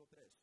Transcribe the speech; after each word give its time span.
versículo 0.00 0.06
3. 0.06 0.40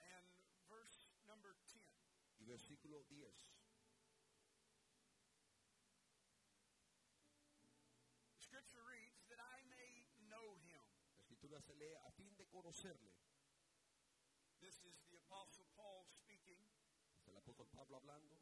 and 0.00 0.26
verse 0.68 1.10
number 1.26 1.56
10. 1.72 1.82
Y 2.38 2.44
versículo 2.44 3.02
10. 3.04 3.18
The 8.34 8.42
scripture 8.42 8.82
reads 8.86 9.26
that 9.28 9.38
I 9.38 9.62
may 9.68 10.06
know 10.30 10.56
him. 10.62 10.80
La 11.16 11.22
escritura 11.22 11.60
se 11.60 11.74
lee 11.76 11.94
a 12.06 12.10
fin 12.12 12.36
de 12.36 12.46
conocerle. 12.46 13.29
This 14.70 14.86
is 14.86 15.02
the 15.10 15.18
apostle 15.18 15.66
Paul 15.74 16.06
speaking. 16.06 16.62
Es 17.18 17.26
el 17.26 17.34
apóstol 17.34 17.66
Pablo 17.74 17.98
hablando. 17.98 18.38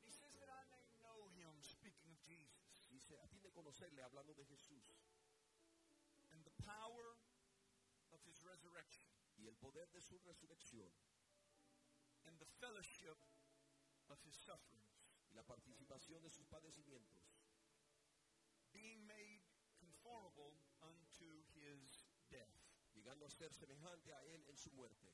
He 0.00 0.08
says 0.10 0.32
that 0.40 0.48
I 0.48 0.64
may 0.72 0.88
know 1.04 1.28
him, 1.36 1.52
speaking 1.60 2.08
of 2.08 2.16
Jesus, 2.24 2.80
Dice, 2.88 3.12
a 3.20 3.28
fin 3.28 3.42
de 3.44 3.50
conocerle, 3.52 4.00
hablando 4.00 4.32
de 4.32 4.46
Jesús. 4.48 4.88
and 6.32 6.40
the 6.48 6.56
power 6.64 7.20
of 8.08 8.24
his 8.24 8.40
resurrection, 8.40 9.04
Y 9.36 9.44
el 9.48 9.56
poder 9.60 9.84
de 9.92 10.00
su 10.00 10.16
resurrección. 10.24 10.88
and 12.24 12.38
the 12.40 12.48
fellowship 12.58 13.20
of 14.08 14.16
his 14.24 14.32
sufferings, 14.34 14.96
Y 15.28 15.34
la 15.36 15.42
participación 15.44 16.22
de 16.22 16.30
sus 16.30 16.46
padecimientos. 16.48 17.20
being 18.72 19.04
made 19.06 19.44
conformable. 19.76 20.56
Llegando 23.02 23.26
a 23.26 23.30
ser 23.30 23.50
semejante 23.52 24.14
a 24.14 24.22
él 24.30 24.44
en 24.46 24.56
su 24.56 24.70
muerte. 24.72 25.10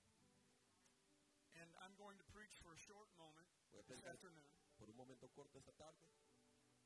And 1.57 1.73
I'm 1.81 1.97
going 1.97 2.19
to 2.19 2.25
preach 2.29 2.61
for 2.61 2.73
a 2.73 2.77
short 2.77 3.09
moment 3.17 3.49
Voy 3.73 3.81
a 3.81 3.83
this 3.89 3.97
predicar 3.97 4.13
afternoon 4.13 4.45
por 4.77 4.91
un 4.91 4.97
momento 4.97 5.27
corto 5.33 5.57
esta 5.59 5.73
tarde. 5.73 6.05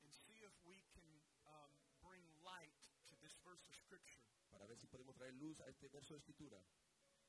and 0.05 0.13
see 0.15 0.39
if 0.47 0.55
we 0.65 0.79
can 0.95 1.11
um, 1.47 1.71
bring 2.01 2.23
light 2.47 2.87
to 3.11 3.15
this 3.21 3.35
verse 3.43 3.67
of 3.67 3.75
Scripture 3.75 4.23
Para 4.51 4.65
ver 4.67 4.77
si 4.79 4.87
podemos 4.87 5.15
traer 5.17 5.35
luz 5.35 5.59
a 5.61 5.67
este 5.69 5.89
verso 5.91 6.15
de 6.15 6.19
escritura. 6.21 6.63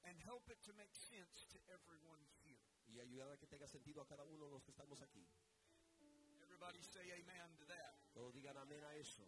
and 0.05 0.19
help 0.21 0.47
it 0.51 0.61
to 0.61 0.71
make 0.73 0.93
sense 0.93 1.47
to 1.49 1.57
everyone 1.73 2.21
here. 2.45 2.61
Y 2.85 2.99
ayudar 2.99 3.31
a 3.31 3.37
que 3.37 3.47
tenga 3.47 3.67
sentido 3.67 4.01
a 4.01 4.05
cada 4.05 4.23
uno 4.23 4.45
de 4.45 4.51
los 4.51 4.61
que 4.63 4.69
estamos 4.71 5.01
aquí. 5.01 5.25
Everybody 6.43 6.81
say 6.83 7.09
amen 7.11 7.55
to 7.57 7.65
that. 7.65 7.95
Todos 8.13 8.33
digan 8.35 8.55
amén 8.57 8.83
a 8.83 8.93
eso. 8.95 9.25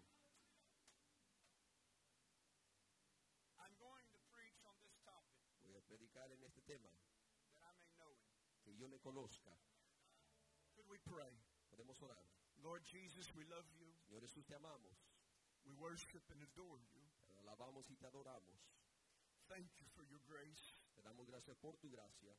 Tema. 6.65 6.89
that 7.53 7.61
I 7.63 7.71
may 7.79 7.91
know 7.97 8.11
him. 8.11 8.33
Que 8.65 8.73
yo 8.75 8.87
le 8.89 8.97
conozca. 8.99 9.53
Could 10.75 10.89
we 10.89 10.97
pray? 11.05 11.31
Podemos 11.71 12.01
orar. 12.01 12.25
Lord 12.63 12.83
Jesus, 12.85 13.29
we 13.35 13.43
love 13.45 13.65
you. 13.79 13.87
Señor 14.07 14.21
Jesús, 14.21 14.45
te 14.45 14.55
amamos. 14.55 14.95
We 15.65 15.73
worship 15.77 16.23
and 16.31 16.41
adore 16.41 16.81
you. 16.93 17.01
Te 17.27 17.35
alabamos 17.41 17.89
y 17.89 17.95
te 17.95 18.05
adoramos. 18.05 18.57
Thank 19.47 19.69
you 19.79 19.85
for 19.93 20.03
your 20.05 20.19
grace. 20.27 20.73
Te 20.95 21.01
damos 21.03 21.27
gracias 21.27 21.55
por 21.57 21.77
tu 21.77 21.89
gracia. 21.91 22.33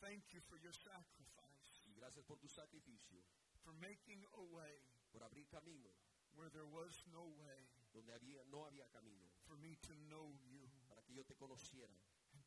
Thank 0.00 0.32
you 0.34 0.40
for 0.40 0.58
your 0.58 0.72
sacrifice, 0.74 1.82
Y 1.86 1.94
gracias 1.94 2.24
por 2.26 2.38
tu 2.38 2.48
sacrificio. 2.48 3.22
for 3.62 3.72
making 3.80 4.24
a 4.34 4.40
way 4.52 4.76
Por 5.12 5.22
abrir 5.22 5.46
camino 5.48 5.88
where 6.34 6.50
there 6.50 6.66
was 6.66 6.92
no 7.12 7.24
way, 7.38 7.68
donde 7.94 8.12
había, 8.12 8.42
no 8.50 8.66
había 8.66 8.86
camino. 8.92 9.30
for 9.46 9.56
me 9.56 9.76
to 9.86 9.94
know 10.10 10.34
you 10.50 10.60
Para 10.88 11.02
que 11.02 11.14
yo 11.14 11.24
te 11.24 11.34
conociera. 11.36 11.94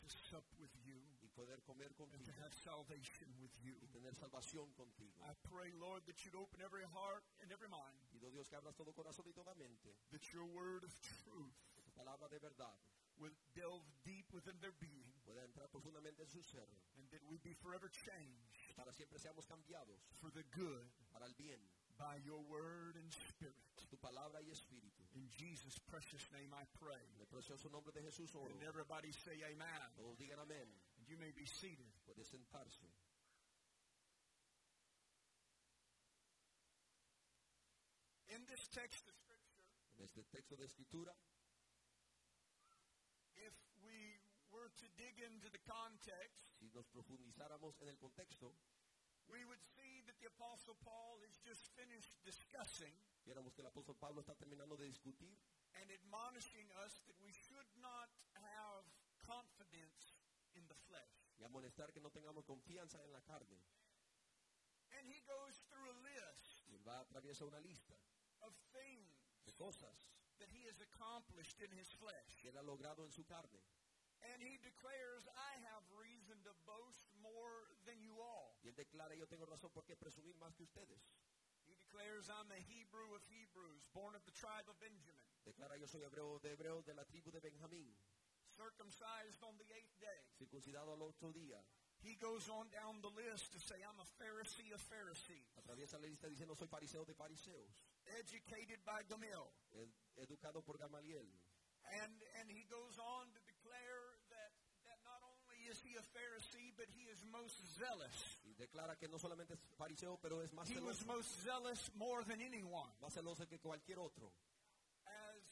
To 0.07 0.17
sup 0.31 0.45
with 0.59 0.71
you 0.85 0.95
Y 1.21 1.27
poder 1.35 1.59
comer 1.67 1.85
and 1.85 2.23
to 2.25 2.33
have 2.41 2.53
salvation 2.53 3.27
with 3.39 3.53
you. 3.61 3.75
Y 3.81 3.87
tener 3.91 4.13
salvación 4.15 4.71
contigo. 4.73 5.19
I 5.21 5.33
pray, 5.51 5.69
Lord, 5.77 6.01
that 6.07 6.23
you'd 6.25 6.35
open 6.35 6.61
every 6.63 6.83
heart 6.95 7.23
and 7.43 7.51
every 7.51 7.67
mind, 7.67 7.99
Pido 8.11 8.27
oh 8.27 8.31
Dios 8.31 8.47
que 8.49 8.57
abras 8.57 8.75
todo 8.75 8.93
corazón 8.93 9.27
y 9.27 9.33
toda 9.33 9.53
mente. 9.55 9.93
that 10.11 10.23
your 10.33 10.45
word 10.45 10.83
of 10.83 10.91
truth 11.01 11.53
tu 11.83 11.91
palabra 11.93 12.27
de 12.29 12.39
verdad 12.39 12.73
would 13.19 13.33
delve 13.53 13.81
deep 14.05 14.25
within 14.33 14.53
their 14.61 14.73
being, 14.79 15.09
pueda 15.25 15.43
entrar 15.43 15.67
profundamente 15.69 16.21
en 16.21 16.29
su 16.29 16.41
ser. 16.41 16.65
and 16.97 17.05
that 17.11 17.21
we 17.29 17.37
be 17.43 17.53
forever 17.53 17.89
changed 17.89 18.73
para 18.75 18.91
siempre 18.93 19.19
seamos 19.19 19.45
cambiados 19.45 19.99
for 20.21 20.29
the 20.31 20.43
good 20.55 20.89
para 21.11 21.25
el 21.25 21.33
bien. 21.37 21.59
by 21.97 22.17
your 22.25 22.39
word 22.49 22.95
and 22.95 23.09
spirit. 23.11 23.57
Tu 23.89 23.97
palabra 23.97 24.41
y 24.41 24.49
espíritu. 24.51 24.96
In 25.17 25.25
Jesus' 25.33 25.81
precious 25.89 26.21
name 26.29 26.53
I 26.53 26.61
pray. 26.77 27.01
En 27.17 27.25
el 27.25 27.25
precioso 27.25 27.73
nombre 27.73 27.89
de 27.89 28.05
Jesús 28.05 28.29
oro. 28.37 28.53
And 28.53 28.61
everybody 28.61 29.09
say 29.25 29.33
amen. 29.49 29.81
Todos 29.97 30.13
digan 30.21 30.37
amén. 30.37 30.69
And 31.01 31.09
you 31.09 31.17
may 31.17 31.33
be 31.33 31.41
seated. 31.49 31.89
Puede 32.05 32.21
sentarse. 32.21 32.85
In 38.29 38.45
this 38.45 38.61
text 38.69 39.09
of 39.09 39.17
Scripture, 39.17 39.65
En 39.97 40.05
este 40.05 40.21
texto 40.29 40.55
de 40.55 40.65
escritura, 40.69 41.09
if 43.33 43.55
we 43.81 44.21
were 44.53 44.69
to 44.69 44.85
dig 45.01 45.17
into 45.25 45.49
the 45.49 45.63
context, 45.65 46.45
si 46.61 46.69
nos 46.69 46.85
profundizáramos 46.93 47.73
en 47.81 47.89
el 47.89 47.97
contexto, 47.97 48.53
we 49.25 49.41
would 49.49 49.63
see 49.73 50.05
that 50.05 50.13
the 50.21 50.29
Apostle 50.29 50.77
Paul 50.85 51.17
has 51.25 51.33
just 51.41 51.65
finished 51.73 52.13
discussing 52.21 52.93
viéramos 53.27 53.53
que 53.53 53.61
el 53.61 53.67
apóstol 53.67 53.95
Pablo 53.99 54.21
está 54.21 54.33
terminando 54.35 54.77
de 54.77 54.85
discutir 54.85 55.35
and 55.75 55.91
admonishing 55.91 56.71
us 56.85 57.03
that 57.05 57.19
we 57.19 57.31
should 57.33 57.67
not 57.83 58.07
have 58.39 58.87
confidence 59.19 60.15
in 60.55 60.65
the 60.67 60.75
flesh. 60.87 61.35
y 61.37 61.43
amonestar 61.43 61.91
que 61.91 61.99
no 61.99 62.09
tengamos 62.09 62.45
confianza 62.45 63.03
en 63.03 63.11
la 63.11 63.21
carne. 63.21 63.59
And 64.97 65.05
he 65.05 65.19
goes 65.27 65.59
through 65.69 65.89
a 65.91 65.97
list 66.07 66.63
Y 66.71 66.75
él 66.75 66.87
va 66.87 66.99
a 66.99 67.01
atravesar 67.01 67.47
una 67.47 67.59
lista 67.59 67.95
of 68.41 68.55
things 68.71 69.11
de 69.45 69.51
cosas 69.53 70.07
that 70.39 70.47
he 70.49 70.65
has 70.69 70.79
accomplished 70.79 71.59
in 71.61 71.71
his 71.77 71.91
flesh. 71.91 72.39
que 72.41 72.49
él 72.49 72.57
ha 72.57 72.63
logrado 72.63 73.03
en 73.03 73.11
su 73.11 73.25
carne. 73.25 73.59
And 74.33 74.41
he 74.41 74.57
declares, 74.57 75.27
I 75.35 75.53
have 75.69 75.83
reason 75.93 76.41
to 76.43 76.53
boast 76.65 77.11
more 77.21 77.67
than 77.85 78.01
you 78.01 78.17
all. 78.21 78.57
Y 78.63 78.69
él 78.69 78.75
declara, 78.75 79.13
yo 79.15 79.27
tengo 79.27 79.45
razón 79.45 79.69
por 79.71 79.83
qué 79.85 79.95
presumir 79.95 80.35
más 80.37 80.55
que 80.55 80.63
ustedes. 80.63 81.03
Declares, 81.97 82.29
I'm 82.29 82.45
the 82.45 82.61
Hebrew 82.69 83.09
of 83.17 83.25
Hebrews, 83.25 83.89
born 83.89 84.13
of 84.13 84.21
the 84.29 84.35
tribe 84.37 84.69
of 84.69 84.77
Benjamin, 84.77 85.17
Declara, 85.41 85.81
yo 85.81 85.89
soy 85.89 86.05
hebreo 86.05 86.37
de 86.45 86.53
hebreos 86.53 86.85
de 86.85 86.93
la 86.93 87.01
tribu 87.09 87.33
de 87.33 87.41
Benjamín, 87.41 87.89
circumcised 88.53 89.41
on 89.41 89.57
the 89.57 89.65
eighth 89.73 89.97
day. 89.97 90.21
circuncidado 90.37 90.93
al 90.93 91.01
otro 91.01 91.33
día. 91.33 91.57
He 92.05 92.13
goes 92.21 92.53
on 92.53 92.69
down 92.69 93.01
the 93.01 93.09
list 93.17 93.49
to 93.49 93.59
say, 93.65 93.81
I'm 93.81 93.97
a 93.97 94.05
Pharisee 94.21 94.69
of 94.77 94.81
Pharisees, 94.85 95.49
Atraviesa 95.57 95.97
la 95.97 96.05
lista 96.05 96.29
diciendo, 96.29 96.53
soy 96.53 96.67
fariseo 96.69 97.01
de 97.03 97.17
fariseos, 97.17 97.81
educated 98.21 98.77
by 98.85 99.01
Gamaliel. 99.09 99.49
ed- 99.73 100.21
educado 100.21 100.61
por 100.61 100.77
Gamaliel. 100.77 101.25
And, 101.97 102.13
and 102.37 102.45
he 102.53 102.69
goes 102.69 103.01
on 103.01 103.25
to 103.33 103.39
declare 103.49 104.05
that, 104.29 104.53
that 104.85 105.01
not 105.01 105.25
only 105.25 105.65
is 105.65 105.81
he 105.81 105.97
a 105.97 106.05
Pharisee, 106.13 106.69
but 106.77 106.85
he 106.93 107.09
is 107.09 107.25
most 107.33 107.57
zealous. 107.73 108.37
Declara 108.57 108.95
que 108.97 109.07
no 109.07 109.19
solamente 109.19 109.53
es 109.53 109.59
fariseo, 109.77 110.17
pero 110.19 110.41
es 110.41 110.51
más 110.53 110.67
He 110.69 110.79
was 110.79 110.97
celoso, 110.97 111.05
most 111.05 111.43
zealous 111.43 111.91
more 111.95 112.23
than 112.25 112.41
anyone 112.41 112.91
más 112.99 113.13
celoso 113.13 113.47
que 113.47 113.59
cualquier 113.59 113.99
otro, 113.99 114.33
as, 115.05 115.43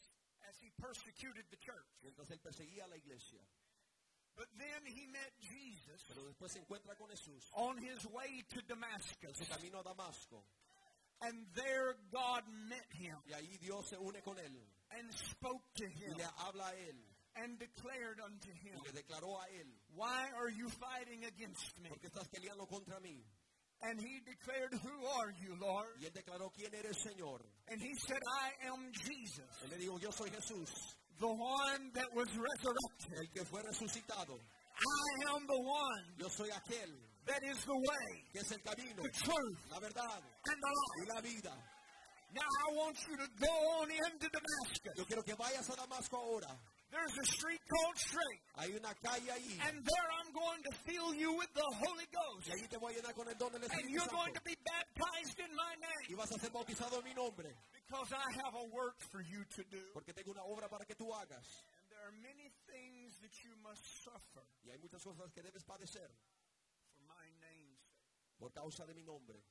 as 0.49 0.57
he 0.61 0.71
persecuted 0.71 1.45
the 1.51 1.57
church. 1.57 1.85
mientras 2.01 2.29
él 2.31 2.39
perseguía 2.39 2.85
a 2.85 2.87
la 2.87 2.97
iglesia. 2.97 3.39
But 4.35 4.47
then 4.57 4.85
he 4.85 5.07
met 5.07 5.31
Jesus 5.39 6.03
Pero 6.09 6.25
después 6.27 6.51
se 6.51 6.59
encuentra 6.59 6.95
con 6.97 7.07
Jesús 7.09 7.47
on 7.53 7.77
his 7.77 8.05
way 8.07 8.43
to 8.49 8.59
en 8.59 8.67
Damascus. 8.67 9.37
su 9.37 9.45
camino 9.45 9.79
a 9.79 9.83
Damasco. 9.83 10.43
And 11.21 11.45
there 11.53 11.95
God 12.11 12.43
met 12.67 12.91
him 12.91 13.15
Y 13.25 13.33
ahí 13.33 13.57
Dios 13.61 13.87
se 13.87 13.95
une 13.97 14.21
con 14.21 14.37
él 14.37 14.51
and 14.89 15.09
spoke 15.13 15.63
to 15.75 15.85
y 15.85 15.91
him 16.03 16.17
le 16.17 16.25
habla 16.39 16.67
a 16.67 16.75
él 16.75 16.97
and 17.35 17.59
declared 17.59 18.19
unto 18.23 18.49
him, 18.51 18.79
y 18.79 18.91
le 18.91 19.01
declaró 19.01 19.39
a 19.39 19.45
él, 19.51 19.67
Why 19.95 20.29
are 20.35 20.49
you 20.49 20.69
fighting 20.69 21.25
against 21.25 21.79
me? 21.81 21.89
¿por 21.89 21.99
qué 21.99 22.07
estás 22.07 22.27
peleando 22.27 22.67
contra 22.67 22.99
mí? 22.99 23.23
And 23.81 23.99
he 23.99 24.21
declared, 24.23 24.73
Who 24.73 25.07
are 25.19 25.31
you, 25.41 25.55
Lord? 25.59 25.99
Y 25.99 26.05
él 26.05 26.13
declaró, 26.13 26.51
¿quién 26.55 26.73
eres, 26.73 26.97
Señor? 27.03 27.41
And 27.67 27.81
he 27.81 27.93
said, 28.07 28.19
I 28.41 28.67
am 28.67 28.91
Jesus, 28.93 29.51
Él 29.63 29.69
le 29.71 29.77
dijo, 29.77 29.99
yo 29.99 30.11
soy 30.11 30.29
Jesús, 30.29 30.71
the 31.19 31.27
one 31.27 31.91
that 31.93 32.07
was 32.13 32.27
resurrected. 32.29 33.19
el 33.19 33.27
que 33.31 33.45
fue 33.45 33.61
resucitado. 33.63 34.39
I 34.75 35.35
am 35.35 35.47
the 35.47 35.59
one 35.59 36.03
Yo 36.17 36.27
soy 36.27 36.49
aquel 36.49 36.91
that 37.25 37.41
is 37.43 37.57
the 37.65 37.73
way, 37.73 38.23
que 38.31 38.41
es 38.41 38.51
el 38.51 38.59
camino, 38.59 39.01
the 39.01 39.09
truth, 39.09 39.59
la 39.71 39.79
verdad 39.79 40.21
and 40.21 40.57
the 40.61 40.71
life. 40.71 40.99
y 40.99 41.15
la 41.15 41.21
vida. 41.21 41.53
Now 42.33 42.43
I 42.43 42.75
want 42.75 42.97
you 43.07 43.15
to 43.17 43.27
go 43.39 43.53
on 43.79 43.87
into 43.91 44.27
Damascus. 44.29 44.93
Yo 44.97 45.05
quiero 45.05 45.23
que 45.23 45.35
vayas 45.35 45.69
a 45.69 45.75
Damasco 45.75 46.17
ahora. 46.17 46.51
There's 46.95 47.11
a 47.19 47.27
street 47.27 47.59
called 47.67 47.97
Straight. 47.99 48.39
Hay 48.55 48.71
una 48.71 48.95
calle 49.03 49.27
ahí 49.27 49.59
And 49.67 49.83
there 49.83 50.09
I'm 50.15 50.31
going 50.31 50.63
to 50.63 50.71
fill 50.87 51.11
you 51.11 51.35
with 51.35 51.51
the 51.51 51.67
Holy 51.83 52.07
Ghost. 52.07 52.47
y 52.47 52.55
ahí 52.55 52.63
te 52.71 52.79
voy 52.79 52.95
a 52.95 53.03
llenar 53.03 53.11
con 53.13 53.27
el 53.27 53.35
don 53.35 53.51
del 53.51 53.67
And 53.67 53.89
you're 53.91 54.07
going 54.07 54.31
to 54.31 54.39
be 54.47 54.55
baptized 54.63 55.35
in 55.43 55.51
my 55.51 55.75
name. 55.75 56.07
Y 56.07 56.15
vas 56.15 56.31
a 56.31 56.39
ser 56.39 56.51
bautizado 56.55 56.95
en 56.99 57.03
mi 57.03 57.13
nombre, 57.13 57.51
Because 57.75 58.15
I 58.15 58.23
have 58.47 58.55
a 58.55 58.65
work 58.71 58.95
for 59.11 59.19
you 59.19 59.43
to 59.59 59.61
do. 59.67 59.83
porque 59.93 60.13
tengo 60.15 60.31
una 60.31 60.47
obra 60.47 60.69
para 60.71 60.85
que 60.87 60.95
tú 60.95 61.11
hagas. 61.11 61.43
And 61.75 61.83
there 61.91 61.99
are 62.07 62.15
many 62.23 62.47
things 62.71 63.19
that 63.19 63.35
you 63.43 63.51
must 63.59 63.83
suffer 63.99 64.47
Y 64.63 64.71
hay 64.71 64.79
muchas 64.79 65.03
cosas 65.03 65.33
que 65.35 65.43
debes 65.43 65.67
padecer 65.67 66.07
for 66.95 67.03
my 67.11 67.27
name's 67.43 67.83
sake. 67.83 68.39
por 68.39 68.49
causa 68.55 68.87
de 68.87 68.93
mi 68.95 69.03
nombre. 69.03 69.43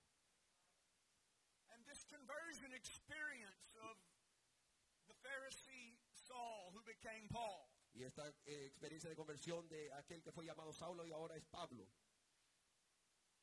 And 1.76 1.84
this 1.84 2.00
conversion 2.08 2.72
experience 2.72 3.68
of 3.84 3.96
the 5.08 5.16
Pharisee 5.20 5.73
Saul 6.44 6.72
who 6.74 6.82
became 6.82 7.28
Paul 7.28 7.68
Y 7.94 8.02
esta 8.02 8.26
eh, 8.46 8.66
experiencia 8.66 9.08
de 9.08 9.16
conversión 9.16 9.68
de 9.68 9.92
aquel 9.92 10.20
que 10.22 10.32
fue 10.32 10.44
llamado 10.44 10.72
Saulo 10.72 11.06
y 11.06 11.12
ahora 11.12 11.36
es 11.36 11.44
Pablo. 11.46 11.86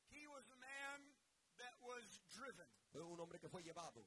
He 0.09 0.27
was 0.27 0.44
a 0.51 0.56
man 0.57 1.15
that 1.57 1.74
was 1.81 2.19
driven, 2.36 2.68
Fue 2.92 3.01
un 3.01 3.19
hombre 3.19 3.39
que 3.39 3.48
fue 3.48 3.63
llevado, 3.63 4.06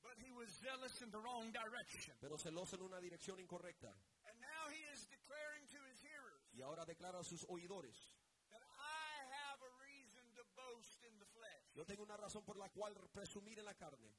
but 0.00 0.16
he 0.18 0.30
was 0.30 0.48
zealous 0.60 1.02
in 1.02 1.10
the 1.10 1.18
wrong 1.18 1.50
direction. 1.52 2.14
pero 2.20 2.38
celoso 2.38 2.76
en 2.76 2.82
una 2.82 3.00
dirección 3.00 3.40
incorrecta. 3.40 3.90
And 4.26 4.40
now 4.40 4.70
he 4.70 4.78
is 4.94 5.08
declaring 5.08 5.66
to 5.66 5.78
his 5.90 6.00
hearers 6.02 6.40
Y 6.52 6.62
ahora 6.62 6.84
declara 6.86 7.18
a 7.18 7.24
sus 7.24 7.44
oidores, 7.48 8.14
that 8.50 8.62
I 8.62 9.26
have 9.26 9.60
a 9.60 9.72
reason 9.82 10.22
to 10.36 10.44
boast 10.54 11.02
in 11.02 11.18
the 11.18 11.26
flesh. 11.26 11.74
yo 11.74 11.84
tengo 11.84 12.04
una 12.04 12.16
razón 12.16 12.44
por 12.44 12.56
la 12.56 12.68
cual 12.70 12.94
presumir 13.12 13.58
en 13.58 13.64
la 13.64 13.74
carne. 13.74 14.14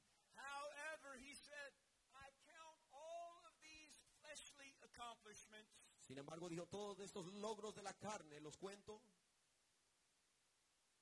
Sin 6.11 6.17
embargo, 6.17 6.49
dijo, 6.49 6.67
todos 6.67 6.99
estos 6.99 7.25
logros 7.35 7.73
de 7.73 7.83
la 7.83 7.93
carne 7.93 8.41
los 8.41 8.57
cuento. 8.57 9.01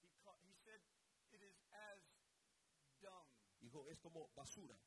He, 0.03 0.07
ca- 0.23 0.37
he 0.43 0.53
said, 0.53 0.79
it 1.31 1.41
is 1.41 1.55
as 1.71 2.03
dung, 3.01 3.25
Dijo, 3.59 3.89
es 3.89 3.97
como 3.99 4.29
basura. 4.35 4.77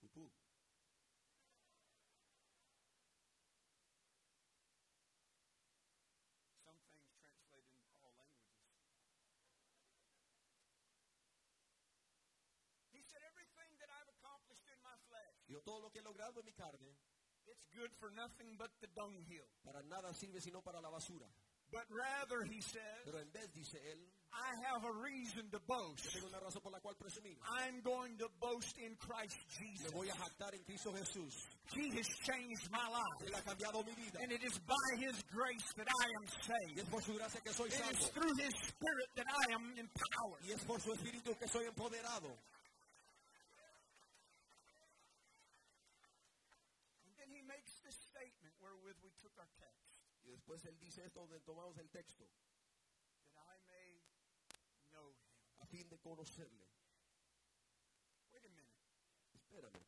Pupú. 0.00 0.32
Todo 15.64 15.80
lo 15.80 15.90
que 15.90 15.98
he 16.00 16.02
logrado 16.02 16.40
en 16.40 16.46
mi 16.46 16.52
carne, 16.52 16.94
it's 17.48 17.66
good 17.74 17.90
for 17.98 18.10
nothing 18.12 18.56
but 18.58 18.70
the 18.80 18.88
dunghill. 18.94 19.46
para 19.64 19.82
nada 19.84 20.12
sirve 20.14 20.40
sino 20.40 20.60
para 20.62 20.80
la 20.80 20.90
basura. 20.90 21.26
But 21.72 21.88
rather, 21.88 22.44
he 22.44 22.60
says, 22.60 23.00
Pero 23.06 23.16
en 23.18 23.30
vez, 23.32 23.48
dice 23.54 23.80
él, 23.80 23.96
I 24.28 24.52
have 24.68 24.84
a 24.84 24.92
reason 24.92 25.48
to 25.52 25.58
boast. 25.66 26.04
yo 26.04 26.10
tengo 26.12 26.28
una 26.28 26.38
razón 26.40 26.60
por 26.60 26.70
la 26.70 26.80
cual 26.80 26.96
presumir. 27.00 27.32
I'm 27.48 27.80
going 27.80 28.18
to 28.18 28.28
boast 28.40 28.76
in 28.76 28.92
Christ 29.00 29.40
Me 29.58 29.72
Jesus. 29.72 29.90
voy 29.90 30.04
a 30.10 30.12
jactar 30.14 30.52
en 30.52 30.60
Cristo 30.64 30.92
Jesús. 30.92 31.32
He 31.72 31.88
has 31.96 32.04
changed 32.28 32.68
my 32.70 32.84
life. 32.92 33.24
Él 33.24 33.32
ha 33.32 33.40
cambiado 33.40 33.80
mi 33.86 33.94
vida. 33.96 34.20
And 34.20 34.30
it 34.32 34.44
is 34.44 34.58
by 34.68 34.90
His 35.00 35.16
grace 35.32 35.64
that 35.80 35.88
I 35.88 36.06
am 36.20 36.24
Y 36.28 36.44
saved. 36.44 36.78
es 36.80 36.88
por 36.92 37.00
su 37.00 37.14
gracia 37.16 37.40
que 37.40 37.52
soy 37.54 37.68
It 37.68 37.72
is 37.72 37.80
salvo. 37.80 38.20
through 38.20 38.36
His 38.36 38.52
Spirit 38.68 39.08
that 39.16 39.26
I 39.32 39.54
am 39.54 39.64
empowered. 39.78 40.44
Y 40.44 40.52
es 40.52 40.60
por 40.64 40.78
su 40.78 40.92
espíritu 40.92 41.32
que 41.38 41.48
soy 41.48 41.64
empoderado. 41.64 42.36
And 47.08 47.14
then 47.16 47.28
He 47.32 47.40
makes 47.48 47.80
this 47.80 47.96
statement 47.96 48.52
wherewith 48.60 49.00
we 49.02 49.10
took 49.24 49.32
our 49.40 49.48
text 49.56 49.88
Y 50.52 50.68
él 50.68 50.78
dice 50.78 51.04
esto 51.04 51.20
donde 51.20 51.40
tomamos 51.40 51.78
el 51.78 51.88
texto. 51.88 52.28
that 53.34 53.48
I 53.48 53.56
may 53.64 54.04
know 54.92 55.08
Him. 55.08 55.32
A 55.62 55.66
fin 55.66 55.88
de 55.88 55.96
conocerle. 55.96 56.68
Wait 58.32 58.44
a 58.44 58.52
minute. 58.52 58.76
Espérame. 59.32 59.80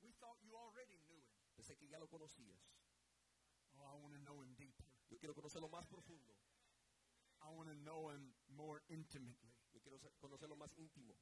We 0.00 0.12
thought 0.16 0.40
you 0.40 0.56
already 0.56 0.96
knew 1.04 1.20
Him. 1.20 1.36
Pensé 1.56 1.76
que 1.76 1.88
ya 1.88 1.98
lo 1.98 2.08
conocías. 2.08 2.64
Oh, 3.76 3.84
I 3.84 3.94
want 4.00 4.16
to 4.16 4.22
know 4.24 4.40
Him 4.40 4.56
deeper. 4.56 4.88
Yo 5.10 5.18
quiero 5.18 5.34
conocerlo 5.34 5.68
más 5.68 5.86
profundo. 5.86 6.32
I 7.44 7.52
want 7.52 7.68
to 7.68 7.76
know 7.84 8.08
Him 8.08 8.32
more 8.56 8.80
intimately. 8.88 9.52
Yo 9.72 9.80
quiero 9.84 10.00
conocerlo 10.20 10.56
más 10.56 10.72
íntimo. 10.80 11.12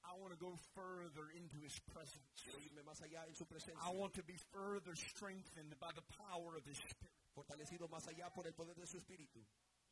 I 0.00 0.16
want 0.16 0.32
to 0.32 0.40
go 0.40 0.56
further 0.72 1.28
into 1.36 1.60
His 1.60 1.76
presence. 1.92 2.24
Quiero 2.40 2.56
irme 2.64 2.82
más 2.82 3.02
allá 3.04 3.28
en 3.28 3.34
su 3.34 3.44
presencia. 3.44 3.84
I 3.84 3.92
want 3.92 4.14
to 4.14 4.22
be 4.24 4.40
further 4.50 4.96
strengthened 4.96 5.76
by 5.78 5.92
the 5.92 6.04
power 6.16 6.56
of 6.56 6.64
His 6.64 6.78
Spirit. 6.78 7.19
Fortalecido 7.40 7.88
más 7.88 8.06
allá 8.06 8.30
por 8.30 8.46
el 8.46 8.52
poder 8.52 8.76
de 8.76 8.86
su 8.86 8.98
espíritu. 8.98 9.38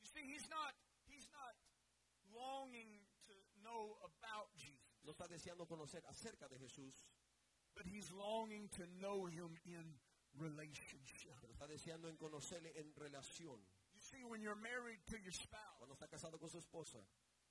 You 0.02 0.06
see, 0.06 0.20
He's 0.20 0.46
not 0.50 0.74
He's 1.06 1.26
not 1.30 1.54
longing 2.34 3.00
to 3.26 3.32
know 3.64 3.96
about 4.04 4.50
Jesus, 4.54 4.84
No 5.02 5.12
está 5.12 5.26
deseando 5.26 5.66
conocer 5.66 6.04
acerca 6.08 6.46
de 6.48 6.58
Jesús, 6.58 7.06
but 7.74 7.86
He's 7.86 8.10
longing 8.10 8.68
to 8.76 8.84
know 9.00 9.26
Him 9.26 9.56
in 9.64 9.98
relationship. 10.34 11.32
pero 11.40 11.52
está 11.54 11.66
deseando 11.66 12.10
en 12.10 12.18
conocerle 12.18 12.70
en 12.78 12.94
relación. 12.94 13.58
You 13.94 14.00
see, 14.02 14.22
when 14.24 14.42
you're 14.42 14.60
married 14.60 15.00
to 15.06 15.16
your 15.16 15.32
spouse, 15.32 15.78
Cuando 15.78 15.94
está 15.94 16.06
casado 16.06 16.38
con 16.38 16.50
su 16.50 16.58
esposa, 16.58 16.98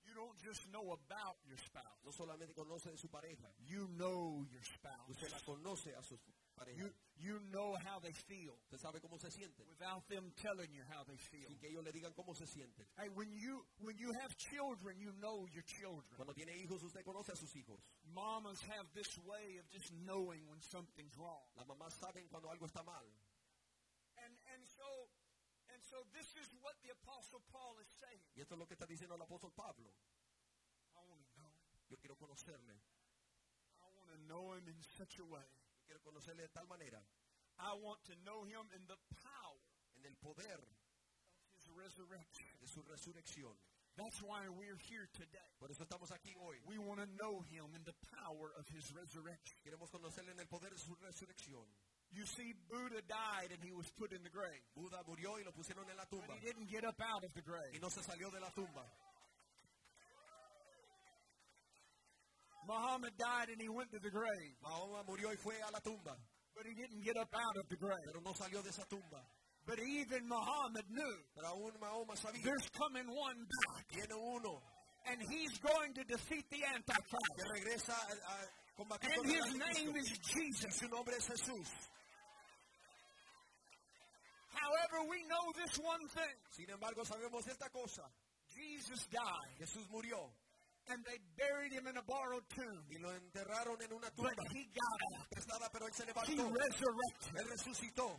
you 0.05 0.13
don't 0.13 0.37
just 0.39 0.67
know 0.69 0.93
about 0.93 1.37
your 1.47 1.57
spouse. 1.57 2.03
no 2.05 2.11
solamente 2.11 2.53
conoce 2.53 2.91
de 2.91 2.97
su 2.97 3.09
pareja, 3.09 3.51
You 3.65 3.87
know 3.87 4.45
your 4.51 4.63
spouse. 4.63 5.09
usted 5.09 5.31
la 5.31 5.39
conoce 5.39 5.95
a 5.95 6.03
su 6.03 6.19
pareja. 6.55 6.87
You, 7.19 7.39
know 7.51 7.73
how 7.81 7.99
they 7.99 8.13
feel 8.13 8.53
Usted 8.69 8.77
sabe 8.77 9.01
cómo 9.01 9.19
se 9.19 9.29
sienten, 9.29 9.65
without 9.67 10.07
them 10.09 10.31
telling 10.41 10.69
you 10.73 10.83
how 10.89 11.03
they 11.03 11.17
feel. 11.17 11.47
sin 11.47 11.57
que 11.57 11.69
ellos 11.69 11.83
le 11.83 11.91
digan 11.91 12.13
cómo 12.13 12.35
se 12.35 12.45
sienten. 12.45 12.85
Hey, 12.97 13.09
when 13.09 13.31
you 13.33 13.65
when 13.79 13.97
you 13.97 14.13
have 14.13 14.35
children, 14.37 14.99
you 14.99 15.11
know 15.21 15.47
your 15.53 15.63
children. 15.63 16.05
Cuando 16.15 16.33
tiene 16.33 16.53
hijos, 16.53 16.83
usted 16.83 17.03
conoce 17.03 17.33
a 17.33 17.35
sus 17.35 17.53
hijos. 17.55 17.81
Mamas 18.13 18.61
have 18.69 18.85
this 18.93 19.17
way 19.25 19.57
of 19.57 19.65
just 19.69 19.91
knowing 20.05 20.45
when 20.47 20.61
something's 20.61 21.17
wrong. 21.17 21.41
Las 21.57 21.65
mamás 21.65 21.93
saben 21.97 22.29
cuando 22.29 22.49
algo 22.49 22.67
está 22.67 22.85
mal. 22.85 23.05
And 24.21 24.33
and 24.53 24.61
so 24.65 25.09
and 25.73 25.81
so 25.81 25.97
this 26.13 26.35
is 26.37 26.53
what 26.61 26.75
the 26.85 26.93
apostle 26.93 27.41
Paul 27.51 27.77
is 27.81 27.89
saying. 27.97 28.21
Y 28.35 28.41
esto 28.41 28.55
es 28.55 28.59
lo 28.59 28.67
que 28.67 28.75
está 28.75 28.85
diciendo 28.85 29.15
el 29.15 29.21
apóstol 29.21 29.53
Pablo. 29.55 29.89
I 30.95 31.03
want 31.09 31.21
to 31.21 31.29
know 31.37 31.49
him. 31.49 31.65
Yo 31.89 31.97
quiero 31.97 32.15
conocerle. 32.15 32.77
I 33.81 33.89
want 33.97 34.11
to 34.13 34.19
know 34.27 34.53
him 34.53 34.67
in 34.67 34.77
such 34.97 35.17
a 35.19 35.25
way. 35.25 35.45
Quiero 35.87 36.03
conocerle 36.03 36.43
de 36.43 36.49
tal 36.49 36.67
manera, 36.67 36.99
I 37.59 37.73
want 37.79 38.03
to 38.11 38.13
know 38.27 38.43
him 38.43 38.67
in 38.75 38.83
the 38.85 38.99
power 39.23 39.63
en 39.95 40.03
el 40.05 40.15
poder 40.19 40.59
of 40.59 41.47
his 41.55 41.65
resurrection. 41.73 42.45
de 42.59 42.67
su 42.67 42.83
resurrección. 42.83 43.55
That's 43.95 44.21
why 44.21 44.45
we're 44.51 44.77
here 44.77 45.09
today. 45.17 45.49
Por 45.57 45.71
eso 45.71 45.81
estamos 45.83 46.11
aquí 46.11 46.35
hoy. 46.37 46.59
We 46.67 46.77
want 46.77 46.99
to 46.99 47.07
know 47.17 47.41
him 47.49 47.73
in 47.73 47.81
the 47.81 47.95
power 48.13 48.53
of 48.59 48.67
his 48.69 48.93
resurrection. 48.93 49.57
Queremos 49.65 49.89
conocerle 49.89 50.35
en 50.35 50.39
el 50.39 50.45
poder 50.45 50.69
de 50.69 50.77
su 50.77 50.93
resurrección. 51.01 51.65
You 52.11 52.25
see, 52.25 52.53
Buddha 52.69 53.01
died 53.07 53.51
and 53.51 53.63
he 53.63 53.73
was 53.73 53.89
put 53.97 54.13
in 54.13 54.21
the 54.23 54.29
grave. 54.29 54.61
Buda 54.75 55.01
murió 55.07 55.39
y 55.39 55.43
lo 55.43 55.51
pusieron 55.51 55.89
en 55.89 55.97
la 55.97 56.05
tumba. 56.05 56.27
But 56.27 56.37
he 56.37 56.45
didn't 56.45 56.69
get 56.69 56.85
up 56.85 57.01
out 57.01 57.23
of 57.23 57.33
the 57.33 57.41
grave. 57.41 57.73
Y 57.73 57.79
no 57.81 57.89
se 57.89 58.01
salió 58.03 58.29
de 58.29 58.39
la 58.39 58.51
tumba. 58.51 58.85
Muhammad 62.67 63.13
died 63.17 63.49
and 63.49 63.61
he 63.61 63.69
went 63.69 63.89
to 63.91 63.99
the 63.99 64.11
grave. 64.11 64.53
Mahoma 64.61 65.03
murió 65.07 65.31
y 65.31 65.35
fue 65.37 65.55
a 65.67 65.71
la 65.71 65.79
tumba. 65.79 66.15
But 66.55 66.65
he 66.65 66.73
didn't 66.73 67.01
get 67.03 67.15
up 67.17 67.29
out 67.33 67.55
of 67.57 67.69
the 67.69 67.77
grave. 67.77 68.03
Pero 68.05 68.19
no 68.21 68.33
salió 68.33 68.61
de 68.61 68.69
esa 68.69 68.83
tumba. 68.89 69.23
But 69.65 69.79
even 69.79 70.27
Muhammad 70.27 70.85
knew 70.89 71.15
Pero 71.35 71.47
aún 71.55 71.71
Mahoma 71.79 72.15
sabía. 72.15 72.43
there's 72.43 72.69
coming 72.75 73.07
one 73.07 73.45
back. 73.45 73.85
Viene 73.91 74.15
uno 74.15 74.61
And 75.09 75.21
he's 75.31 75.57
going 75.59 75.93
to 75.95 76.03
defeat 76.03 76.43
the 76.49 76.57
que 76.57 76.65
Antichrist. 76.67 77.39
regresa 77.55 77.93
a, 77.95 78.13
a 78.15 78.35
combatir 78.75 79.11
And 79.15 79.25
his 79.31 79.47
name 79.55 79.95
is 79.95 80.09
Jesus. 80.33 80.75
Su 80.75 80.87
nombre 80.89 81.15
es 81.15 81.27
Jesús. 81.27 81.67
However, 84.51 85.07
we 85.09 85.23
know 85.29 85.51
this 85.55 85.77
one 85.79 86.07
thing. 86.09 86.35
Sin 86.51 86.69
embargo, 86.69 87.03
sabemos 87.03 87.47
esta 87.47 87.69
cosa. 87.69 88.03
Jesus 88.55 89.05
died. 89.11 89.53
Jesús 89.59 89.87
murió 89.91 90.31
And 90.89 91.03
they 91.03 91.19
buried 91.35 91.73
him 91.73 91.85
in 91.87 91.97
a 91.97 92.01
borrowed 92.01 92.47
tomb. 92.49 92.85
y 92.89 92.97
lo 92.97 93.11
enterraron 93.11 93.81
en 93.81 93.91
una 93.91 94.09
But 94.15 94.35
tumba 94.35 94.43
he 94.53 94.65
got 94.71 95.19
up. 95.19 95.27
prestada, 95.29 95.69
pero 95.71 95.85
él 95.87 95.93
se 95.93 96.03
He 96.03 96.07
levantó. 96.07 96.53
resurrected. 96.53 97.35
Él 97.35 97.47
resucitó. 97.49 98.17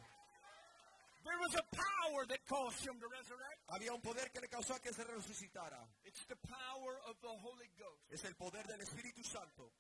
There 1.25 1.39
was 1.39 1.55
a 1.57 1.63
power 1.77 2.27
that 2.29 2.45
caused 2.47 2.81
him 2.87 2.99
to 3.01 3.09
resurrect. 3.09 3.61
Había 3.69 3.93
un 3.93 4.01
poder 4.01 4.31
que 4.31 4.41
le 4.41 4.49
causó 4.49 4.75
a 4.75 4.81
que 4.81 4.93
se 4.93 5.05
resucitara. 5.05 5.87
It's 6.05 6.25
the 6.27 6.37
power 6.37 6.99
of 7.07 7.19
the 7.21 7.29
Holy 7.29 7.69
Ghost. 7.79 8.11
Es 8.11 8.25
el 8.25 8.35
poder 8.35 8.67
del 8.67 8.81
Espíritu 8.81 9.23
Santo. 9.25 9.73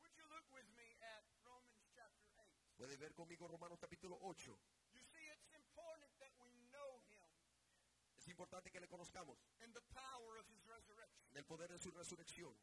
Would 0.00 0.12
you 0.16 0.24
look 0.32 0.44
with 0.52 0.68
me 0.76 0.88
at 1.02 1.24
Romans 1.44 1.84
chapter 1.94 2.24
8? 2.38 2.76
Puede 2.76 2.96
ver 2.96 3.12
conmigo 3.14 3.48
Romanos 3.48 3.78
capítulo 3.80 4.18
8. 4.22 4.56
Es 8.24 8.28
importante 8.32 8.70
que 8.70 8.80
le 8.80 8.88
conozcamos 8.88 9.36
and 9.60 9.68
the 9.74 9.84
power 9.92 10.38
of 10.40 10.46
his 10.48 10.64
resurrection. 10.64 11.28
en 11.32 11.36
el 11.36 11.44
poder 11.44 11.68
de 11.68 11.78
su 11.78 11.90
resurrección. 11.92 12.56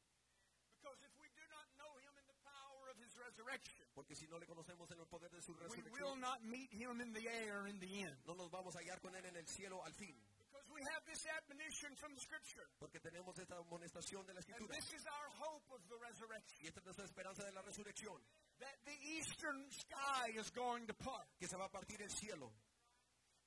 Because 0.82 0.98
if 1.06 1.14
we 1.22 1.30
do 1.38 1.46
not 1.54 1.70
know 1.78 1.94
him 2.02 2.18
in 2.18 2.26
the 2.26 2.40
power 2.42 2.90
of 2.90 2.98
his 2.98 3.14
resurrection, 3.16 3.86
Porque 3.94 4.16
si 4.16 4.26
no 4.26 4.40
le 4.40 4.48
conocemos 4.48 4.90
en 4.90 4.98
el 5.00 5.06
poder 5.06 5.30
de 5.30 5.40
su 5.44 5.54
we 5.54 5.60
will 5.62 5.70
resurrección, 5.70 6.20
not 6.20 6.42
meet 6.42 6.74
him 6.74 7.00
in 7.00 7.14
the 7.14 7.30
air 7.30 7.68
in 7.68 7.78
the 7.80 8.02
end. 8.02 8.18
no 8.26 8.34
nos 8.34 8.50
vamos 8.50 8.76
a 8.76 8.80
hallar 8.80 9.00
con 9.02 9.14
él 9.16 9.24
en 9.24 9.36
el 9.38 9.46
cielo 9.48 9.84
al 9.86 9.94
fin. 9.94 10.18
Because 10.50 10.66
we 10.74 10.82
have 10.98 11.06
this 11.06 11.22
admonition 11.30 11.96
from 11.96 12.16
the 12.16 12.22
scripture. 12.22 12.66
Porque 12.80 13.00
tenemos 13.00 13.38
esta 13.38 13.58
amonestación 13.62 14.26
de 14.26 14.34
la 14.34 14.40
And 14.42 14.50
Escritura. 14.50 14.74
this 14.74 14.94
is 14.98 15.06
our 15.06 15.30
hope 15.46 15.70
of 15.78 15.82
the 15.90 15.98
resurrection. 16.02 16.66
Y 16.66 16.68
esta 16.70 16.80
es 16.80 16.86
nuestra 16.88 17.06
esperanza 17.06 17.46
de 17.46 17.52
la 17.54 17.62
resurrección, 17.62 18.18
That 18.58 18.74
the 18.86 18.98
eastern 19.06 19.70
sky 19.70 20.34
is 20.34 20.50
going 20.50 20.88
to 20.88 20.96
part. 20.96 21.30
que 21.38 21.48
se 21.48 21.56
va 21.56 21.66
a 21.66 21.70
partir 21.72 22.02
el 22.02 22.10
cielo. 22.10 22.52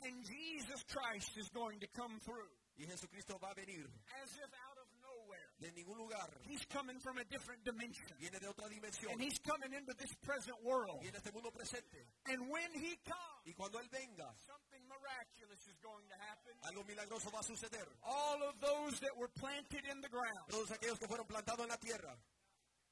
And 0.04 0.20
Jesus 0.24 0.84
Christ 0.92 1.32
is 1.36 1.48
going 1.50 1.80
to 1.80 1.88
come 1.96 2.18
through. 2.20 2.48
Y 2.76 2.84
Jesucristo 2.90 3.38
va 3.38 3.52
a 3.52 3.54
venir 3.54 3.86
As 4.20 4.34
if 4.34 4.50
out 4.66 4.76
of 4.76 4.88
nowhere. 5.00 5.46
de 5.62 5.70
ningún 5.72 5.96
lugar. 5.96 6.26
He's 6.42 6.64
coming 6.66 6.98
from 6.98 7.18
a 7.18 7.24
different 7.30 7.62
dimension. 7.64 8.10
Viene 8.18 8.36
de 8.40 8.48
otra 8.50 8.66
dimensión. 8.68 9.12
And 9.14 9.22
he's 9.22 9.38
coming 9.46 9.72
into 9.72 9.94
this 9.94 10.10
present 10.26 10.58
world. 10.66 10.98
Y 11.00 11.08
en 11.08 11.14
este 11.14 11.32
mundo 11.32 11.50
presente. 11.54 12.02
And 12.26 12.50
when 12.50 12.68
he 12.74 12.98
comes, 13.06 13.46
Y 13.46 13.54
cuando 13.54 13.78
Él 13.78 13.86
venga, 13.94 14.26
something 14.42 14.82
miraculous 14.90 15.62
is 15.70 15.78
going 15.80 16.02
to 16.10 16.16
happen. 16.18 16.52
algo 16.66 16.82
milagroso 16.84 17.30
va 17.30 17.38
a 17.38 17.46
suceder. 17.46 17.86
All 18.02 18.42
of 18.42 18.58
those 18.60 18.98
that 19.00 19.14
were 19.16 19.30
planted 19.38 19.86
in 19.86 20.00
the 20.02 20.10
ground, 20.10 20.50
Todos 20.50 20.72
aquellos 20.74 20.98
que 20.98 21.06
fueron 21.06 21.26
plantados 21.30 21.62
en 21.62 21.68
la 21.70 21.78
tierra 21.78 22.12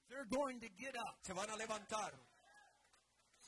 they're 0.09 0.29
going 0.31 0.61
to 0.61 0.69
get 0.79 0.95
up. 0.95 1.19
se 1.27 1.33
van 1.35 1.51
a 1.51 1.57
levantar. 1.57 2.13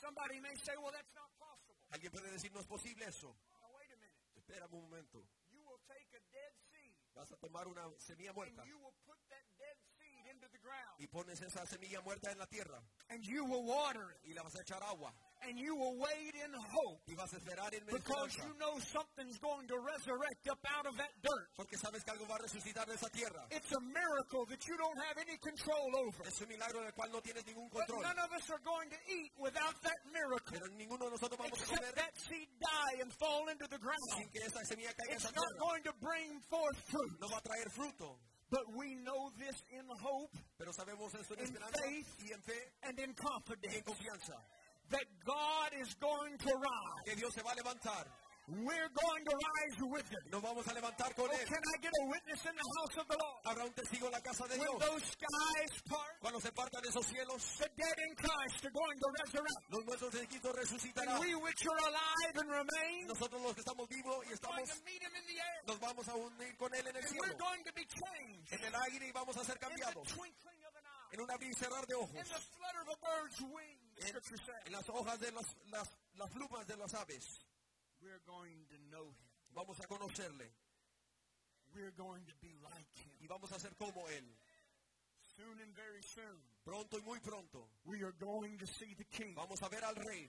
Somebody 0.03 0.41
may 0.41 0.53
say, 0.67 0.75
well, 0.83 0.93
that's 0.93 1.15
not 1.15 1.31
possible. 1.39 1.79
Alguien 1.95 2.11
puede 2.11 2.29
decir, 2.33 2.51
no 2.53 2.61
es 2.61 2.67
posible 2.67 3.07
eso. 3.07 3.31
Now, 3.63 3.71
wait 3.79 3.89
a 3.89 3.97
minute. 3.97 4.34
Espera 4.45 4.69
un 4.71 4.83
momento. 4.83 5.25
You 5.51 5.63
will 5.65 5.81
take 5.89 6.05
a 6.13 6.21
dead 6.29 6.53
seed 6.69 6.93
Vas 7.15 7.33
a 7.33 7.37
tomar 7.37 7.67
una 7.67 7.89
semilla 7.97 8.35
and 8.37 8.69
you 8.69 8.77
will 8.77 8.93
put 9.07 9.17
that 9.31 9.47
dead 9.57 9.79
seed 9.97 10.27
into 10.29 10.49
the 10.53 10.59
ground 10.59 10.99
y 10.99 11.07
pones 11.07 11.41
esa 11.41 11.65
semilla 11.65 12.03
muerta 12.03 12.31
en 12.31 12.39
la 12.39 12.47
tierra 12.47 12.83
and 13.09 13.25
you 13.25 13.45
will 13.45 13.65
water 13.65 14.11
it 14.11 14.21
y 14.29 14.35
la 14.35 14.43
vas 14.43 14.55
a 14.57 14.63
echar 14.63 14.83
agua 14.83 15.15
and 15.47 15.59
you 15.59 15.77
will 15.77 15.97
wait 15.97 16.35
in 16.35 16.53
hope 16.53 17.01
y 17.07 17.15
vas 17.15 17.33
a 17.33 17.37
esperar 17.37 17.73
en 17.73 17.85
because 17.87 18.37
you 18.37 18.53
know 18.59 18.79
something's 18.81 19.39
going 19.39 19.67
to 19.69 19.79
resurrect 19.79 20.49
up 20.51 20.59
out 20.67 20.87
of 20.87 20.97
that 20.97 21.13
dirt. 21.23 21.49
Porque 21.57 21.77
sabes 21.77 22.03
que 22.03 22.11
algo 22.13 22.27
va 22.27 22.37
a 22.37 22.43
resucitar 22.43 22.87
de 22.87 22.95
esa 22.95 23.09
tierra. 23.11 23.47
It's 23.51 23.71
a 23.73 23.81
miracle 23.81 24.47
that 24.49 24.67
you 24.67 24.77
don't 24.77 24.99
have 24.99 25.17
any 25.19 25.37
control 25.39 25.95
over. 25.97 26.27
Es 26.27 26.41
un 26.41 26.49
milagro 26.49 26.81
del 26.81 26.93
cual 26.93 27.13
no 27.13 27.21
tienes 27.21 27.45
ningún 27.47 27.69
But 27.71 27.89
none 27.91 28.19
of 28.19 28.33
us 28.33 28.51
are 28.51 28.63
going 28.65 28.89
to 28.91 28.97
eat 29.07 29.33
without 29.39 29.77
that 29.83 30.01
miracle. 30.13 30.59
Pero 30.59 30.67
ninguno 30.75 31.05
de 31.07 31.11
nosotros 31.13 31.39
vamos 31.39 31.61
a 31.61 31.63
Except 31.63 31.79
comer 31.79 31.95
that 31.95 32.17
seed 32.17 32.49
die 32.59 32.94
and 33.05 33.13
fall 33.21 33.45
into 33.53 33.69
the 33.69 33.77
ground. 33.79 34.01
sin 34.17 34.25
que 34.33 34.41
esa 34.41 34.65
semilla 34.65 34.93
caiga 34.97 35.21
It's 35.21 35.29
not 35.29 35.53
going 35.61 35.83
to 35.85 35.93
bring 36.01 36.41
forth 36.49 36.79
fruit. 36.89 37.13
No 37.21 37.29
va 37.29 37.37
a 37.37 37.45
traer 37.45 37.69
fruto. 37.69 38.17
But 38.51 38.65
we 38.77 38.95
know 39.05 39.29
this 39.39 39.57
in 39.73 39.85
hope 40.01 40.33
Pero 40.59 40.73
sabemos 40.73 41.13
eso 41.15 41.35
en 41.37 41.41
In 41.41 41.53
esperanza 41.53 41.83
faith. 41.85 42.09
y 42.25 42.33
en 42.33 42.41
fe 42.41 42.59
and 42.89 42.99
in 42.99 43.05
y 43.05 43.13
en 43.13 43.15
confidence 43.15 43.83
confianza. 43.85 44.37
that 44.91 45.05
God 45.25 45.71
is 45.81 45.93
going 46.01 46.37
to 46.39 46.53
rise. 46.57 47.05
Que 47.05 47.17
Dios 47.17 47.33
se 47.35 47.43
va 47.43 47.53
a 47.53 47.57
levantar. 47.57 48.05
We're 48.47 48.93
going 48.93 49.25
to 49.25 49.35
rise 49.41 49.79
with 49.89 50.05
him. 50.13 50.21
Nos 50.31 50.43
vamos 50.43 50.69
a 50.69 50.75
levantar 50.77 51.15
con 51.17 51.25
Oh, 51.25 51.33
Él. 51.33 51.49
can 51.49 51.65
I 51.65 51.77
get 51.81 51.93
a 51.97 52.05
witness 52.13 52.45
in 52.45 52.53
the 52.53 52.67
house 52.77 52.97
of 53.01 53.09
the 53.09 53.17
Lord? 53.17 53.41
Habrá 53.49 53.65
un 53.65 53.73
testigo 53.73 54.05
en 54.07 54.13
la 54.13 54.21
casa 54.21 54.45
de 54.45 54.59
When 54.61 54.69
Dios. 54.69 54.81
those 54.85 55.05
skies 55.17 55.73
part, 55.89 56.13
Cuando 56.21 56.41
se 56.41 56.53
partan 56.53 56.85
esos 56.85 57.07
cielos, 57.09 57.41
the 57.57 57.71
dead 57.73 57.99
in 58.05 58.13
Christ 58.21 58.61
are 58.69 58.71
going 58.77 58.99
to 59.01 59.09
resurrect. 59.25 59.65
los 59.73 59.85
nuestros 59.87 60.15
escritos 60.15 60.53
resucitarán. 60.57 61.17
And 61.17 61.21
we 61.25 61.35
which 61.41 61.65
are 61.65 61.81
alive 61.89 62.35
and 62.37 62.51
remain 62.53 63.07
Nosotros 63.09 63.41
los 63.41 63.55
que 63.55 63.63
estamos 63.65 63.89
vivos 63.89 64.13
y 64.21 64.29
going 64.29 64.35
estamos, 64.37 64.69
to 64.69 64.85
meet 64.85 65.01
him 65.01 65.15
in 65.17 65.25
the 65.25 65.39
air. 65.41 65.59
nos 65.67 65.81
vamos 65.81 66.09
a 66.09 66.15
unir 66.15 66.57
con 66.59 66.69
Él 66.75 66.85
en 66.87 66.97
el 66.97 67.01
And 67.01 67.09
cielo. 67.09 67.25
we're 67.25 67.39
going 67.41 67.65
to 67.65 67.73
be 67.73 67.87
changed 67.89 68.53
En 68.53 68.61
el 68.65 68.75
aire 68.77 69.09
y 69.09 69.13
vamos 69.13 69.37
a 69.39 69.45
ser 69.45 69.57
in 69.57 69.61
the 69.61 69.67
cambiados. 69.73 70.05
twinkling 70.13 70.61
of 70.69 70.77
an 70.77 70.85
eye. 70.85 71.15
En 71.17 71.21
un 71.25 71.31
abrir 71.31 71.49
y 71.49 71.55
cerrar 71.57 71.87
de 71.87 71.95
ojos. 71.95 72.13
In 72.13 72.29
the 72.29 72.41
flutter 72.53 72.81
of 72.85 72.89
a 72.93 72.97
bird's 73.01 73.41
wing, 73.41 73.79
the 73.97 74.09
En, 74.13 74.67
en 74.69 74.73
las 74.73 74.89
hojas 74.91 75.19
de 75.19 75.33
las 75.33 76.29
plumas 76.31 76.67
de 76.67 76.77
las 76.77 76.93
aves. 76.93 77.41
We're 78.05 78.21
going 78.29 78.69
to 78.69 78.77
know 78.93 79.09
him. 79.09 79.29
Vamos 79.57 79.81
a 79.81 79.89
conocerle. 79.89 80.53
We're 81.73 81.97
going 81.97 82.21
to 82.29 82.37
be 82.45 82.53
like 82.61 82.93
him. 83.01 83.17
Y 83.17 83.27
vamos 83.27 83.49
a 83.51 83.59
ser 83.59 83.73
como 83.81 84.05
Él. 84.13 84.29
Soon 85.41 85.57
and 85.57 85.73
very 85.73 86.05
soon, 86.05 86.37
Pronto 86.69 87.01
y 87.01 87.03
muy 87.03 87.19
pronto. 87.25 87.65
we 87.89 88.05
are 88.05 88.13
going 88.21 88.59
to 88.61 88.67
see 88.67 88.93
the 89.01 89.09
king. 89.09 89.33
Vamos 89.35 89.57
a 89.63 89.71
ver 89.73 89.81
al 89.83 89.97
Rey. 90.05 90.29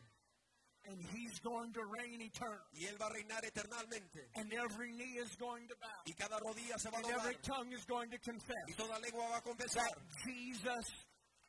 And 0.88 1.04
he's 1.12 1.38
going 1.44 1.74
to 1.74 1.82
reign 1.84 2.22
eternal. 2.22 2.64
Y 2.72 2.88
Él 2.88 2.96
va 2.96 3.08
a 3.08 3.14
reinar 3.14 3.44
eternalmente. 3.44 4.24
And 4.40 4.48
every 4.54 4.94
knee 4.94 5.20
is 5.20 5.36
going 5.36 5.68
to 5.68 5.76
bow. 5.76 6.00
Y 6.08 6.14
cada 6.16 6.40
rodilla 6.40 6.80
se 6.80 6.90
va 6.90 6.98
a 6.98 7.04
And 7.04 7.12
every 7.12 7.36
tongue 7.44 7.74
is 7.76 7.84
going 7.84 8.10
to 8.10 8.20
confess 8.24 8.64
Y 8.72 8.74
toda 8.78 8.96
lengua 9.04 9.36
va 9.36 9.38
a 9.38 9.42
confesar 9.44 9.84
That 9.84 10.00
Jesus 10.24 10.88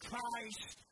Christ 0.02 0.83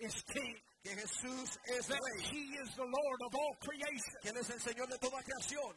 is 0.00 0.16
king. 0.32 0.56
Que 0.88 0.96
Jesús 0.96 1.58
es 1.66 1.86
That 1.86 2.00
Rey. 2.00 2.22
he 2.32 2.44
is 2.62 2.74
the 2.74 2.84
Lord 2.84 3.20
of 3.26 3.34
all 3.34 3.54
creation. 3.60 4.14
Que 4.22 4.30
Él 4.30 4.36
es 4.38 4.48
el 4.50 4.60
Señor 4.60 4.88
de 4.88 4.98
toda 4.98 5.22
creación. 5.22 5.76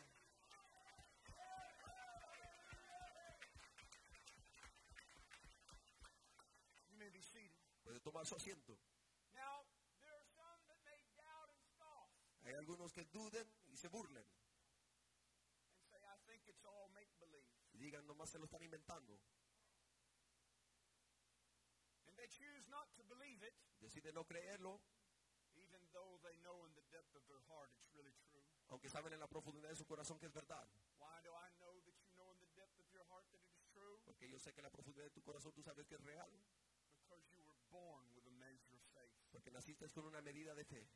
You 6.88 6.98
may 6.98 7.10
be 7.10 7.22
seated. 7.22 7.51
Puede 7.84 8.00
tomar 8.00 8.25
su 8.25 8.36
asiento. 8.36 8.77
Now, 9.36 9.65
there 10.00 10.12
are 10.15 10.27
some 10.36 10.60
that 10.68 10.80
may 10.84 11.00
doubt 11.20 11.50
and 11.51 11.60
scoff 11.75 12.10
Hay 12.44 12.53
algunos 12.56 12.91
que 12.94 13.03
duden 13.12 13.46
y 13.70 13.75
se 13.77 13.88
burlen. 13.89 14.24
and 14.24 15.86
say, 15.89 16.00
I 16.08 16.18
think 16.25 16.41
it's 16.48 16.63
all 16.65 16.89
make 16.96 17.10
believe. 17.20 17.46
Y 17.74 17.80
digan, 17.80 18.06
nomás 18.08 18.30
se 18.30 18.39
lo 18.39 18.46
están 18.46 18.63
inventando. 18.63 19.20
And 22.08 22.18
they 22.18 22.27
choose 22.27 22.68
not 22.70 22.88
to 22.96 23.03
believe 23.03 23.44
it, 23.44 23.53
Deciden 23.82 24.13
no 24.15 24.24
creerlo, 24.25 24.80
though 25.93 26.19
they 26.24 26.36
know 26.43 26.65
in 26.65 26.74
the 26.75 26.86
depth 26.91 27.13
of 27.15 27.24
their 27.27 27.41
heart 27.50 27.69
it's 27.77 27.91
really 27.93 28.13
true. 28.29 28.43
aunque 28.69 28.89
saben 28.89 29.13
en 29.13 29.19
la 29.19 29.27
profundidad 29.27 29.69
de 29.69 29.75
su 29.75 29.86
corazón 29.86 30.17
que 30.19 30.27
es 30.27 30.33
verdad. 30.33 30.67
Why 30.98 31.21
do 31.24 31.31
I 31.36 31.50
know 31.60 31.79
that 31.83 31.95
you 32.03 32.12
know 32.15 32.31
in 32.31 32.39
the 32.39 32.51
depth 32.55 32.79
of 32.79 32.88
your 32.91 33.03
heart 33.12 33.25
that 33.31 33.39
it 33.41 33.51
is 33.51 33.63
true? 33.74 34.00
Porque 34.05 34.27
yo 34.29 34.39
sé 34.39 34.53
que 34.53 34.60
en 34.62 34.65
la 34.65 34.71
profundidad 34.71 35.05
de 35.05 35.12
tu 35.12 35.21
corazón 35.21 35.51
tú 35.53 35.62
sabes 35.63 35.86
que 35.88 35.95
es 35.95 36.01
real. 36.03 36.29
Because 37.03 37.24
you 37.36 37.43
were 37.43 37.60
born 37.71 38.05
with 38.15 38.25
a 38.27 38.31
measure 38.39 38.74
of 38.74 38.81
faith. 38.93 39.19
Porque 39.31 39.51
naciste 39.51 39.88
con 39.89 40.05
una 40.05 40.21
medida 40.21 40.55
de 40.55 40.63
fe. 40.63 40.88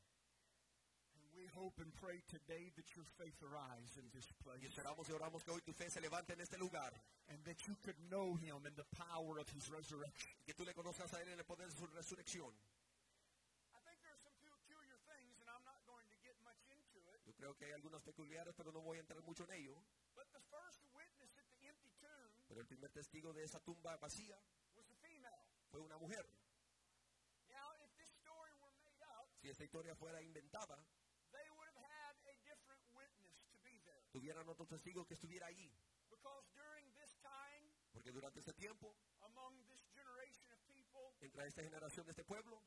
And 1.17 1.33
we 1.33 1.47
hope 1.47 1.79
and 1.81 1.91
pray 1.93 2.21
today 2.27 2.71
that 2.75 2.95
your 2.95 3.03
faith 3.17 3.41
arise 3.43 3.97
in 3.97 4.09
this 4.11 4.27
Y 4.31 4.43
place. 4.43 4.63
esperamos 4.67 5.09
y 5.09 5.13
oramos 5.13 5.43
que 5.43 5.51
hoy 5.51 5.61
tu 5.61 5.73
fe 5.73 5.89
se 5.89 5.99
levante 5.99 6.31
en 6.33 6.39
este 6.41 6.57
lugar. 6.57 6.93
And 7.27 7.43
that 7.43 7.67
you 7.67 7.75
could 7.83 7.97
know 8.09 8.35
him 8.35 8.65
in 8.65 8.75
the 8.75 8.85
power 8.95 9.39
of 9.39 9.49
his 9.49 9.69
resurrection. 9.69 10.29
Y 10.39 10.45
que 10.45 10.53
tú 10.53 10.63
le 10.63 10.73
conozcas 10.73 11.13
a 11.13 11.21
Él 11.21 11.27
en 11.29 11.39
el 11.39 11.45
poder 11.45 11.67
de 11.67 11.75
su 11.75 11.85
resurrección. 11.87 12.53
I 13.73 13.79
think 13.83 13.99
there 14.01 14.13
are 14.13 14.21
some 14.23 14.35
peculiar 14.39 14.97
things, 15.07 15.39
and 15.39 15.49
I'm 15.49 15.63
not 15.65 15.81
going 15.85 16.07
to 16.07 16.17
get 16.23 16.35
much 16.43 16.61
into 16.69 16.99
it. 17.11 17.19
Yo 17.25 17.33
creo 17.33 17.55
que 17.57 17.65
hay 17.65 17.73
algunas 17.85 18.01
peculiares, 18.01 18.55
pero 18.57 18.71
no 18.71 18.81
voy 18.81 18.97
a 18.97 19.01
entrar 19.01 19.21
mucho 19.21 19.43
en 19.43 19.51
ello. 19.51 19.75
Pero 22.47 22.61
el 22.61 22.65
primer 22.65 22.91
testigo 22.91 23.31
de 23.31 23.43
esa 23.43 23.59
tumba 23.59 23.95
vacía 23.97 24.39
fue 25.69 25.81
una 25.81 25.97
mujer. 25.97 26.25
Now, 27.47 27.75
if 27.85 27.95
this 27.95 28.09
story 28.23 28.51
were 28.53 28.73
made 28.81 29.03
up, 29.05 29.29
Si 29.39 29.49
esta 29.49 29.63
historia 29.63 29.95
fuera 29.95 30.19
inventada, 30.19 30.83
tuvieran 34.11 34.49
otro 34.49 34.65
testigo 34.65 35.05
que 35.05 35.13
estuviera 35.13 35.45
allí. 35.45 35.71
Because 36.09 36.49
during 36.55 36.91
this 36.95 37.15
time, 37.21 37.69
Porque 37.93 38.11
durante 38.11 38.39
este 38.39 38.53
tiempo, 38.53 38.95
entre 41.21 41.47
esta 41.47 41.61
generación 41.61 42.05
de 42.07 42.11
este 42.11 42.23
pueblo, 42.23 42.63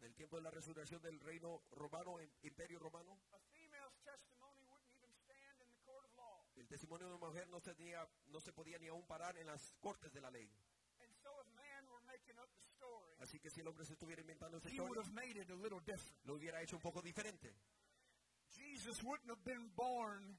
en 0.00 0.06
el 0.06 0.14
tiempo 0.14 0.36
de 0.36 0.42
la 0.42 0.50
resurrección 0.50 1.00
del 1.02 1.20
reino 1.20 1.62
romano, 1.72 2.18
el 2.18 2.30
imperio 2.42 2.78
romano, 2.78 3.18
el 6.56 6.66
testimonio 6.66 7.06
de 7.08 7.14
una 7.14 7.26
mujer 7.26 7.48
no 7.48 7.60
se, 7.60 7.74
tenía- 7.74 8.06
no 8.28 8.40
se 8.40 8.52
podía 8.52 8.78
ni 8.78 8.88
aún 8.88 9.06
parar 9.06 9.36
en 9.38 9.46
las 9.46 9.72
cortes 9.80 10.12
de 10.12 10.20
la 10.20 10.30
ley. 10.30 10.48
And 11.02 11.12
so 11.22 11.30
if 11.40 11.48
man 11.54 11.86
were 11.88 12.04
making 12.06 12.38
up 12.38 12.50
the 12.54 12.60
story, 12.76 13.14
Así 13.20 13.38
que 13.40 13.50
si 13.50 13.60
el 13.60 13.68
hombre 13.68 13.84
se 13.86 13.94
estuviera 13.94 14.20
inventando 14.20 14.58
would 14.58 14.68
historia, 14.68 15.02
lo 16.24 16.34
hubiera 16.34 16.60
hecho 16.62 16.76
un 16.76 16.82
poco 16.82 17.00
diferente. 17.00 17.54
Jesus 18.50 19.02
wouldn't 19.04 19.30
have 19.30 19.42
been 19.44 19.70
born 19.74 20.38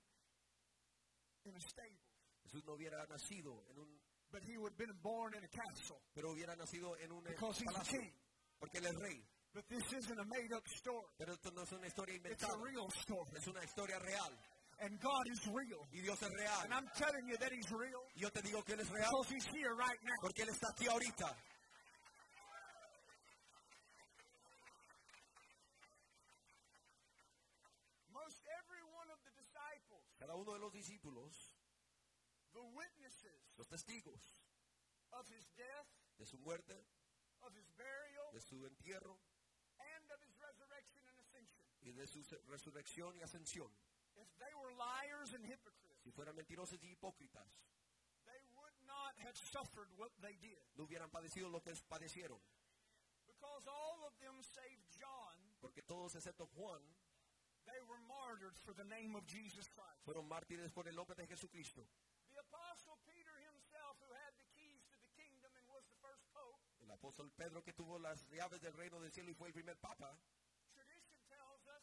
in 1.45 1.55
a 1.55 1.61
stable, 1.61 1.97
Jesús 2.43 2.63
no 2.65 2.73
hubiera 2.73 3.05
nacido 3.07 3.65
en 3.69 3.79
un, 3.79 3.99
but 4.29 4.43
he 4.43 4.57
would 4.57 4.73
have 4.73 4.77
been 4.85 4.95
born 5.01 5.33
in 5.33 5.43
a 5.43 5.47
castle 5.49 5.99
pero 6.13 6.31
hubiera 6.31 6.55
nacido 6.55 6.95
en 6.97 7.11
un 7.11 7.25
he's 7.63 7.73
palacio, 7.73 7.99
king. 7.99 8.13
porque 8.59 8.77
él 8.77 8.85
es 8.85 8.95
rey. 8.99 9.25
But 9.53 9.67
this 9.67 9.83
isn't 9.91 10.17
a 10.19 10.23
made 10.31 10.53
up 10.55 10.63
story. 10.67 11.11
Pero 11.19 11.33
esto 11.33 11.51
no 11.51 11.63
es 11.63 11.71
una 11.73 11.87
historia 11.87 12.15
It's 12.23 12.43
a 12.43 12.57
real 12.63 12.87
story. 13.03 13.31
es 13.35 13.47
una 13.47 13.59
historia 13.63 13.99
real. 13.99 14.31
And 14.79 14.99
God 14.99 15.27
is 15.29 15.45
real. 15.47 15.85
Y 15.93 16.01
Dios 16.01 16.21
es 16.23 16.29
real. 16.31 16.61
And 16.63 16.73
I'm 16.73 16.87
telling 16.95 17.27
you 17.27 17.37
that 17.37 17.51
he's 17.51 17.69
real 17.71 18.01
yo 18.15 18.29
te 18.29 18.41
digo 18.41 18.63
que 18.65 18.73
Él 18.73 18.79
es 18.81 18.89
real 18.89 19.11
because 19.11 19.29
he's 19.29 19.45
here 19.53 19.75
right 19.75 19.99
now. 20.03 20.15
porque 20.21 20.41
Él 20.43 20.49
está 20.49 20.71
aquí 20.71 20.87
ahorita. 20.87 21.35
Most 28.11 28.39
every 28.59 28.83
one 28.91 29.09
of 29.09 29.19
the 29.23 29.33
disciples, 29.35 30.03
Cada 30.19 30.35
uno 30.35 30.53
de 30.53 30.59
los 30.61 30.73
discípulos, 30.73 31.31
the 32.53 32.63
witnesses 32.75 33.39
los 33.57 33.67
testigos 33.67 34.21
of 35.13 35.27
his 35.31 35.47
death, 35.55 35.87
de 36.19 36.25
su 36.25 36.37
muerte, 36.43 36.75
of 37.43 37.51
his 37.55 37.67
burial, 37.75 38.27
de 38.33 38.41
su 38.41 38.55
entierro 38.67 39.17
y 41.81 41.91
de 41.91 42.07
su 42.07 42.21
resurrección 42.47 43.15
y 43.17 43.21
ascensión, 43.21 43.71
if 44.15 44.27
they 44.37 44.53
were 44.53 44.73
liars 44.75 45.33
and 45.33 45.45
hypocrites, 45.45 46.03
si 46.03 46.11
fueran 46.11 46.35
mentirosos 46.35 46.81
y 46.83 46.91
hipócritas, 46.91 47.59
they 48.25 48.41
would 48.55 48.73
not 48.85 49.17
have 49.19 49.35
suffered 49.35 49.89
what 49.97 50.11
they 50.21 50.35
did. 50.37 50.61
no 50.75 50.83
hubieran 50.85 51.09
padecido 51.09 51.49
lo 51.49 51.61
que 51.61 51.73
padecieron. 51.89 52.39
Because 53.25 53.67
all 53.67 54.05
of 54.05 54.13
them 54.19 54.41
save 54.43 54.77
John, 54.89 55.35
Porque 55.59 55.81
todos 55.81 56.15
excepto 56.15 56.47
Juan 56.55 56.81
they 57.65 57.81
were 57.87 57.99
martyred 58.07 58.57
for 58.65 58.73
the 58.73 58.83
name 58.85 59.15
of 59.15 59.25
Jesus 59.25 59.67
Christ. 59.67 60.03
fueron 60.03 60.27
mártires 60.27 60.71
por 60.71 60.87
el 60.87 60.95
nombre 60.95 61.15
de 61.15 61.27
Jesucristo. 61.27 61.87
El 66.79 66.91
apóstol 66.91 67.31
Pedro 67.31 67.63
que 67.63 67.73
tuvo 67.73 67.99
las 67.99 68.27
llaves 68.29 68.61
del 68.61 68.73
reino 68.73 68.99
del 68.99 69.11
cielo 69.11 69.31
y 69.31 69.33
fue 69.33 69.47
el 69.47 69.53
primer 69.53 69.77
papa, 69.77 70.17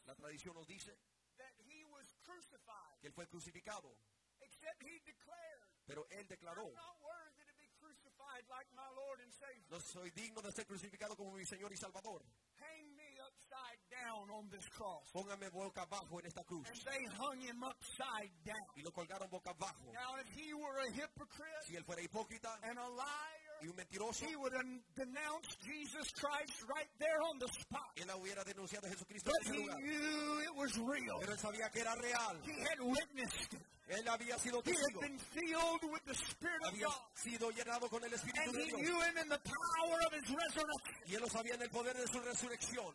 la 0.09 0.15
tradición 0.15 0.55
nos 0.55 0.67
dice 0.67 0.97
that 1.37 1.53
he 1.69 1.85
was 1.85 2.09
crucified. 2.25 2.99
que 3.01 3.09
él 3.09 3.13
fue 3.13 3.29
crucificado. 3.29 3.93
Except 4.41 4.83
he 4.83 4.99
declared, 5.05 5.61
Pero 5.87 6.07
él 6.11 6.27
declaró, 6.29 6.65
I'm 6.65 6.75
not 6.75 7.01
worthy 7.03 7.45
to 7.45 7.55
be 7.59 7.69
crucified 7.79 8.45
like 8.49 8.69
my 8.75 8.89
Lord 8.97 9.21
and 9.21 9.33
Savior. 9.33 9.69
no 9.71 9.81
soy 9.81 10.11
digno 10.11 10.41
de 10.41 10.53
ser 10.53 10.67
crucificado 10.67 11.15
como 11.17 11.33
mi 11.33 11.45
Señor 11.45 11.73
y 11.73 11.77
Salvador. 11.77 12.23
Hang 12.59 12.97
me 12.97 13.21
upside 13.21 13.81
down 13.91 14.31
on 14.31 14.49
this 14.51 14.69
cross. 14.71 15.11
Póngame 15.13 15.49
boca 15.51 15.83
abajo 15.83 16.21
en 16.21 16.27
esta 16.27 16.43
cruz. 16.45 16.67
And 16.69 16.81
they 16.85 17.05
hung 17.19 17.41
him 17.41 17.63
upside 17.63 18.33
down. 18.45 18.69
Y 18.77 18.83
lo 18.83 18.93
colgaron 18.93 19.29
boca 19.29 19.51
abajo. 19.51 19.93
Now, 19.93 20.17
if 20.21 20.29
he 20.35 20.55
were 20.55 20.79
a 20.81 20.91
hypocrite 20.93 21.67
Si 21.67 21.77
él 21.77 21.85
fuera 21.85 22.01
hipócrita 22.03 22.59
and 22.63 22.79
a 22.79 22.89
liar, 22.89 23.38
y 23.63 23.69
un 23.69 23.77
mentiroso, 23.77 24.27
he 24.27 24.37
would 24.37 24.53
have 24.53 24.67
denounced 24.95 25.59
Jesus 25.65 26.11
Christ 26.15 26.63
right 26.75 26.89
there 26.99 27.21
on 27.23 27.39
the 27.39 27.49
spot. 27.49 27.91
él 27.97 28.07
hubiera 28.17 28.45
denunciado 28.45 28.87
a 28.87 28.91
Jesucristo 28.91 29.31
But 29.31 29.47
en 29.47 29.55
he 29.55 29.57
ese 29.57 29.67
lugar. 29.67 29.81
knew 29.81 30.41
it 30.43 30.55
was 30.55 30.77
real. 30.79 31.19
Pero 31.21 31.33
él 31.33 31.39
sabía 31.39 31.71
que 31.71 31.81
era 31.81 31.95
real. 31.97 32.37
He 32.45 32.61
had 32.61 32.81
witnessed 32.81 33.55
it. 33.55 33.63
Él 33.89 34.07
había 34.09 34.39
sido 34.39 34.59
He 34.61 34.73
testigo. 34.73 35.01
had 35.01 35.09
been 35.09 35.19
filled 35.19 35.83
with 35.91 36.05
the 36.05 36.15
Spirit 36.15 36.61
of 36.67 36.75
Había 36.75 36.87
God. 36.87 37.03
sido 37.15 37.51
llenado 37.51 37.89
con 37.89 38.05
el 38.05 38.13
Espíritu 38.13 38.51
And 38.51 38.55
de 38.55 38.63
he 38.63 38.67
Dios. 38.69 38.81
knew 38.83 39.01
him 39.01 39.17
in 39.19 39.29
the 39.29 39.41
power 39.41 39.99
of 40.07 40.13
his 40.13 40.29
resurrection. 40.29 40.95
Y 41.07 41.15
él 41.15 41.21
lo 41.23 41.29
sabía 41.29 41.55
en 41.55 41.63
el 41.63 41.71
poder 41.71 41.97
de 41.97 42.07
su 42.07 42.21
resurrección. 42.21 42.95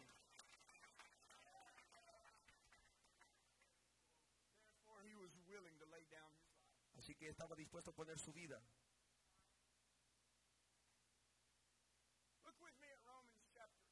He. 4.90 6.24
Así 6.98 7.16
que 7.16 7.30
estaba 7.30 7.56
dispuesto 7.56 7.92
a 7.92 7.94
poner 7.94 8.18
su 8.18 8.32
vida. 8.32 8.62
Look 12.46 12.56
with 12.62 12.74
me 12.80 12.88
at 12.88 13.00
Romans 13.06 13.44
chapter 13.54 13.84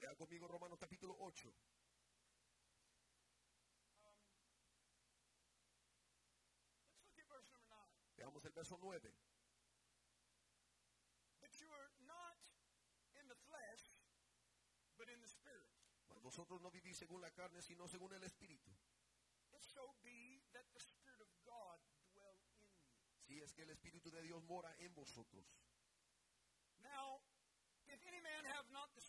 8. 0.00 0.06
Vea 0.06 0.16
conmigo 0.16 0.48
Romanos 0.48 0.78
capítulo 0.78 1.14
8. 1.18 1.52
Let's 6.96 7.04
look 7.04 7.18
at 7.18 7.28
verse 7.28 7.50
number 7.52 7.68
9. 7.68 7.76
Veamos 8.16 8.44
el 8.44 8.52
verso 8.52 8.78
9. 8.78 9.12
But 11.40 11.60
you 11.60 11.68
are 11.70 11.90
not 12.06 12.40
in 13.20 13.28
the 13.28 13.36
flesh, 13.44 14.00
but 14.96 15.08
in 15.08 15.20
the 15.20 15.28
Spirit. 15.28 15.68
Mas 16.08 16.22
vosotros 16.22 16.60
no 16.62 16.70
vivís 16.70 16.96
según 16.96 17.20
la 17.20 17.30
carne, 17.30 17.60
sino 17.60 17.86
según 17.86 18.14
el 18.14 18.24
Espíritu. 18.24 18.70
Si 23.26 23.38
es 23.38 23.52
que 23.52 23.62
el 23.62 23.70
Espíritu 23.70 24.10
de 24.10 24.22
Dios 24.22 24.42
mora 24.44 24.74
en 24.78 24.94
vosotros. 24.94 25.44
Now, 26.82 27.20
if 27.86 28.04
any 28.06 28.20
man 28.20 28.44
have 28.46 28.68
not 28.72 28.92
the 28.94 29.00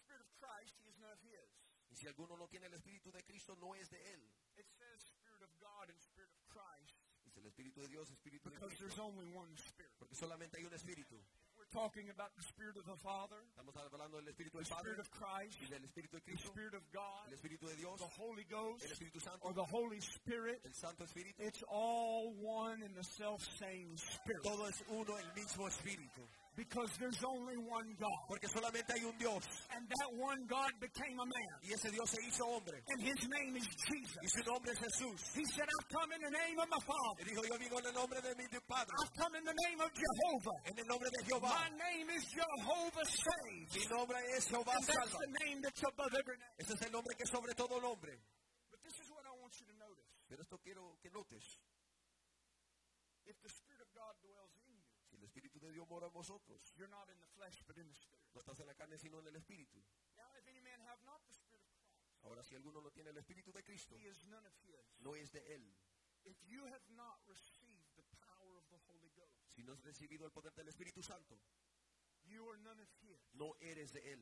Christ, 0.41 0.73
he 0.81 0.89
is 0.89 0.97
not 0.97 1.17
his. 1.21 1.49
Y 1.91 1.95
si 1.95 2.07
alguno 2.07 2.35
no 2.35 2.47
tiene 2.47 2.65
el 2.65 2.73
Espíritu 2.73 3.11
de 3.13 3.21
Cristo, 3.21 3.53
no 3.61 3.75
es 3.75 3.89
de 3.89 4.01
él. 4.01 4.21
It 4.57 4.65
says 4.73 4.99
Spirit 5.21 5.43
of 5.45 5.51
God 5.61 5.89
and 5.93 5.99
Spirit 6.01 6.33
of 6.33 6.41
Christ 6.49 6.97
Es 7.27 7.37
el 7.37 7.45
Espíritu 7.45 7.79
de 7.81 7.87
Dios, 7.87 8.09
Espíritu 8.09 8.49
de 8.49 8.55
because 8.57 8.73
there's 8.79 8.93
Cristo. 8.97 9.05
only 9.05 9.27
one 9.31 9.53
Spirit. 9.55 9.91
Porque 9.99 10.15
solamente 10.15 10.57
hay 10.57 10.65
un 10.65 10.73
Espíritu. 10.73 11.15
We're 11.57 11.69
talking 11.69 12.09
about 12.09 12.33
the 12.35 12.41
Spirit 12.43 12.75
of 12.75 12.85
the 12.85 12.97
Father, 12.97 13.37
Estamos 13.53 13.75
hablando 13.77 14.17
del 14.17 14.27
Espíritu 14.33 14.57
the 14.57 14.63
del 14.65 14.73
Padre 14.73 14.91
Spirit 14.91 14.99
of 14.99 15.11
Christ, 15.11 15.61
y 15.61 15.67
del 15.69 15.83
Espíritu 15.85 16.11
de 16.17 16.19
the 16.19 16.31
Cristo, 16.31 16.49
Spirit 16.49 16.73
of 16.73 16.83
God, 16.91 17.27
el 17.27 17.33
Espíritu 17.37 17.67
de 17.69 17.75
Dios, 17.75 17.99
the 17.99 18.07
Holy 18.17 18.43
Ghost, 18.49 18.83
el 18.83 18.91
Espíritu 18.91 19.21
Santo, 19.21 19.45
or 19.47 19.53
the 19.53 19.63
Holy 19.63 20.01
Spirit. 20.01 20.59
el 20.65 20.73
Santo 20.73 21.03
Espíritu. 21.05 21.35
It's 21.39 21.63
all 21.69 22.33
one 22.41 22.81
in 22.81 22.93
the 22.95 23.03
self 23.03 23.43
same 23.59 23.95
Spirit 23.95 24.43
Todo 24.43 24.65
es 24.65 24.81
uno, 24.89 25.15
el 25.15 25.31
mismo 25.35 25.67
Espíritu. 25.69 26.25
Because 26.55 26.91
there's 26.99 27.23
only 27.23 27.55
one 27.57 27.95
God. 27.99 28.21
Porque 28.27 28.47
solamente 28.47 28.91
hay 28.91 29.03
un 29.07 29.15
Dios. 29.17 29.43
And 29.71 29.87
that 29.87 30.09
one 30.19 30.43
God 30.47 30.71
became 30.79 31.15
a 31.19 31.25
man, 31.25 31.53
Y 31.63 31.71
ese 31.73 31.91
Dios 31.91 32.09
se 32.11 32.19
hizo 32.27 32.43
hombre. 32.43 32.81
and 32.91 32.99
his 33.01 33.21
name 33.29 33.55
is 33.55 33.67
Jesus. 33.87 34.19
Y 34.21 34.27
su 34.27 34.43
nombre 34.43 34.71
es 34.71 34.79
Jesús. 34.79 35.19
He 35.35 35.45
said, 35.45 35.65
I've 35.65 35.89
come 35.89 36.11
in 36.11 36.21
the 36.21 36.33
name 36.33 36.59
of 36.59 36.67
my 36.67 36.81
Father. 36.83 37.23
Dijo, 37.23 37.41
yo 37.47 37.55
vengo 37.57 37.79
en 37.79 37.85
el 37.87 37.95
nombre 37.95 38.19
de 38.21 38.35
mi 38.35 38.45
Padre. 38.67 38.91
I've 38.99 39.13
come 39.15 39.35
in 39.35 39.45
the 39.45 39.55
name 39.67 39.79
of 39.79 39.89
Jehovah. 39.95 40.57
En 40.65 40.75
el 40.77 40.87
nombre 40.87 41.09
de 41.09 41.21
Jehová. 41.23 41.49
My 41.55 41.71
name 41.77 42.07
is 42.11 42.23
Jehovah 42.31 43.05
Saves. 43.07 43.71
Mi 43.75 43.85
nombre 43.87 44.17
es 44.35 44.47
Jehová 44.47 44.75
And 44.75 44.85
that's 44.87 45.15
the 45.15 45.31
name 45.45 45.61
that's 45.61 45.83
above 45.83 46.13
every 46.13 46.37
name. 46.37 46.55
Ese 46.59 46.73
es 46.75 46.81
el 46.81 46.91
nombre 46.91 47.15
que 47.15 47.25
sobre 47.25 47.53
todo 47.53 47.79
nombre. 47.79 48.17
But 48.69 48.79
this 48.83 48.99
is 48.99 49.07
what 49.11 49.23
I 49.25 49.33
want 49.39 49.53
you 49.59 49.65
to 49.71 49.75
notice. 49.79 50.09
Pero 50.27 50.41
esto 50.43 50.57
quiero 50.63 50.97
que 51.01 51.09
notes. 51.11 51.57
If 53.25 53.35
the 53.43 53.49
de 55.71 55.79
Dios 55.79 55.87
mora 55.87 56.07
en 56.07 56.13
vosotros, 56.13 56.59
you're 56.75 56.91
not 56.91 57.07
in 57.09 57.17
the 57.23 57.27
flesh, 57.39 57.63
but 57.65 57.77
in 57.79 57.87
the 57.87 57.95
Spirit. 57.95 58.27
no 58.35 58.39
estás 58.43 58.59
en 58.59 58.67
la 58.67 58.73
carne 58.75 58.97
sino 58.99 59.19
en 59.19 59.27
el 59.27 59.35
Espíritu. 59.39 59.79
Now, 60.19 60.27
if 60.35 60.45
any 60.47 60.59
man 60.59 60.79
have 60.91 60.99
not 61.07 61.23
the 61.25 61.31
Spirit 61.33 61.63
of 61.63 61.73
Christ, 61.79 62.19
Ahora, 62.23 62.43
si 62.43 62.55
alguno 62.55 62.81
no 62.83 62.91
tiene 62.91 63.09
el 63.09 63.17
Espíritu 63.17 63.51
de 63.51 63.63
Cristo, 63.63 63.95
he 63.97 64.05
is 64.07 64.19
none 64.29 64.45
of 64.45 64.53
his. 64.67 64.83
no 64.99 65.15
es 65.15 65.31
de 65.31 65.39
Él. 65.55 65.63
If 66.23 66.37
you 66.45 66.61
have 66.67 66.83
not 66.95 67.17
received 67.25 67.89
the 67.97 68.03
power 68.21 68.53
of 68.59 68.67
the 68.69 68.77
Holy 68.85 69.09
Ghost, 69.15 69.41
Si 69.55 69.63
no 69.63 69.73
has 69.73 69.81
recibido 69.83 70.25
el 70.25 70.31
poder 70.31 70.53
del 70.53 70.67
Espíritu 70.67 71.01
Santo, 71.01 71.39
you 72.29 72.45
are 72.47 72.57
none 72.61 72.79
of 72.79 72.89
his. 73.01 73.17
no 73.33 73.55
eres 73.61 73.91
de 73.93 74.01
Él. 74.13 74.21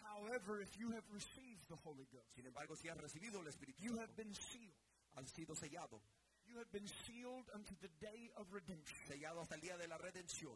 However, 0.00 0.60
if 0.60 0.76
you 0.78 0.90
have 0.92 1.04
received 1.12 1.68
the 1.68 1.76
Holy 1.84 2.06
Ghost, 2.10 2.34
Sin 2.34 2.46
embargo, 2.46 2.74
si 2.74 2.88
has 2.88 2.96
recibido 2.98 3.40
el 3.40 3.46
Espíritu 3.48 3.78
you 3.82 3.98
have 3.98 4.08
Santo, 4.10 4.22
been 4.22 4.34
sealed. 4.34 4.74
has 5.14 5.30
sido 5.30 5.54
sellado. 5.54 6.00
You 6.52 6.60
have 6.60 6.68
been 6.68 6.88
sealed 7.08 7.48
unto 7.56 7.72
the 7.80 7.88
day 7.96 8.28
of 8.36 8.44
redemption. 8.52 8.92
Sellado 9.08 9.40
hasta 9.40 9.56
el 9.56 9.62
día 9.64 9.76
de 9.80 9.88
la 9.88 9.96
redención. 9.96 10.52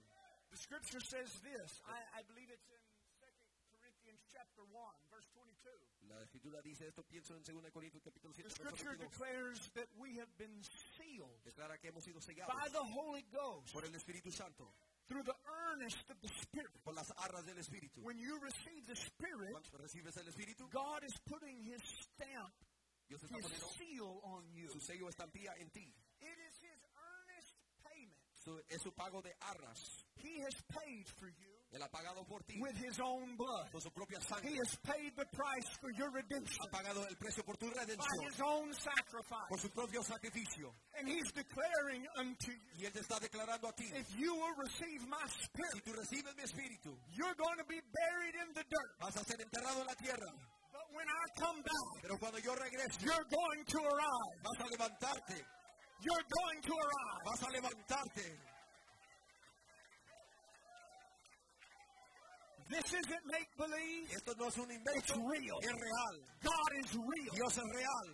The 0.52 0.60
scripture 0.60 1.00
says 1.00 1.32
this. 1.40 1.80
I, 1.88 2.20
I 2.20 2.22
believe 2.28 2.52
it's 2.52 2.68
in 2.68 2.76
2 3.24 3.80
Corinthians 3.80 4.20
chapter 4.28 4.60
1, 4.68 4.76
verse 5.08 5.24
22. 5.32 5.72
La 6.12 6.20
Escritura 6.20 6.60
dice 6.60 6.86
esto, 6.86 7.02
pienso 7.02 7.34
en 7.34 7.42
2 7.42 7.72
Corintios 7.72 8.02
capítulo 8.04 8.32
7, 8.32 8.44
The 8.44 8.54
scripture 8.54 8.94
declares 8.94 9.58
that 9.74 9.88
we 9.96 10.20
have 10.20 10.28
been 10.36 10.52
sealed 11.00 11.32
Declara 11.44 11.78
que 11.80 11.88
hemos 11.88 12.04
sido 12.04 12.20
sellados 12.20 12.52
by 12.54 12.68
the 12.70 12.84
Holy 12.92 13.24
Ghost 13.32 13.72
por 13.72 13.84
el 13.84 13.94
Espíritu 13.96 14.30
Santo, 14.30 14.68
through 15.08 15.24
the 15.24 15.34
earnest 15.72 16.10
of 16.12 16.20
the 16.20 16.28
Spirit. 16.44 16.76
por 16.84 16.92
las 16.94 17.10
arras 17.24 17.44
del 17.46 17.56
Espíritu. 17.56 18.04
When 18.04 18.18
you 18.18 18.38
receive 18.44 18.84
the 18.86 18.96
Spirit, 18.96 19.50
Cuando 19.50 19.78
recibes 19.80 20.16
el 20.18 20.28
Espíritu, 20.28 20.68
God 20.70 21.02
is 21.04 21.16
putting 21.26 21.56
His 21.64 21.80
stamp, 21.82 22.52
Dios 23.08 23.22
está 23.22 23.36
poniendo 23.38 24.72
su 24.72 24.80
sello 24.80 25.08
estampía 25.08 25.54
en 25.58 25.70
ti. 25.70 25.94
It 26.20 26.38
is 26.48 26.56
His 26.62 26.80
earnest 26.96 27.54
payment. 27.84 28.16
Su- 28.34 28.62
es 28.68 28.82
su 28.82 28.92
pago 28.92 29.22
de 29.22 29.34
arras. 29.40 29.80
He 30.16 30.40
has 30.40 30.54
paid 30.68 31.06
for 31.18 31.28
you 31.28 31.52
Él 31.72 31.82
ha 31.82 31.88
pagado 31.90 32.24
por 32.26 32.42
ti 32.44 32.58
with 32.60 32.76
His 32.76 32.98
own 33.00 33.36
blood. 33.36 33.70
con 33.72 33.80
su 33.80 33.90
propia 33.90 34.18
He 34.18 34.22
sangre. 34.24 34.56
has 34.64 34.76
paid 34.82 35.14
the 35.16 35.26
price 35.26 35.66
for 35.80 35.90
your 35.92 36.10
redemption 36.10 36.58
Ha 36.62 36.70
pagado 36.70 37.06
el 37.08 37.16
precio 37.16 37.44
por 37.44 37.56
tu 37.56 37.66
by 37.66 37.84
redención, 37.84 38.24
His 38.32 38.40
own 38.40 38.72
sacrifice. 38.72 39.48
por 39.48 39.58
su 39.60 39.68
propio 39.70 40.02
sacrificio. 40.02 40.72
And 40.98 41.08
He's 41.08 41.30
declaring 41.32 42.06
unto 42.16 42.50
you, 42.52 42.58
Y 42.80 42.84
Él 42.86 42.92
te 42.92 43.00
está 43.00 43.18
declarando 43.20 43.68
a 43.68 43.72
ti, 43.74 43.84
if 43.94 44.08
you 44.16 44.34
will 44.34 44.54
receive 44.56 45.06
my 45.06 45.26
si 45.28 45.42
Spirit, 45.44 45.84
tú 45.84 45.92
recibes 45.92 46.34
mi 46.36 46.42
Espíritu, 46.44 46.96
you're 47.14 47.34
going 47.34 47.58
to 47.58 47.64
be 47.64 47.80
buried 47.92 48.34
in 48.46 48.54
the 48.54 48.64
dirt. 48.64 48.98
vas 49.00 49.16
a 49.16 49.24
ser 49.24 49.40
enterrado 49.40 49.80
en 49.80 49.86
la 49.86 49.94
tierra. 49.96 50.32
When 50.96 51.08
I 51.08 51.24
come 51.38 51.60
back, 51.62 52.02
Pero 52.02 52.16
cuando 52.18 52.38
yo 52.40 52.54
regrese, 52.56 52.96
you're 53.04 53.26
going 53.28 53.62
to 53.68 53.78
arise. 53.84 54.36
vas 54.42 54.58
a 54.64 54.66
levantarte, 54.72 55.38
You're 56.00 56.26
going 56.28 56.60
to 56.62 56.72
arise. 56.72 57.22
vas 57.24 57.42
a 57.42 57.50
levantarte. 57.52 58.28
This 62.68 62.86
isn't 62.92 63.24
make 63.30 63.46
believe. 63.56 64.10
Esto 64.10 64.34
no 64.38 64.48
es 64.48 64.56
un 64.58 64.66
invento, 64.70 64.98
It's 64.98 65.14
real. 65.14 65.58
es 65.62 65.70
real. 65.70 66.16
God 66.42 66.70
is 66.82 66.90
real. 66.98 67.32
Dios 67.34 67.54
es 67.58 67.68
real. 67.76 68.06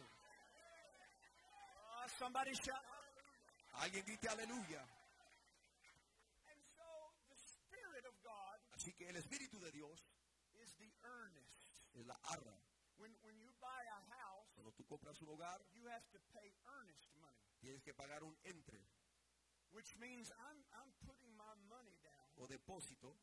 Uh, 1.48 2.08
somebody 2.18 2.52
shout. 2.60 2.84
Alguien 3.80 4.04
grite 4.04 4.28
aleluya. 4.28 4.82
And 6.52 6.60
so 6.76 6.84
the 7.32 7.38
Spirit 7.40 8.04
of 8.04 8.12
God 8.20 8.56
Así 8.76 8.92
que 8.92 9.08
el 9.08 9.16
Espíritu 9.16 9.56
de 9.64 9.70
Dios 9.72 9.96
is 10.60 10.68
the 10.76 10.90
earnest. 11.08 11.64
es 11.96 12.04
la 12.06 12.16
arra. 12.28 12.52
When, 13.00 13.10
when 13.24 13.34
you 13.40 13.48
buy 13.58 13.80
a 13.88 14.00
house, 14.12 14.46
Cuando 14.54 14.70
tú 14.76 14.81
compras 14.92 15.22
un 15.22 15.28
hogar, 15.28 15.58
you 15.72 15.88
have 15.88 16.04
to 16.12 16.20
pay 16.36 16.52
earnest 16.76 17.08
money, 17.16 17.48
tienes 17.60 17.82
que 17.82 17.94
pagar 17.94 18.22
un 18.22 18.36
entre 18.44 18.84
which 19.70 19.96
means 19.96 20.30
I'm, 20.36 20.60
I'm 20.76 20.92
putting 21.06 21.32
my 21.34 21.54
money 21.72 21.96
down 22.04 22.28
o 22.36 22.46
depósito 22.46 23.16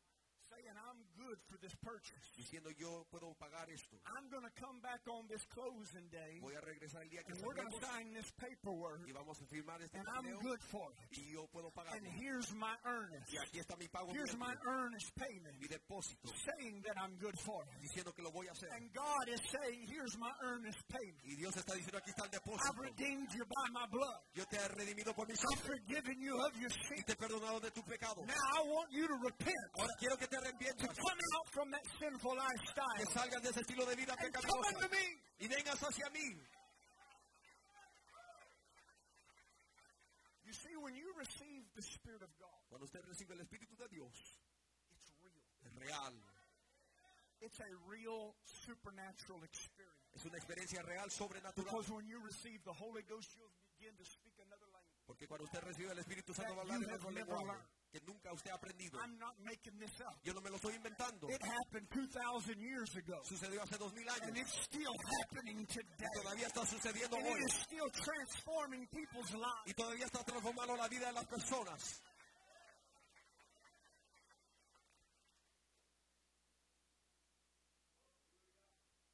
saying, 0.50 0.74
I'm 0.74 1.00
good 1.14 1.38
for 1.46 1.56
this 1.62 1.74
purchase. 1.82 2.26
diciendo 2.36 2.70
yo 2.76 3.06
puedo 3.10 3.34
pagar 3.38 3.70
esto. 3.70 3.96
I'm 4.10 4.26
going 4.30 4.44
to 4.44 4.54
come 4.58 4.80
back 4.82 5.00
on 5.06 5.26
this 5.30 5.44
closing 5.54 6.08
day, 6.10 6.42
Voy 6.42 6.54
a 6.54 6.62
regresar 6.62 7.02
el 7.02 7.10
día 7.10 7.22
que 7.22 7.34
and 7.34 7.42
we're 7.46 7.54
going 7.54 7.70
to 7.70 7.80
sign 7.80 8.12
this 8.12 8.30
paperwork, 8.36 9.06
y 9.06 9.12
vamos 9.12 9.38
a 9.40 9.46
firmar 9.46 9.78
este 9.82 9.94
and 9.98 10.06
I'm 10.10 10.26
good 10.42 10.60
for 10.70 10.90
it. 10.90 10.98
y 11.14 11.32
yo 11.32 11.46
puedo 11.54 11.70
pagar. 11.70 11.94
And 11.94 12.06
here's 12.18 12.50
my 12.54 12.74
earnest. 12.84 13.30
Y 13.30 13.38
aquí 13.38 13.62
está 13.62 13.76
mi 13.78 13.88
pago, 13.88 14.10
Here's 14.12 14.36
my 14.36 14.54
earnest 14.66 15.14
payment, 15.14 15.54
mi 15.60 15.68
depósito, 15.68 16.28
saying 16.58 16.82
that 16.82 16.98
I'm 16.98 17.14
good 17.20 17.38
for 17.46 17.62
it. 17.62 17.78
diciendo 17.80 18.14
que 18.14 18.22
lo 18.22 18.30
voy 18.30 18.48
a 18.48 18.52
hacer. 18.52 18.68
And 18.74 18.90
God 18.92 19.26
is 19.30 19.40
saying, 19.54 19.86
here's 19.86 20.16
my 20.18 20.32
earnest 20.42 20.82
payment. 20.90 21.22
Y 21.24 21.36
Dios 21.36 21.54
está 21.54 21.74
diciendo 21.74 21.98
aquí 21.98 22.10
está 22.10 22.26
el 22.26 22.30
I've 22.40 22.78
redeemed 22.78 23.30
you 23.34 23.44
by 23.44 23.66
my 23.70 23.86
blood. 23.90 24.20
Yo 24.34 24.44
te 24.50 24.56
he 24.56 24.68
redimido 24.68 25.14
por 25.14 25.26
mi 25.26 25.34
I've 25.34 25.62
forgiven 25.62 26.20
you 26.20 26.34
of 26.34 26.56
your 26.58 26.70
y 26.70 26.96
sin. 26.96 27.04
te 27.04 27.12
he 27.12 27.16
perdonado 27.16 27.60
de 27.60 27.70
tu 27.70 27.82
pecado. 27.82 28.24
Now 28.26 28.34
I 28.34 28.62
want 28.66 28.90
you 28.90 29.06
to 29.06 29.16
repent. 29.22 29.66
Ahora 29.78 29.94
quiero 29.98 30.16
que 30.16 30.26
te 30.26 30.39
arrepientas, 30.40 30.96
Come 30.96 31.20
out 31.36 31.48
from 31.52 31.70
that 31.70 31.84
sinful 31.98 32.36
que 32.96 33.06
salgas 33.12 33.42
de 33.42 33.50
ese 33.50 33.60
estilo 33.60 33.84
de 33.86 33.96
vida 33.96 34.16
pecaminoso 34.16 34.88
y 35.38 35.48
vengas 35.48 35.80
hacia 35.80 36.08
mí. 36.10 36.36
You 40.44 40.52
see, 40.52 40.74
when 40.82 40.96
you 40.96 41.12
receive 41.14 41.62
the 41.76 41.82
Spirit 41.82 42.22
of 42.22 42.30
God, 42.40 42.58
Cuando 42.68 42.84
usted 42.84 43.04
recibe 43.06 43.34
el 43.34 43.40
Espíritu 43.40 43.76
de 43.76 43.86
Dios, 43.88 44.10
it's 44.90 45.14
real. 45.22 45.38
es 45.62 45.72
real. 45.78 46.14
It's 47.40 47.60
a 47.60 47.70
real 47.88 48.34
supernatural 48.66 49.44
experience. 49.44 50.10
Es 50.12 50.24
una 50.26 50.36
experiencia 50.36 50.82
real, 50.82 51.08
sobrenatural. 51.08 51.54
Because 51.54 51.88
when 51.90 52.06
you 52.08 52.18
receive 52.20 52.60
the 52.64 52.72
Holy 52.72 53.02
Ghost, 53.02 53.30
you'll 53.38 53.54
begin 53.78 53.94
to 53.96 54.04
speak 54.04 54.34
another 54.42 54.66
language. 54.74 55.06
Porque 55.06 55.26
cuando 55.26 55.44
usted 55.44 55.62
recibe 55.62 55.92
el 55.92 55.98
Espíritu 55.98 56.34
Santo 56.34 56.54
va 56.54 56.62
a 56.62 56.64
hablar 56.64 56.82
en 56.82 56.94
otro 56.94 57.10
lenguaje. 57.10 57.54
Que 57.90 58.00
nunca 58.06 58.32
usted 58.32 58.50
ha 58.50 58.54
aprendido. 58.54 58.98
I'm 59.02 59.18
not 59.18 59.34
making 59.44 59.78
this 59.78 59.90
up. 60.00 60.14
Yo 60.22 60.32
no 60.32 60.40
me 60.40 60.50
lo 60.50 60.56
estoy 60.56 60.74
inventando. 60.74 61.28
It 61.28 61.42
happened 61.42 61.88
2,000 61.90 62.60
years 62.60 62.94
ago. 62.96 63.20
Sucedió 63.24 63.62
hace 63.62 63.76
dos 63.78 63.92
mil 63.94 64.08
And 64.08 64.22
años. 64.36 64.38
it's 64.42 64.62
still 64.64 64.94
happening 65.20 65.58
Y 65.58 65.66
today. 65.66 66.08
todavía 66.14 66.46
está 66.46 66.64
sucediendo 66.66 67.16
And 67.16 67.26
hoy. 67.26 67.40
it 67.40 67.46
is 67.46 67.54
still 67.66 67.90
transforming 67.90 68.86
people's 68.88 69.32
lives. 69.34 69.66
Y 69.66 69.74
todavía 69.74 70.06
está 70.06 70.22
transformando 70.24 70.76
la 70.76 70.88
vida 70.88 71.06
de 71.06 71.12
las 71.14 71.26
personas. 71.26 72.00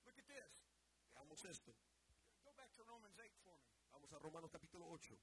Look 0.05 0.17
at 0.19 0.27
this. 0.29 0.53
Veamos 1.15 1.41
esto. 1.49 1.73
Go 2.45 2.53
back 2.57 2.71
to 2.77 2.83
Romans 2.87 3.17
8 3.19 3.33
for 3.43 3.57
me. 3.65 3.71
Vamos 3.93 4.11
a 4.13 4.19
Romanos 4.23 4.51
capítulo 4.53 4.87
8. 4.93 5.17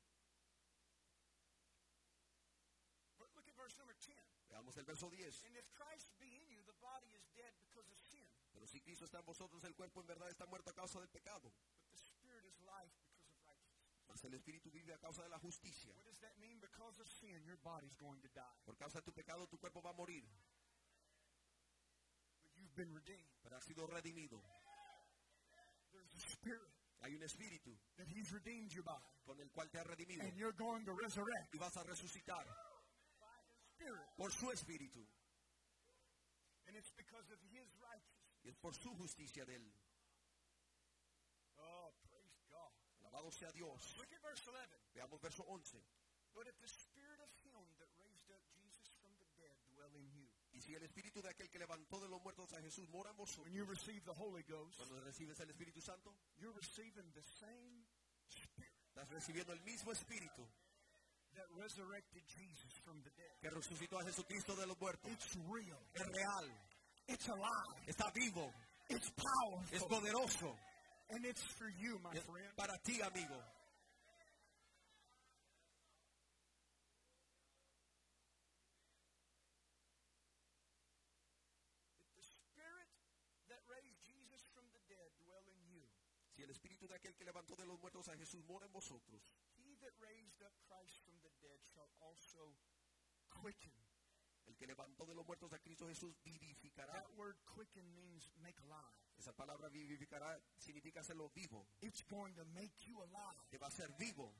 But 3.19 3.29
look 3.35 3.47
at 3.47 3.55
verse 3.55 3.75
number 3.79 3.95
10. 3.95 4.15
Veamos 4.53 4.77
el 4.77 4.85
verso 4.85 5.09
10. 5.09 5.45
And 5.47 5.55
if 5.57 5.65
Christ 5.73 6.13
be 6.19 6.29
in 6.29 6.45
you, 6.47 6.61
the 6.69 6.77
body 6.79 7.09
is 7.17 7.25
dead 7.33 7.51
because 7.59 7.89
of 7.89 7.97
sin, 8.05 8.21
Pero 8.53 8.67
si 8.67 8.79
Cristo 8.81 9.05
está 9.05 9.17
en 9.17 9.25
vosotros, 9.25 9.63
el 9.63 9.73
cuerpo 9.73 10.01
en 10.01 10.07
verdad 10.07 10.29
está 10.29 10.45
muerto 10.45 10.69
a 10.69 10.73
causa 10.73 10.99
del 10.99 11.09
pecado. 11.09 11.51
Mas 14.07 14.23
el 14.25 14.35
Espíritu 14.35 14.69
vive 14.69 14.93
a 14.93 14.99
causa 14.99 15.23
de 15.23 15.29
la 15.29 15.39
justicia. 15.39 15.95
Por 18.63 18.77
causa 18.77 18.99
de 18.99 19.03
tu 19.03 19.11
pecado, 19.11 19.47
tu 19.47 19.57
cuerpo 19.57 19.81
va 19.81 19.89
a 19.89 19.93
morir. 19.93 20.23
Pero 22.75 23.57
has 23.57 23.63
sido 23.63 23.87
redimido. 23.87 24.39
Hay 26.99 27.15
un 27.15 27.23
espíritu 27.23 27.75
con 29.25 29.39
el 29.39 29.51
cual 29.51 29.69
te 29.71 29.79
ha 29.79 29.83
redimido. 29.83 30.23
Y 31.51 31.57
vas 31.57 31.77
a 31.77 31.83
resucitar 31.83 32.72
spirit. 33.83 34.15
por 34.15 34.31
su 34.31 34.47
espíritu. 34.51 35.03
And 36.67 36.77
it's 36.77 36.91
because 36.95 37.27
of 37.31 37.39
His 37.51 37.67
righteousness. 37.83 38.39
Y 38.43 38.49
es 38.49 38.55
por 38.55 38.73
su 38.73 38.95
justicia 38.95 39.45
de 39.45 39.55
él. 39.55 39.67
Oh, 41.59 41.93
praise 42.07 42.39
God. 42.49 42.71
Alabado 43.03 43.31
sea 43.31 43.51
Dios. 43.51 43.95
Look 43.97 44.11
at 44.13 44.21
verse 44.23 44.47
11. 44.47 44.57
Veamos 44.95 45.19
verso 45.21 45.43
11. 45.47 45.79
But 46.33 46.47
if 46.47 46.57
the 46.59 46.67
spirit 46.67 47.19
of 47.19 47.29
Him 47.43 47.61
that 47.77 47.91
raised 47.99 48.31
up 48.31 48.41
Jesus 48.55 48.89
from 48.99 49.11
the 49.19 49.27
dead 49.37 49.55
dwell 49.75 49.93
in 49.95 50.09
you, 50.11 50.27
Y 50.53 50.61
si 50.61 50.75
el 50.75 50.83
espíritu 50.83 51.21
de 51.21 51.29
aquel 51.29 51.49
que 51.49 51.57
levantó 51.59 51.99
de 51.99 52.07
los 52.07 52.21
muertos 52.21 52.53
a 52.53 52.61
Jesús 52.61 52.87
mora 52.89 53.09
en 53.09 53.17
vosotros, 53.17 53.45
when 53.45 53.53
you 53.53 53.65
receive 53.65 54.03
the 54.05 54.13
Holy 54.13 54.43
Ghost, 54.43 54.77
cuando 54.77 55.01
recibes 55.01 55.39
el 55.39 55.49
Espíritu 55.49 55.81
Santo, 55.81 56.13
you're 56.37 56.53
receiving 56.53 57.11
the 57.13 57.23
same 57.23 57.85
spirit 58.29 58.73
estás 58.93 59.09
recibiendo 59.09 59.53
el 59.53 59.61
mismo 59.61 59.91
espíritu 59.91 60.47
that 61.35 61.47
resurrected 61.57 62.21
Jesus 62.27 62.73
from 62.85 63.01
the 63.03 63.09
dead. 63.11 63.35
que 63.41 63.49
resucitó 63.49 63.99
a 63.99 64.03
Jesucristo 64.05 64.55
de 64.55 64.65
los 64.67 64.79
muertos. 64.79 65.11
It's 65.11 65.35
real. 65.49 65.79
Es 65.93 66.05
real, 66.07 66.51
It's 67.07 67.27
alive. 67.27 67.83
está 67.87 68.11
vivo, 68.13 68.51
It's 68.89 69.07
es 69.07 69.11
powerful. 69.13 69.87
poderoso. 69.89 70.55
And 71.09 71.25
it's 71.25 71.43
for 71.43 71.69
you, 71.69 71.99
my 71.99 72.11
Es 72.15 72.23
friend. 72.23 72.55
para 72.55 72.77
ti, 72.83 73.01
amigo. 73.01 73.37
If 82.01 82.09
the 82.17 82.25
spirit 82.25 82.89
that 83.49 83.61
raised 83.69 83.99
Jesus 84.05 84.41
from 84.53 84.65
the 84.73 84.81
dead 84.89 85.09
dwell 85.23 85.43
in 85.49 85.59
you, 85.69 85.83
Si 86.35 86.41
el 86.43 86.49
espíritu 86.49 86.87
de 86.87 86.95
aquel 86.95 87.13
que 87.15 87.25
levantó 87.25 87.55
de 87.55 87.65
los 87.65 87.79
muertos 87.79 88.07
a 88.09 88.17
Jesús 88.17 88.43
mora 88.45 88.65
en 88.65 88.73
vosotros, 88.73 89.21
that 89.83 89.93
raised 89.99 90.39
up 90.41 90.53
Christ 90.67 90.95
from 91.03 91.15
the 91.21 91.31
dead 91.43 91.59
shall 91.75 91.91
also 92.01 92.55
quicken. 93.29 93.71
el 94.47 94.55
que 94.57 94.67
levantó 94.67 95.05
de 95.05 95.13
los 95.15 95.25
muertos 95.25 95.53
a 95.53 95.59
Cristo 95.59 95.87
Jesús 95.87 96.15
vivificará. 96.23 96.91
That 96.93 97.09
word 97.15 97.35
quicken 97.45 97.83
means 97.95 98.29
make 98.41 98.59
alive. 98.63 98.95
Esa 99.17 99.31
palabra 99.33 99.69
vivificará 99.69 100.37
significa 100.57 100.99
hacerlo 101.01 101.29
vivo. 101.35 101.67
It's 101.81 102.03
going 102.09 102.33
to 102.35 102.45
make 102.53 102.73
you 102.87 103.01
alive. 103.01 103.39
Te 103.49 103.57
va 103.57 103.67
a 103.67 103.69
hacer 103.69 103.87
vivo, 103.99 104.33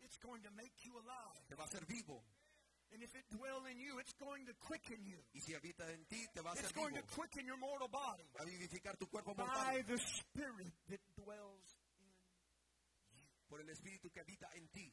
It's 0.00 0.18
going 0.18 0.42
to 0.42 0.50
make 0.52 0.74
you 0.84 0.96
alive. 0.98 1.40
te 1.48 1.54
va 1.54 1.64
a 1.64 1.66
hacer 1.66 1.84
vivo. 1.86 2.22
And 2.90 3.02
if 3.02 3.14
it 3.14 3.24
dwell 3.30 3.66
in 3.66 3.78
you, 3.78 3.98
it's 4.00 4.14
going 4.14 4.46
to 4.46 4.54
quicken 4.64 5.04
you. 5.04 5.18
Y 5.34 5.40
si 5.40 5.52
habita 5.54 5.84
en 5.92 6.04
ti, 6.08 6.26
te 6.32 6.40
va 6.40 6.50
a 6.50 6.52
It's 6.54 6.62
hacer 6.68 6.74
going 6.74 6.94
to 6.94 7.02
quicken 7.02 7.44
your 7.46 7.58
mortal 7.58 7.88
body 7.88 8.24
Va 8.36 8.42
a 8.42 8.46
vivificar 8.46 8.96
tu 8.98 9.06
cuerpo 9.08 9.34
mortal. 9.34 9.54
by 9.54 9.82
the 9.82 9.98
spirit 9.98 10.72
that 10.88 11.00
dwells 11.16 11.64
in 11.68 11.76
you. 11.76 11.77
Por 13.48 13.60
el 13.60 13.68
espíritu 13.70 14.10
que 14.10 14.20
habita 14.20 14.48
en 14.54 14.68
ti. 14.68 14.92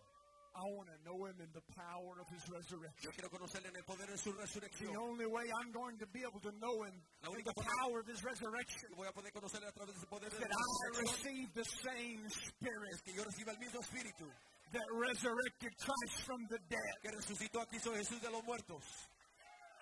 I 0.56 0.64
want 0.74 0.88
to 0.90 0.98
know 1.04 1.26
him 1.28 1.38
in 1.40 1.52
the 1.52 1.62
power 1.76 2.18
of 2.18 2.26
his 2.32 2.42
resurrection. 2.50 3.04
Yo 3.04 3.10
quiero 3.12 3.28
conocerle 3.30 3.68
en 3.68 3.76
el 3.76 3.84
poder 3.84 4.08
de 4.10 4.16
su 4.18 4.32
The 4.32 4.42
resurrección. 4.42 4.96
only 4.96 5.26
way 5.26 5.44
I'm 5.60 5.70
going 5.70 5.98
to 5.98 6.06
be 6.06 6.24
able 6.24 6.40
to 6.40 6.50
know 6.58 6.82
him 6.82 6.94
La 7.22 7.30
única 7.30 7.52
the 7.54 7.62
power 7.62 8.00
of 8.00 8.06
his 8.08 8.24
resurrection 8.24 8.90
voy 8.96 9.06
a 9.06 9.12
poder 9.12 9.30
conocerle 9.30 9.68
a 9.68 9.72
través 9.72 9.94
de 9.94 10.00
ese 10.00 10.06
poder 10.08 10.30
de 10.32 10.38
that 10.40 10.48
la 10.48 10.56
I 10.56 10.98
resurrección. 10.98 11.14
receive 11.14 11.48
the 11.54 11.64
same 11.84 12.20
spirit 12.30 12.90
Es 12.94 13.02
que 13.02 13.12
yo 13.14 13.22
reciba 13.24 13.52
el 13.52 13.58
mismo 13.58 13.80
espíritu 13.80 14.26
that 14.72 14.88
resurrected 14.98 15.70
Christ 15.78 16.24
from 16.26 16.48
the 16.48 16.58
dead. 16.68 16.94
que 17.02 17.10
resucitó 17.12 17.60
a 17.60 17.66
Cristo 17.66 17.92
Jesús 17.94 18.20
de 18.20 18.30
los 18.30 18.42
muertos. 18.42 18.82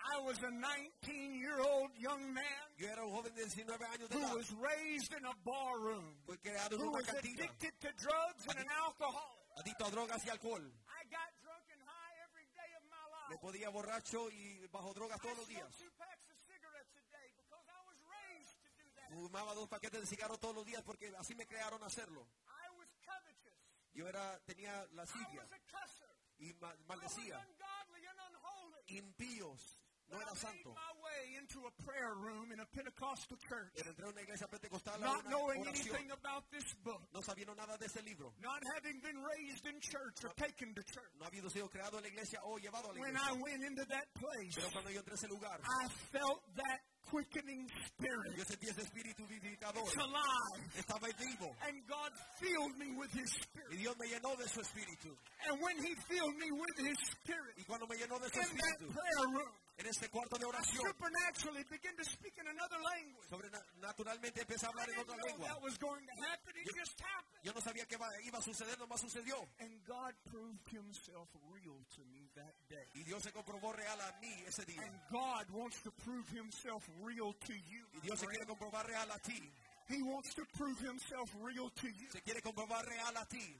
I 0.07 0.19
was 0.23 0.37
a 0.43 0.49
19 0.51 1.35
year 1.35 1.59
old 1.59 1.91
young 1.99 2.33
man 2.33 2.63
Yo 2.77 2.87
era 2.87 3.03
un 3.05 3.11
joven 3.11 3.33
de 3.35 3.43
19 3.43 3.85
años 3.91 4.07
de 4.09 4.15
who 4.17 4.23
edad. 4.23 4.35
was 4.35 4.49
raised 4.55 5.11
in 5.13 5.25
a 5.25 5.33
barroom, 5.43 6.15
Fue 6.25 6.37
creado 6.39 6.75
en 6.75 6.81
who 6.81 6.87
una 6.89 6.97
was 6.99 7.05
cantina. 7.07 7.43
addicted 7.43 7.73
to 7.81 7.89
drugs 7.99 8.47
and 8.47 8.59
an 8.59 8.69
alcoholic. 8.71 9.43
Adicto 9.57 9.85
a 9.87 9.91
drogas 9.91 10.23
y 10.25 10.29
alcohol. 10.29 10.61
I 10.87 11.03
got 11.11 11.29
drunk 11.43 11.65
and 11.73 11.81
high 11.83 12.15
every 12.23 12.47
day 12.55 12.71
of 12.77 12.83
my 12.87 13.03
Me 13.29 13.35
life. 13.35 13.41
podía 13.41 13.69
borracho 13.69 14.29
y 14.31 14.65
bajo 14.71 14.93
drogas 14.93 15.17
I 15.17 15.21
todos 15.27 15.37
los 15.37 15.47
smoked 15.47 15.59
días. 15.59 15.77
two 15.77 15.91
packs 15.97 16.29
of 16.31 16.37
cigarettes 16.45 16.93
a 16.95 17.03
day 17.11 17.27
because 17.35 17.65
I 17.67 17.81
was 17.89 17.99
raised 18.07 18.55
to 18.63 18.69
do 18.79 18.85
that. 18.95 19.09
Fumaba 19.11 19.53
dos 19.55 19.67
paquetes 19.67 19.99
de 20.01 20.07
cigarro 20.07 20.37
todos 20.37 20.55
los 20.55 20.65
días 20.65 20.83
porque 20.83 21.11
así 21.19 21.35
me 21.35 21.45
crearon 21.45 21.81
a 21.83 21.87
hacerlo. 21.87 22.27
I 22.47 22.69
was 22.77 22.87
covetous. 23.03 23.57
Yo 23.93 24.07
era, 24.07 24.39
tenía 24.45 24.85
I 24.87 24.95
lascivia 24.95 25.41
was 25.41 25.51
a 25.51 25.59
cusser. 25.67 26.13
y 26.39 26.53
ma- 26.61 26.69
I 26.69 26.77
was 26.77 26.87
maldecía. 26.87 27.35
ungodly 27.43 28.05
and 28.07 28.19
unholy. 28.29 28.83
Impíos. 28.87 29.81
No 30.11 30.19
era 30.19 30.35
santo. 30.35 30.71
my 30.71 30.93
way 31.03 31.35
into 31.35 31.59
a 31.67 31.71
prayer 31.83 32.15
room 32.15 32.51
in 32.51 32.59
a 32.59 32.65
Pentecostal 32.71 33.37
church, 33.47 33.75
Pero 33.75 33.91
entré 33.91 34.05
a 34.05 34.09
una 34.09 34.21
iglesia 34.21 34.47
pentecostal 34.47 34.95
a 34.95 34.99
not 34.99 35.25
una 35.25 35.29
knowing 35.29 35.61
oración, 35.63 35.95
anything 35.95 36.11
about 36.11 36.43
this 36.51 36.65
book, 36.83 37.01
no 37.13 37.21
sabiendo 37.21 37.55
nada 37.55 37.77
de 37.77 37.85
ese 37.85 38.01
libro. 38.05 38.31
not 38.41 38.61
having 38.75 38.99
been 39.01 39.19
raised 39.19 39.65
in 39.67 39.79
church 39.81 40.23
or 40.23 40.31
taken 40.35 40.73
to 40.73 40.83
church. 40.83 41.11
No 41.19 41.27
sido 41.49 41.69
creado 41.69 41.97
en 41.97 42.03
la 42.03 42.09
iglesia 42.09 42.39
o 42.43 42.57
llevado 42.57 42.91
a 42.91 42.93
la 42.93 43.01
When 43.01 43.15
I 43.17 43.31
went 43.33 43.63
into 43.63 43.85
that 43.85 44.07
place, 44.15 44.55
Pero 44.55 44.69
cuando 44.71 44.91
yo 44.91 44.99
entré 44.99 45.13
a 45.13 45.19
ese 45.19 45.27
lugar, 45.29 45.59
I 45.63 45.87
felt 46.11 46.43
that 46.55 46.79
quickening 47.09 47.67
spirit. 47.87 48.35
yo 48.37 48.43
sentí 48.43 48.67
ese 48.67 48.83
espíritu 48.83 49.25
vivificador. 49.27 49.83
It's 49.83 49.95
alive. 49.95 50.61
Estaba 50.75 51.07
vivo. 51.19 51.55
And 51.67 51.79
God 51.87 52.11
filled 52.39 52.77
me 52.77 52.91
with 52.95 53.11
His 53.13 53.31
Spirit. 53.31 53.71
Y 53.71 53.77
Dios 53.77 53.95
me 53.97 54.07
llenó 54.07 54.35
de 54.37 54.47
su 54.47 54.59
espíritu. 54.59 55.15
And 55.47 55.61
when 55.61 55.77
He 55.79 55.95
filled 56.07 56.35
me 56.35 56.51
with 56.51 56.77
His 56.77 56.97
Spirit 57.11 57.55
Y 57.57 57.63
cuando 57.63 57.87
me 57.87 57.95
llenó 57.95 58.19
de 58.19 58.29
su 58.29 58.39
in 58.39 58.57
that 58.57 58.77
prayer 58.91 59.27
room, 59.31 59.51
en 59.77 59.85
este 59.85 60.09
cuarto 60.09 60.37
de 60.37 60.45
oración, 60.45 60.83
supernaturally 60.87 61.63
begin 61.69 61.95
to 61.95 62.03
speak 62.03 62.33
in 62.37 62.47
another 62.47 62.79
language. 62.81 63.27
sobrenaturalmente 63.29 64.41
empecé 64.41 64.65
a 64.65 64.69
hablar 64.69 64.89
en 64.89 64.99
otra 64.99 65.15
lengua. 65.25 65.47
that 65.47 65.61
was 65.61 65.77
going 65.77 66.05
to 66.05 66.13
happen. 66.25 66.55
It 66.57 66.65
Yo- 66.65 66.73
just 66.81 66.99
happened. 66.99 67.43
Yo 67.43 67.53
no 67.53 67.61
sabía 67.61 67.85
que 67.87 67.95
iba, 67.95 68.37
a 68.37 68.41
suceder, 68.41 68.77
nomás 68.79 68.99
sucedió. 69.01 69.37
And 69.59 69.71
God 69.85 70.15
proved 70.31 70.67
himself 70.71 71.29
real 71.53 71.77
to 71.95 72.01
me 72.05 72.27
that 72.35 72.55
day. 72.69 72.87
Y 72.95 73.03
Dios 73.03 73.23
se 73.23 73.31
comprobó 73.31 73.71
real 73.71 73.99
a 74.01 74.11
mí 74.19 74.33
ese 74.47 74.65
día. 74.65 74.81
And 74.81 74.99
God 75.11 75.45
wants 75.51 75.81
to 75.83 75.91
prove 76.03 76.27
himself 76.29 76.83
real 77.01 77.33
to 77.45 77.53
you. 77.53 77.85
Y 77.93 77.99
Dios 78.01 78.19
se 78.19 78.25
quiere 78.27 78.45
comprobar 78.45 78.87
real 78.87 79.11
a 79.11 79.19
ti. 79.19 79.51
He 79.89 80.01
wants 80.01 80.33
to 80.35 80.43
prove 80.57 80.79
himself 80.79 81.29
real 81.39 81.69
to 81.69 81.87
you. 81.87 82.09
Se 82.11 82.21
quiere 82.21 82.41
comprobar 82.41 82.83
real 82.85 83.15
a 83.15 83.25
ti. 83.27 83.55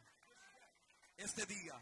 Este 1.17 1.45
día. 1.45 1.79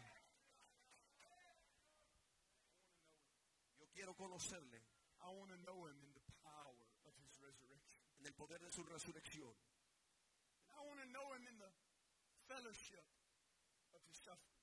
Yo 3.94 3.95
quiero 4.06 4.14
conocerle 4.14 4.86
I 5.18 5.34
want 5.34 5.50
to 5.50 5.58
know 5.66 5.82
him 5.90 5.98
in 5.98 6.14
the 6.14 6.22
power 6.46 6.86
of 7.02 7.12
his 7.18 7.34
resurrection. 7.42 8.06
en 8.20 8.26
el 8.26 8.34
poder 8.34 8.62
de 8.62 8.70
su 8.70 8.84
resurrección. 8.84 9.50
I 10.70 10.80
want 10.86 11.00
to 11.02 11.08
know 11.10 11.34
him 11.34 11.42
in 11.48 11.58
the 11.58 11.72
fellowship 12.46 13.02
of 13.90 14.06
his 14.06 14.14
suffering. 14.22 14.62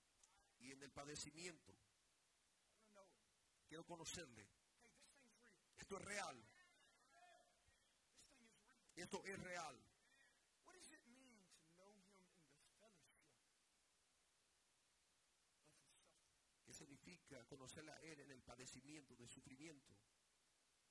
y 0.61 0.71
en 0.71 0.81
el 0.81 0.91
padecimiento. 0.91 1.75
I 1.75 2.63
want 2.63 2.79
to 2.79 2.91
know 2.95 3.03
him. 3.03 3.19
Quiero 3.67 3.83
conocerle. 3.83 4.47
Hey, 4.79 4.87
this 4.95 5.03
thing's 5.11 5.35
real. 5.35 5.75
Esto 5.75 5.99
es 5.99 6.05
real. 6.07 6.37
This 6.55 7.19
thing 7.19 8.47
is 8.47 8.55
real. 8.63 8.79
Esto 8.95 9.19
es 9.27 9.37
real. 9.43 9.75
What 10.63 10.75
does 10.79 10.87
it 10.87 11.03
mean 11.11 11.43
to 11.51 11.67
know 11.75 11.91
him 11.91 11.99
in 11.99 12.15
the 12.15 12.23
fellowship 12.23 12.47
of 12.47 12.55
his 12.63 12.71
suffering? 12.79 13.19
¿Qué 16.63 16.71
significa 16.71 17.42
conocerle 17.57 17.91
a 17.91 17.99
Él 18.01 18.19
en 18.19 18.31
el 18.31 18.41
padecimiento, 18.41 19.15
sufrimiento? 19.27 19.93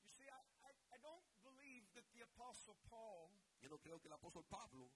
You 0.03 0.11
see, 0.11 0.25
I, 0.29 0.43
I, 0.69 0.73
I 0.95 0.99
don't 1.03 1.27
believe 1.43 1.87
that 1.95 2.05
the 2.13 2.23
Apostle 2.23 2.77
Paul 2.89 3.31
Yo 3.61 3.69
no 3.69 3.79
creo 3.79 4.01
que 4.01 4.09
el 4.09 4.15
apóstol 4.15 4.45
Pablo 4.49 4.91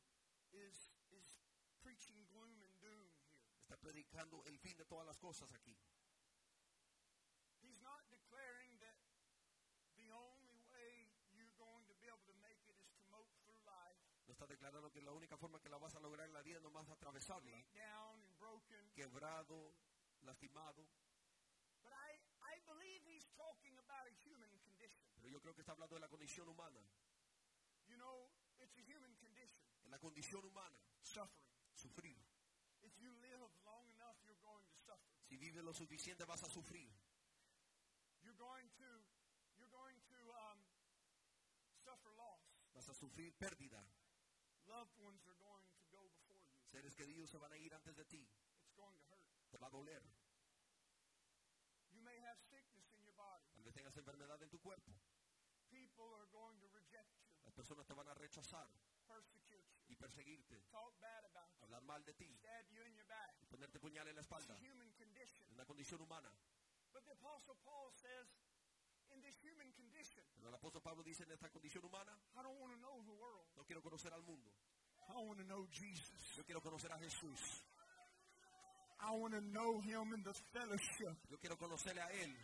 is, 0.52 0.90
is 1.10 1.38
preaching 1.82 2.26
gloom 2.26 2.62
and 2.62 2.80
doom 2.80 3.10
here. 3.14 3.60
está 3.60 3.76
predicando 3.76 4.44
el 4.46 4.58
fin 4.58 4.76
de 4.76 4.84
todas 4.84 5.06
las 5.06 5.18
cosas 5.18 5.52
aquí. 5.52 5.76
He's 7.62 7.80
not 7.80 8.02
declaring 8.10 8.78
that 8.78 8.96
the 9.96 10.10
only 10.12 10.58
way 10.70 11.10
you're 11.32 11.54
going 11.58 11.86
to 11.86 11.94
be 11.94 12.06
able 12.06 12.26
to 12.26 12.34
make 12.42 12.62
it 12.66 12.76
is 12.82 12.90
to 12.98 13.02
mope 13.10 13.30
through 13.42 13.62
life, 13.66 14.02
No 14.26 14.32
está 14.32 14.46
declarando 14.46 14.90
que 14.90 15.00
la 15.02 15.12
única 15.12 15.36
forma 15.36 15.60
que 15.60 15.68
la 15.68 15.78
vas 15.78 15.94
a 15.94 16.00
lograr 16.00 16.26
en 16.26 16.32
la 16.34 16.42
vida 16.42 16.56
es 16.58 16.62
nomás 16.62 16.88
atravesarla, 16.90 17.50
beat 17.50 17.72
down 17.74 18.22
and 18.22 18.38
broken. 18.38 18.90
quebrado, 18.94 19.74
lastimado. 20.22 20.86
But 21.82 21.92
I, 21.92 22.18
I 22.42 22.58
believe 22.66 23.02
he's 23.06 23.26
talking 23.38 23.38
about 23.38 23.44
a 23.46 23.62
human 23.62 23.75
condition. 23.75 23.75
Pero 25.16 25.28
yo 25.28 25.40
creo 25.40 25.54
que 25.54 25.60
está 25.62 25.72
hablando 25.72 25.94
de 25.94 26.00
la 26.00 26.08
condición 26.08 26.48
humana. 26.48 26.80
You 27.88 27.96
know, 27.96 28.30
it's 28.58 28.76
a 28.78 28.82
human 28.82 29.14
condition, 29.16 29.62
En 29.84 29.90
la 29.90 29.98
condición 29.98 30.44
humana, 30.44 30.78
suffering. 31.02 31.46
sufrir. 31.74 32.18
If 32.82 32.98
you 32.98 33.10
live 33.20 33.40
long 33.64 33.88
enough, 33.90 34.16
you're 34.24 34.38
going 34.42 34.66
to 34.66 34.76
suffer. 34.86 35.10
Si 35.28 35.36
vives 35.36 35.62
lo 35.64 35.72
suficiente 35.72 36.24
vas 36.24 36.42
a 36.42 36.48
sufrir. 36.48 36.90
You're 38.22 38.36
going 38.38 38.68
to, 38.78 39.04
you're 39.56 39.70
going 39.70 40.00
to 40.10 40.18
um, 40.32 40.58
suffer 41.84 42.12
loss. 42.16 42.42
Vas 42.74 42.88
a 42.88 42.94
sufrir 42.94 43.32
pérdida. 43.38 43.82
Loved 44.66 44.98
ones 44.98 45.26
are 45.26 45.38
going 45.38 45.66
to 45.78 45.86
go 45.90 46.08
before 46.10 46.42
you. 46.42 46.54
Seres 46.66 46.94
queridos 46.94 47.30
se 47.30 47.38
van 47.38 47.52
a 47.52 47.56
ir 47.56 47.72
antes 47.74 47.94
de 47.96 48.04
ti. 48.04 48.28
It's 48.62 48.74
going 48.74 48.94
to 48.94 49.02
hurt. 49.10 49.26
Te 49.50 49.58
va 49.58 49.66
a 49.68 49.70
doler. 49.70 50.02
You 51.92 52.02
may 52.02 52.18
have 52.20 52.38
sickness 52.50 52.92
in 52.92 53.02
your 53.02 53.14
body. 53.14 53.46
Tal 53.54 53.62
vez 53.64 53.65
tengas 53.76 53.96
enfermedad 53.98 54.42
en 54.42 54.48
tu 54.48 54.58
cuerpo. 54.58 54.90
Las 57.44 57.52
personas 57.52 57.86
te 57.86 57.92
van 57.92 58.08
a 58.08 58.14
rechazar 58.14 58.66
y 59.88 59.96
perseguirte, 59.96 60.64
hablar 61.60 61.82
mal 61.82 62.02
de 62.04 62.14
ti, 62.14 62.40
y 63.40 63.46
ponerte 63.46 63.78
puñal 63.78 64.08
en 64.08 64.14
la 64.14 64.22
espalda. 64.22 64.56
Es 64.56 65.50
una 65.50 65.66
condición 65.66 66.00
humana. 66.00 66.32
Pero 70.34 70.48
el 70.48 70.54
apóstol 70.54 70.82
Pablo 70.82 71.02
dice 71.02 71.24
en 71.24 71.32
esta 71.32 71.50
condición 71.50 71.84
humana, 71.84 72.18
I 72.34 72.42
don't 72.42 72.58
want 72.58 72.72
to 72.72 72.78
know 72.78 73.04
the 73.04 73.12
world. 73.12 73.46
no 73.56 73.64
quiero 73.64 73.82
conocer 73.82 74.12
al 74.14 74.22
mundo. 74.22 74.50
I 75.08 75.22
want 75.22 75.38
to 75.38 75.44
know 75.44 75.66
Jesus. 75.68 76.34
Yo 76.34 76.44
quiero 76.44 76.62
conocer 76.62 76.90
a 76.90 76.98
Jesús. 76.98 77.64
I 78.98 79.10
want 79.10 79.34
to 79.34 79.40
know 79.40 79.80
him 79.82 80.14
in 80.14 80.22
the 80.22 80.32
fellowship 80.32 81.28
Yo 81.28 81.38
quiero 81.38 81.58
conocerle 81.58 82.00
a 82.00 82.10
Él 82.12 82.34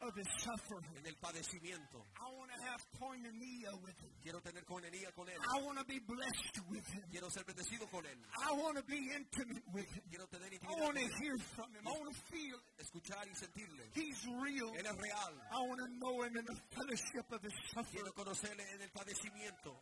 of 0.00 0.16
his 0.16 0.28
suffering. 0.40 0.84
en 0.96 1.04
el 1.06 1.16
padecimiento. 1.20 2.00
I 2.16 2.28
want 2.32 2.50
to 2.52 2.60
have 2.64 2.80
koinonia 2.96 3.72
with 3.84 3.96
him. 4.00 4.10
Quiero 4.22 4.40
tener 4.40 4.64
comunidad 4.64 5.12
con 5.14 5.28
Él. 5.28 5.36
I 5.36 5.62
want 5.62 5.78
to 5.78 5.84
be 5.84 6.00
blessed 6.00 6.56
with 6.68 6.86
him. 6.88 7.04
Quiero 7.10 7.28
ser 7.28 7.44
bendecido 7.44 7.88
con 7.90 8.04
Él. 8.04 8.16
I 8.40 8.52
want 8.56 8.76
to 8.76 8.84
be 8.84 9.10
intimate 9.12 9.64
with 9.72 9.88
him. 9.92 10.02
Quiero 10.08 10.26
tener 10.26 10.48
I 10.48 10.80
want 10.80 10.96
to 10.96 11.08
hear 11.20 11.36
from 11.54 11.68
him. 11.76 11.84
I 11.84 11.92
want 11.92 12.08
to 12.08 12.18
feel. 12.32 12.56
Escuchar 12.80 13.28
y 13.28 13.34
sentirle. 13.36 13.84
He's 13.92 14.24
real. 14.40 14.72
Él 14.76 14.86
es 14.86 14.96
real. 14.96 15.34
I 15.52 15.60
want 15.60 15.80
to 15.84 15.88
know 16.00 16.22
him 16.22 16.36
in 16.36 16.44
the 16.44 16.56
fellowship 16.72 17.26
of 17.32 17.42
his 17.42 17.54
suffering. 17.74 18.04
Quiero 18.04 18.12
conocerle 18.12 18.64
en 18.72 18.80
el 18.80 18.90
padecimiento. 18.90 19.76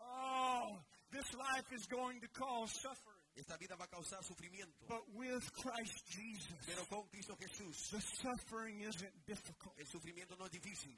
Oh, 0.00 0.78
this 1.10 1.32
life 1.34 1.68
is 1.72 1.86
going 1.86 2.20
to 2.20 2.28
cause 2.28 2.70
suffering. 2.82 3.13
Esta 3.36 3.56
vida 3.56 3.74
va 3.76 3.84
a 3.84 3.88
causar 3.88 4.22
sufrimiento. 4.22 4.86
But 4.88 5.02
with 5.14 5.42
Christ 5.52 6.06
Jesus, 6.08 6.54
Pero 6.66 6.84
con 6.88 7.02
Cristo 7.10 7.34
Jesús, 7.36 7.90
the 7.90 8.00
suffering 8.22 8.80
isn't 8.82 9.12
difficult. 9.26 9.74
el 9.78 9.86
sufrimiento 9.86 10.38
no 10.38 10.46
es 10.46 10.52
difícil. 10.52 10.94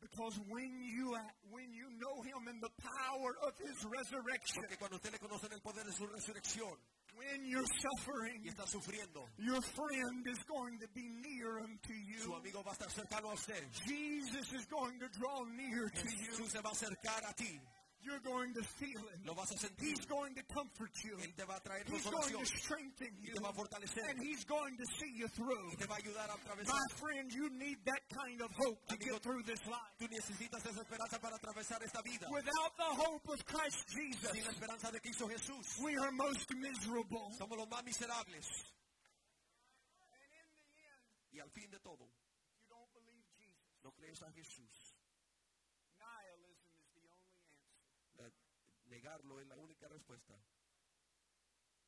Because 0.00 0.38
when 0.50 0.84
you 0.84 1.16
when 1.50 1.72
you 1.72 1.88
know 1.98 2.20
him 2.22 2.46
in 2.48 2.60
the 2.60 2.68
power 2.78 3.32
of 3.42 3.56
his 3.58 3.74
resurrection, 3.88 4.62
Porque 4.62 4.76
cuando 4.78 4.96
usted 4.96 5.12
le 5.12 5.18
conoce 5.18 5.46
en 5.46 5.54
el 5.54 5.60
poder 5.60 5.84
de 5.84 5.92
su 5.92 6.06
resurrección 6.06 6.76
when 7.16 7.46
you're 7.46 7.64
suffering, 7.78 8.42
y 8.44 8.50
está 8.50 8.66
sufriendo, 8.66 9.22
your 9.38 9.62
friend 9.62 10.26
is 10.26 10.38
going 10.46 10.78
to 10.78 10.86
be 10.94 11.08
near 11.22 11.58
unto 11.60 11.94
su 12.18 12.28
you. 12.28 12.34
amigo 12.34 12.62
va 12.62 12.72
a 12.72 12.74
estar 12.74 12.90
cercano 12.90 13.30
a 13.30 13.34
usted. 13.34 13.62
Jesus 13.86 14.52
is 14.52 14.66
going 14.66 14.98
to 14.98 15.08
draw 15.18 15.42
near 15.56 15.88
to 15.88 16.08
you. 16.10 16.46
Se 16.48 16.60
va 16.60 16.70
a 16.70 16.72
acercar 16.74 17.22
a 17.28 17.32
ti. 17.34 17.60
You're 18.04 18.20
going 18.20 18.52
to 18.54 18.62
feel 18.62 19.00
him. 19.00 19.24
Lo 19.24 19.32
vas 19.34 19.50
a 19.50 19.56
sentir. 19.56 19.88
He's 19.96 20.04
going 20.04 20.34
to 20.36 20.42
comfort 20.52 20.92
you. 21.02 21.16
Él 21.16 21.32
te 21.34 21.44
va 21.44 21.56
a 21.56 21.60
traer 21.60 21.82
He's 21.88 22.04
going 22.04 22.36
to 22.36 22.44
strengthen 22.44 23.16
y 23.16 23.28
you. 23.28 23.34
te 23.34 23.40
va 23.40 23.48
a 23.48 23.52
fortalecer 23.56 24.04
And 24.10 24.20
he's 24.22 24.44
going 24.44 24.76
to 24.76 24.84
see 25.00 25.12
you 25.16 25.28
through. 25.28 25.72
y 25.72 25.76
te 25.76 25.86
va 25.86 25.96
a 25.96 25.98
ayudar 26.04 26.28
a 26.28 26.34
atravesar. 26.36 26.68
My 26.68 26.86
friend, 27.00 27.32
you 27.32 27.48
need 27.56 27.78
that 27.86 28.02
kind 28.12 28.40
of 28.42 28.50
hope 28.60 28.78
to 28.88 28.96
get 28.98 29.16
through 29.22 29.42
this 29.44 29.64
life. 29.66 29.92
Tú 29.98 30.06
necesitas 30.12 30.60
esa 30.66 30.82
esperanza 30.84 31.18
para 31.18 31.36
atravesar 31.36 31.82
esta 31.82 32.02
vida. 32.02 32.26
Without 32.30 32.76
the 32.76 32.92
hope 33.02 33.24
of 33.32 33.40
Christ 33.46 33.88
Jesus, 33.88 34.30
Sin 34.30 34.44
la 34.44 34.50
esperanza 34.52 34.92
de 34.92 35.00
Cristo 35.00 35.26
Jesús, 35.28 35.64
we 35.82 35.96
are 35.96 36.12
most 36.12 36.52
miserable. 36.54 37.32
somos 37.38 37.56
los 37.56 37.68
más 37.68 37.84
miserables. 37.84 38.44
And 40.12 40.20
in 40.44 40.66
the 40.76 40.84
end, 40.84 41.04
Y 41.32 41.38
al 41.40 41.50
fin 41.50 41.70
de 41.70 41.78
todo, 41.80 42.04
if 42.04 42.52
you 42.60 42.66
don't 42.68 42.90
believe 42.92 43.24
Jesus, 43.38 43.72
no 43.82 43.90
crees 43.96 44.20
a 44.22 44.30
Jesús. 44.36 44.73
Negarlo 49.04 49.38
es 49.38 49.46
la 49.46 49.56
única 49.56 49.86
respuesta. 49.88 50.34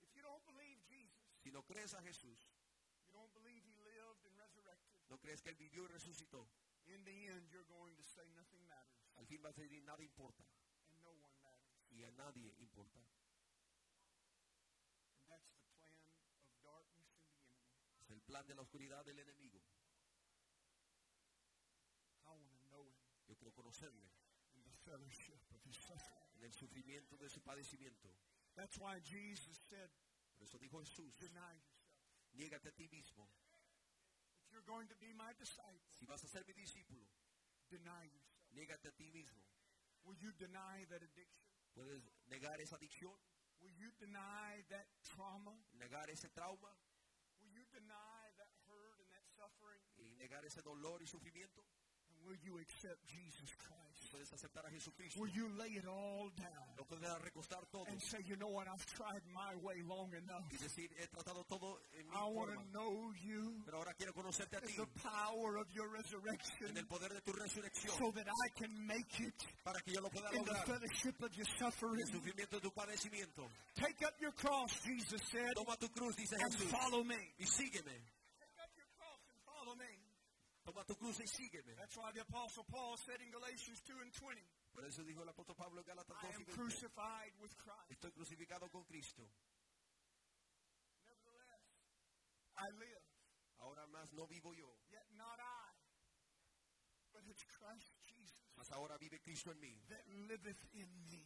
If 0.02 0.14
you 0.14 0.22
don't 0.22 0.44
believe 0.44 0.79
Jesus, 0.87 1.16
Si 1.42 1.50
no 1.50 1.62
crees 1.62 1.94
a 1.94 2.02
Jesús, 2.02 2.38
you 3.07 3.12
don't 3.12 3.33
believe 3.33 3.64
he 3.64 3.74
lived 3.76 4.26
and 4.26 4.37
resurrected, 4.37 4.92
no 5.09 5.18
crees 5.18 5.40
que 5.40 5.50
Él 5.50 5.57
vivió 5.57 5.85
y 5.85 5.87
resucitó, 5.87 6.46
al 9.16 9.26
fin 9.26 9.42
vas 9.42 9.57
a 9.57 9.62
decir 9.62 9.83
nada 9.83 10.02
importa 10.02 10.44
y 11.90 12.05
a 12.05 12.11
nadie 12.11 12.52
importa. 12.59 13.00
Es 18.00 18.11
el 18.11 18.20
plan 18.22 18.46
de 18.46 18.55
la 18.55 18.62
oscuridad 18.62 19.05
del 19.05 19.20
enemigo. 19.20 19.62
Yo 23.26 23.37
quiero 23.37 23.52
conocerle 23.55 24.07
en 26.38 26.44
el 26.44 26.53
sufrimiento 26.53 27.16
de 27.16 27.29
su 27.29 27.40
padecimiento. 27.42 28.09
That's 28.55 28.79
why 28.79 29.01
Jesus 29.01 29.59
said, 29.68 29.90
Por 30.38 30.44
eso 30.46 30.59
dijo 30.59 30.79
Jesús, 30.81 31.16
deny 31.18 31.55
yourself. 31.55 32.35
niégate 32.35 32.68
a 32.68 32.72
ti 32.72 32.88
mismo. 32.88 33.27
If 34.46 34.53
you're 34.53 34.62
going 34.66 34.87
to 34.88 34.96
be 34.96 35.12
my 35.14 35.33
disciple, 35.38 35.81
Si 35.99 36.07
vas 36.07 36.22
a 36.25 36.29
ser 36.29 36.44
mi 36.46 36.53
discípulo, 36.55 37.07
deny 37.68 38.05
yourself. 38.05 38.53
niégate 38.55 38.88
a 38.88 38.92
ti 38.92 39.11
mismo. 39.11 39.42
Will 40.05 40.16
you 40.20 40.33
deny 40.38 40.85
that 40.88 41.03
addiction? 41.03 41.42
Puedes 41.75 42.03
negar 42.29 42.61
esa 42.61 42.77
adicción, 42.77 43.16
Will 43.61 43.72
you 43.79 43.90
deny 43.99 44.62
that 44.68 44.87
trauma? 45.03 45.57
negar 45.79 46.09
ese 46.11 46.29
trauma 46.33 46.70
Will 47.40 47.51
you 47.53 47.64
deny 47.72 48.31
that 48.37 48.49
hurt 48.68 49.01
and 49.01 49.11
that 49.12 49.25
suffering? 49.37 49.81
y 49.99 50.14
negar 50.16 50.44
ese 50.44 50.62
dolor 50.62 51.03
y 51.03 51.07
sufrimiento. 51.07 51.64
And 52.27 52.35
will 52.35 52.43
you 52.43 52.59
accept 52.59 52.99
Jesus 53.07 53.55
Christ? 53.55 54.11
puedes 54.11 54.33
aceptar 54.33 54.65
a 54.67 54.71
Jesucristo. 54.71 55.21
Will 55.21 55.31
you 55.31 55.47
lay 55.59 55.79
it 55.79 55.87
all 55.87 56.31
down 56.35 56.67
puedes 56.89 57.07
recostar 57.23 57.62
todo 57.71 57.87
and 57.91 58.01
say, 58.03 58.19
you 58.27 58.37
know 58.37 58.49
what, 58.49 58.67
I've 58.67 58.85
tried 58.87 59.23
my 59.35 59.55
way 59.62 59.83
long 59.87 60.11
enough. 60.15 60.43
y 60.51 60.57
decir, 60.59 60.91
he 60.99 61.07
tratado 61.07 61.45
todo 61.47 61.79
en 61.99 62.07
mi 62.09 62.15
I 62.17 62.27
I 62.27 62.31
want 62.31 62.51
to 62.51 62.62
know 62.73 63.12
you 63.23 63.62
Pero 63.65 63.79
ahora 63.79 63.95
quiero 63.95 64.12
conocerte 64.15 64.57
a 64.57 64.61
in 64.62 64.67
ti 64.67 64.75
the 64.77 64.87
power 65.03 65.59
of 65.59 65.67
your 65.75 65.89
resurrection. 65.91 66.71
en 66.71 66.77
el 66.79 66.87
poder 66.87 67.12
de 67.15 67.21
tu 67.21 67.33
resurrección 67.33 67.95
so 67.99 68.11
that 68.12 68.27
I 68.27 68.49
can 68.59 68.71
make 68.87 69.21
it 69.21 69.35
para 69.65 69.81
que 69.83 69.93
yo 69.95 70.01
lo 70.01 70.09
pueda 70.11 70.31
in 70.35 70.45
the 70.45 70.55
fellowship 70.67 71.21
of 71.23 71.31
your 71.37 71.47
El 71.47 71.59
suffering. 71.71 72.07
sufrimiento 72.07 72.57
de 72.59 72.62
tu 72.62 72.71
padecimiento. 72.71 73.47
Take 73.75 74.03
up 74.07 74.15
your 74.21 74.33
cross, 74.33 74.81
Jesus 74.85 75.21
said, 75.31 75.55
Toma 75.55 75.77
tu 75.79 75.89
cruz, 75.89 76.15
dice 76.17 76.35
and 76.35 76.53
Jesús, 76.55 76.71
follow 76.71 77.03
me. 77.05 77.19
y 77.39 77.45
sígueme. 77.47 77.95
Take 78.39 78.59
up 78.62 78.71
your 78.79 78.87
cross 78.99 79.21
and 79.31 79.39
follow 79.45 79.75
me. 79.75 79.85
Toma 79.87 80.15
tu 80.23 80.39
cruz 80.39 80.47
y 80.47 80.56
sígueme. 80.56 80.56
That's 80.66 81.96
why 81.96 82.11
the 82.12 82.22
Apostle 82.26 82.64
Paul 82.70 82.96
said 82.98 83.20
in 83.22 83.31
Galatians 83.31 83.81
2 83.87 83.94
and 84.02 84.12
20, 84.12 84.40
Por 84.74 84.85
eso 84.85 85.02
dijo 85.05 85.22
el 85.22 85.29
apóstol 85.31 85.57
Pablo 85.57 85.81
en 85.81 85.87
Gálatas 85.87 86.16
I 86.22 86.26
2 86.26 86.35
am 86.35 86.42
y 86.42 86.44
20, 86.44 86.52
crucified 86.52 87.33
with 87.40 87.55
Christ. 87.57 87.90
Estoy 87.90 88.11
crucificado 88.12 88.68
con 88.70 88.85
Cristo. 88.85 89.22
Nevertheless, 91.07 91.64
I 92.59 92.66
live, 92.79 93.02
Ahora 93.59 93.87
más 93.87 94.12
no 94.12 94.26
vivo 94.26 94.52
yo, 94.55 94.68
yet 94.90 95.07
not 95.16 95.38
I, 95.40 95.72
but 97.12 97.22
it's 97.31 97.42
Christ 97.44 97.94
Jesus 98.05 98.37
mas 98.57 98.70
ahora 98.72 98.96
vive 98.98 99.18
Cristo 99.22 99.50
en 99.50 99.61
mí. 99.61 99.72
that 99.88 100.05
liveth 100.29 100.64
in 100.74 100.88
me. 101.11 101.24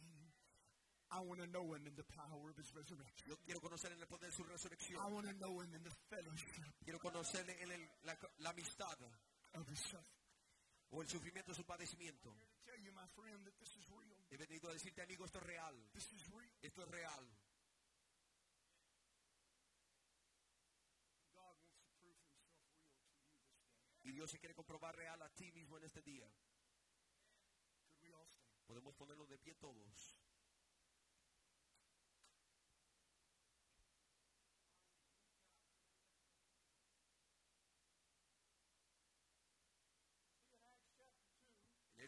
I 1.13 1.19
want 1.19 1.41
to 1.41 1.47
know 1.47 1.73
him 1.75 1.83
in 1.87 1.95
the 1.97 2.07
power 2.15 2.49
of 2.49 2.55
his 2.55 2.71
resurrection. 2.73 3.27
Yo 3.27 3.35
quiero 3.43 3.59
conocer 3.59 3.91
en 3.91 3.99
el 3.99 4.07
poder 4.07 4.29
de 4.31 4.35
su 4.35 4.43
resurrección. 4.43 4.95
I 5.03 5.11
want 5.11 5.27
to 5.27 5.33
know 5.39 5.59
him 5.59 5.75
in 5.75 5.83
the 5.83 5.91
fellowship 6.07 6.63
Quiero 6.85 6.99
conocerle 6.99 7.51
en 7.61 7.71
el- 7.71 7.89
la, 8.03 8.15
la 8.39 8.49
amistad 8.51 8.95
of 9.53 9.67
his 9.69 9.79
suffering. 9.79 10.21
o 10.91 11.01
el 11.01 11.07
sufrimiento 11.07 11.51
de 11.51 11.55
su 11.55 11.65
padecimiento. 11.65 12.35
He 14.29 14.37
venido 14.37 14.69
a 14.69 14.73
decirte, 14.73 15.01
amigo, 15.01 15.25
esto 15.25 15.39
es 15.39 15.45
real. 15.45 15.89
Esto 16.61 16.81
es 16.83 16.87
real. 16.87 17.37
Y 24.03 24.11
Dios 24.11 24.31
se 24.31 24.39
quiere 24.39 24.55
comprobar 24.55 24.95
real 24.95 25.21
a 25.21 25.29
ti 25.29 25.51
mismo 25.51 25.77
en 25.77 25.83
este 25.83 26.01
día. 26.01 26.29
Podemos 28.65 28.95
ponernos 28.95 29.29
de 29.29 29.37
pie 29.37 29.55
todos. 29.55 30.20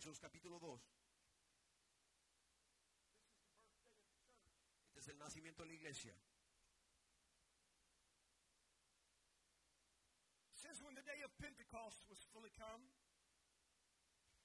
Hechos 0.04 0.20
capítulo 0.20 0.60
2. 0.60 0.68
Este 4.84 5.00
es 5.00 5.08
el 5.08 5.18
nacimiento 5.18 5.64
de 5.64 5.70
la 5.70 5.76
iglesia. 5.76 6.12
It 10.52 10.60
says 10.60 10.82
when 10.82 10.94
the 10.94 11.08
day 11.08 11.24
of 11.24 11.32
Pentecost 11.40 12.04
was 12.10 12.20
fully 12.36 12.52
come, 12.52 12.84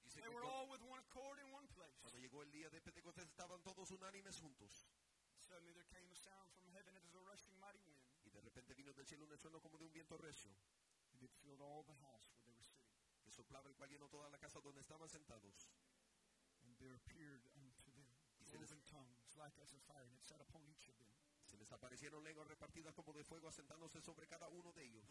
Dice 0.07 0.23
they 0.23 0.31
were 0.31 0.39
cuando, 0.39 0.63
all 0.63 0.69
with 0.71 0.79
one 0.87 1.03
accord 1.03 1.43
in 1.43 1.51
one 1.51 1.67
place. 1.75 1.99
cuando 1.99 2.19
llegó 2.19 2.41
el 2.41 2.51
día 2.51 2.69
de 2.69 2.79
Pentecostés 2.79 3.27
estaban 3.27 3.61
todos 3.61 3.91
unánimes 3.91 4.39
juntos. 4.39 4.87
Suddenly 5.43 5.73
there 5.73 5.91
came 5.91 6.07
a 6.09 6.15
sound 6.15 6.55
from 6.55 6.71
heaven 6.71 6.95
as 7.03 7.11
a 7.13 7.19
rushing 7.27 7.59
mighty 7.59 7.83
wind, 7.83 7.99
Y 8.23 8.29
de 8.29 8.39
repente 8.39 8.73
vino 8.75 8.93
del 8.93 9.05
cielo 9.05 9.25
un 9.25 9.33
estruendo 9.33 9.59
como 9.59 9.77
de 9.77 9.83
un 9.83 9.91
viento 9.91 10.15
recio, 10.15 10.55
and 11.11 11.21
it 11.21 11.31
filled 11.43 11.59
all 11.59 11.83
the 11.83 11.99
house 11.99 12.31
where 12.31 12.47
they 12.47 12.55
were 12.55 12.63
sitting. 12.63 12.87
que 13.19 13.28
soplaba 13.39 13.69
el 13.69 13.75
cual 13.75 13.89
llenó 13.89 14.09
toda 14.09 14.29
la 14.29 14.37
casa 14.37 14.59
donde 14.59 14.81
estaban 14.81 15.07
sentados. 15.09 15.69
And 16.63 16.75
there 16.77 16.93
appeared 16.93 17.47
unto 17.55 17.89
them 17.91 18.05
Y 18.41 18.45
se 18.45 18.57
les- 18.59 18.69
tongues 18.85 19.35
like 19.37 19.57
as 19.61 19.71
of 19.71 19.81
fire, 19.83 20.03
and 20.03 20.13
it 20.13 20.21
sat 20.21 20.41
upon 20.41 20.61
each 20.67 20.89
of 20.89 20.97
them. 20.97 21.08
Se 21.49 21.57
les 21.57 21.71
aparecieron 21.71 22.23
lenguas 22.23 22.47
repartidas 22.47 22.93
como 22.93 23.11
de 23.11 23.23
fuego 23.23 23.47
asentándose 23.47 23.99
sobre 24.01 24.27
cada 24.27 24.47
uno 24.49 24.71
de 24.71 24.83
ellos. 24.83 25.03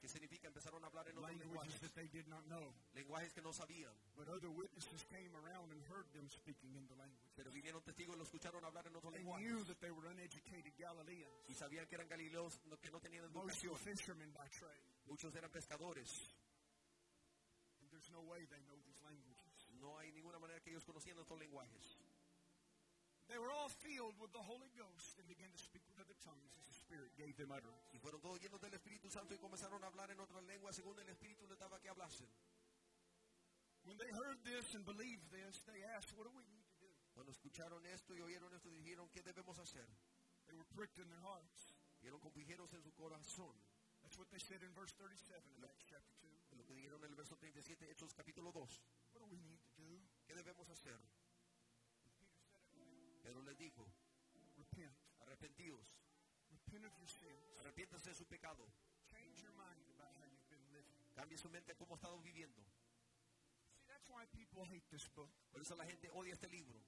¿Qué 0.00 0.08
significa? 0.08 0.48
Empezaron 0.48 0.84
a 0.84 0.88
hablar 0.88 1.08
en 1.08 1.16
otros 1.16 1.34
lenguajes. 1.38 1.80
that 1.80 1.94
they 1.94 2.08
did 2.08 2.26
not 2.26 2.44
know. 2.44 2.74
Lenguajes 2.92 3.32
que 3.32 3.40
no 3.40 3.52
sabían. 3.52 3.92
But 4.16 4.28
other 4.28 4.50
witnesses 4.50 5.04
came 5.08 5.34
around 5.34 5.72
and 5.72 5.82
heard 5.88 6.06
them 6.12 6.28
speaking 6.28 6.74
in 6.76 6.86
the 6.88 6.94
language. 6.96 7.32
Pero 7.36 7.50
vinieron 7.50 7.82
testigos 7.82 8.16
y 8.16 8.18
lo 8.18 8.24
escucharon 8.24 8.62
hablar 8.64 8.86
en 8.86 8.96
otros 8.96 9.12
lenguajes. 9.14 9.46
knew 9.46 9.64
that 9.64 9.80
they 9.80 9.90
were 9.90 10.06
uneducated 10.10 10.72
Galileans. 10.76 11.48
Y 11.48 11.54
sabían 11.54 11.86
que 11.86 11.94
eran 11.96 12.08
galileos 12.08 12.60
que 12.82 12.90
no 12.90 13.00
tenían 13.00 13.32
Most 13.32 13.64
educación. 13.64 13.76
fishermen 13.78 14.32
by 14.32 14.48
trade. 14.50 14.84
Muchos 15.06 15.34
eran 15.34 15.50
pescadores. 15.50 16.36
And 17.80 17.90
there's 17.90 18.10
no 18.10 18.20
way 18.22 18.44
they 18.46 18.60
know 18.68 18.76
these 18.84 19.00
languages. 19.02 19.38
No 19.80 19.96
hay 19.98 20.12
ninguna 20.12 20.38
manera 20.38 20.60
que 20.60 20.70
ellos 20.70 20.84
conocieran 20.84 21.22
estos 21.22 21.38
lenguajes. 21.38 21.97
They 23.28 23.36
were 23.36 23.52
all 23.52 23.68
filled 23.68 24.16
with 24.16 24.32
the 24.32 24.40
Holy 24.40 24.72
Ghost 24.72 25.20
and 25.20 25.28
began 25.28 25.52
to 25.52 25.60
speak 25.60 25.84
with 25.84 26.00
other 26.00 26.16
tongues 26.24 26.48
as 26.56 26.64
the 26.64 26.76
Spirit 26.80 27.12
gave 27.20 27.36
them 27.36 27.52
utterance. 27.52 27.92
Y 27.92 28.00
fueron 28.00 28.24
todos 28.24 28.40
llenos 28.40 28.60
del 28.60 28.72
Espíritu 28.72 29.12
Santo 29.12 29.34
y 29.34 29.38
comenzaron 29.38 29.84
a 29.84 29.88
hablar 29.92 30.10
en 30.10 30.20
otras 30.20 30.42
lenguas 30.44 30.76
según 30.76 30.98
el 30.98 31.08
Espíritu 31.08 31.46
les 31.46 31.58
daba 31.58 31.78
que 31.78 31.88
hablasen. 31.88 32.28
When 33.84 33.96
they 33.96 34.08
heard 34.12 34.40
this 34.44 34.74
and 34.74 34.84
believed 34.84 35.28
this, 35.30 35.60
they 35.68 35.84
asked, 35.96 36.16
What 36.16 36.24
do 36.24 36.32
we 36.32 36.44
need 36.48 36.64
to 36.64 36.76
do? 36.80 36.92
Cuando 37.12 37.32
escucharon 37.32 37.84
esto 37.86 38.16
y 38.16 38.20
oyeron 38.20 38.52
esto, 38.54 38.70
dijeron, 38.70 39.08
¿qué 39.10 39.22
debemos 39.22 39.58
hacer? 39.58 39.86
They 40.46 40.56
were 40.56 40.68
pricked 40.72 40.98
in 40.98 41.08
their 41.08 41.20
hearts. 41.20 41.74
Vieron 42.00 42.20
en 42.72 42.82
su 42.82 42.92
corazón. 42.92 43.54
That's 44.02 44.16
what 44.16 44.30
they 44.30 44.38
said 44.38 44.62
in 44.62 44.72
verse 44.72 44.94
37 44.96 45.42
of 45.58 45.64
Acts 45.64 45.84
chapter 45.84 46.14
2. 46.22 46.30
Es 46.52 46.56
lo 46.56 46.64
que 46.64 46.74
dijeron 46.74 47.02
en 47.04 47.10
el 47.10 47.16
verso 47.16 47.36
37, 47.36 47.90
Hechos 47.90 48.14
capítulo 48.14 48.52
2. 48.52 48.80
What 49.12 49.20
do 49.20 49.28
we 49.28 49.36
need 49.36 49.60
to 49.76 49.82
do? 49.82 50.00
¿Qué 50.24 50.34
debemos 50.34 50.68
hacer? 50.70 50.96
Pedro 53.28 53.42
les 53.42 53.58
dijo, 53.58 53.84
Repent. 54.56 54.96
arrepentidos, 55.20 55.92
Repent 56.50 56.86
of 56.86 56.96
your 56.96 57.08
sins. 57.08 57.58
arrepiéntanse 57.60 58.08
de 58.08 58.14
su 58.14 58.24
pecado, 58.24 58.64
Change 59.04 59.42
your 59.42 59.52
mind 59.52 59.84
about 59.92 60.08
how 60.16 60.24
you've 60.24 60.48
been 60.48 60.64
living. 60.72 60.96
cambie 61.14 61.36
su 61.36 61.50
mente 61.50 61.72
a 61.72 61.74
cómo 61.76 61.92
ha 61.92 61.96
estado 61.98 62.18
viviendo. 62.22 62.62
See, 63.76 63.84
that's 63.86 64.08
why 64.08 64.24
people 64.32 64.64
hate 64.64 64.88
this 64.90 65.06
book. 65.14 65.28
Por 65.52 65.60
eso 65.60 65.76
la 65.76 65.84
gente 65.84 66.08
odia 66.14 66.32
este 66.32 66.48
libro. 66.48 66.80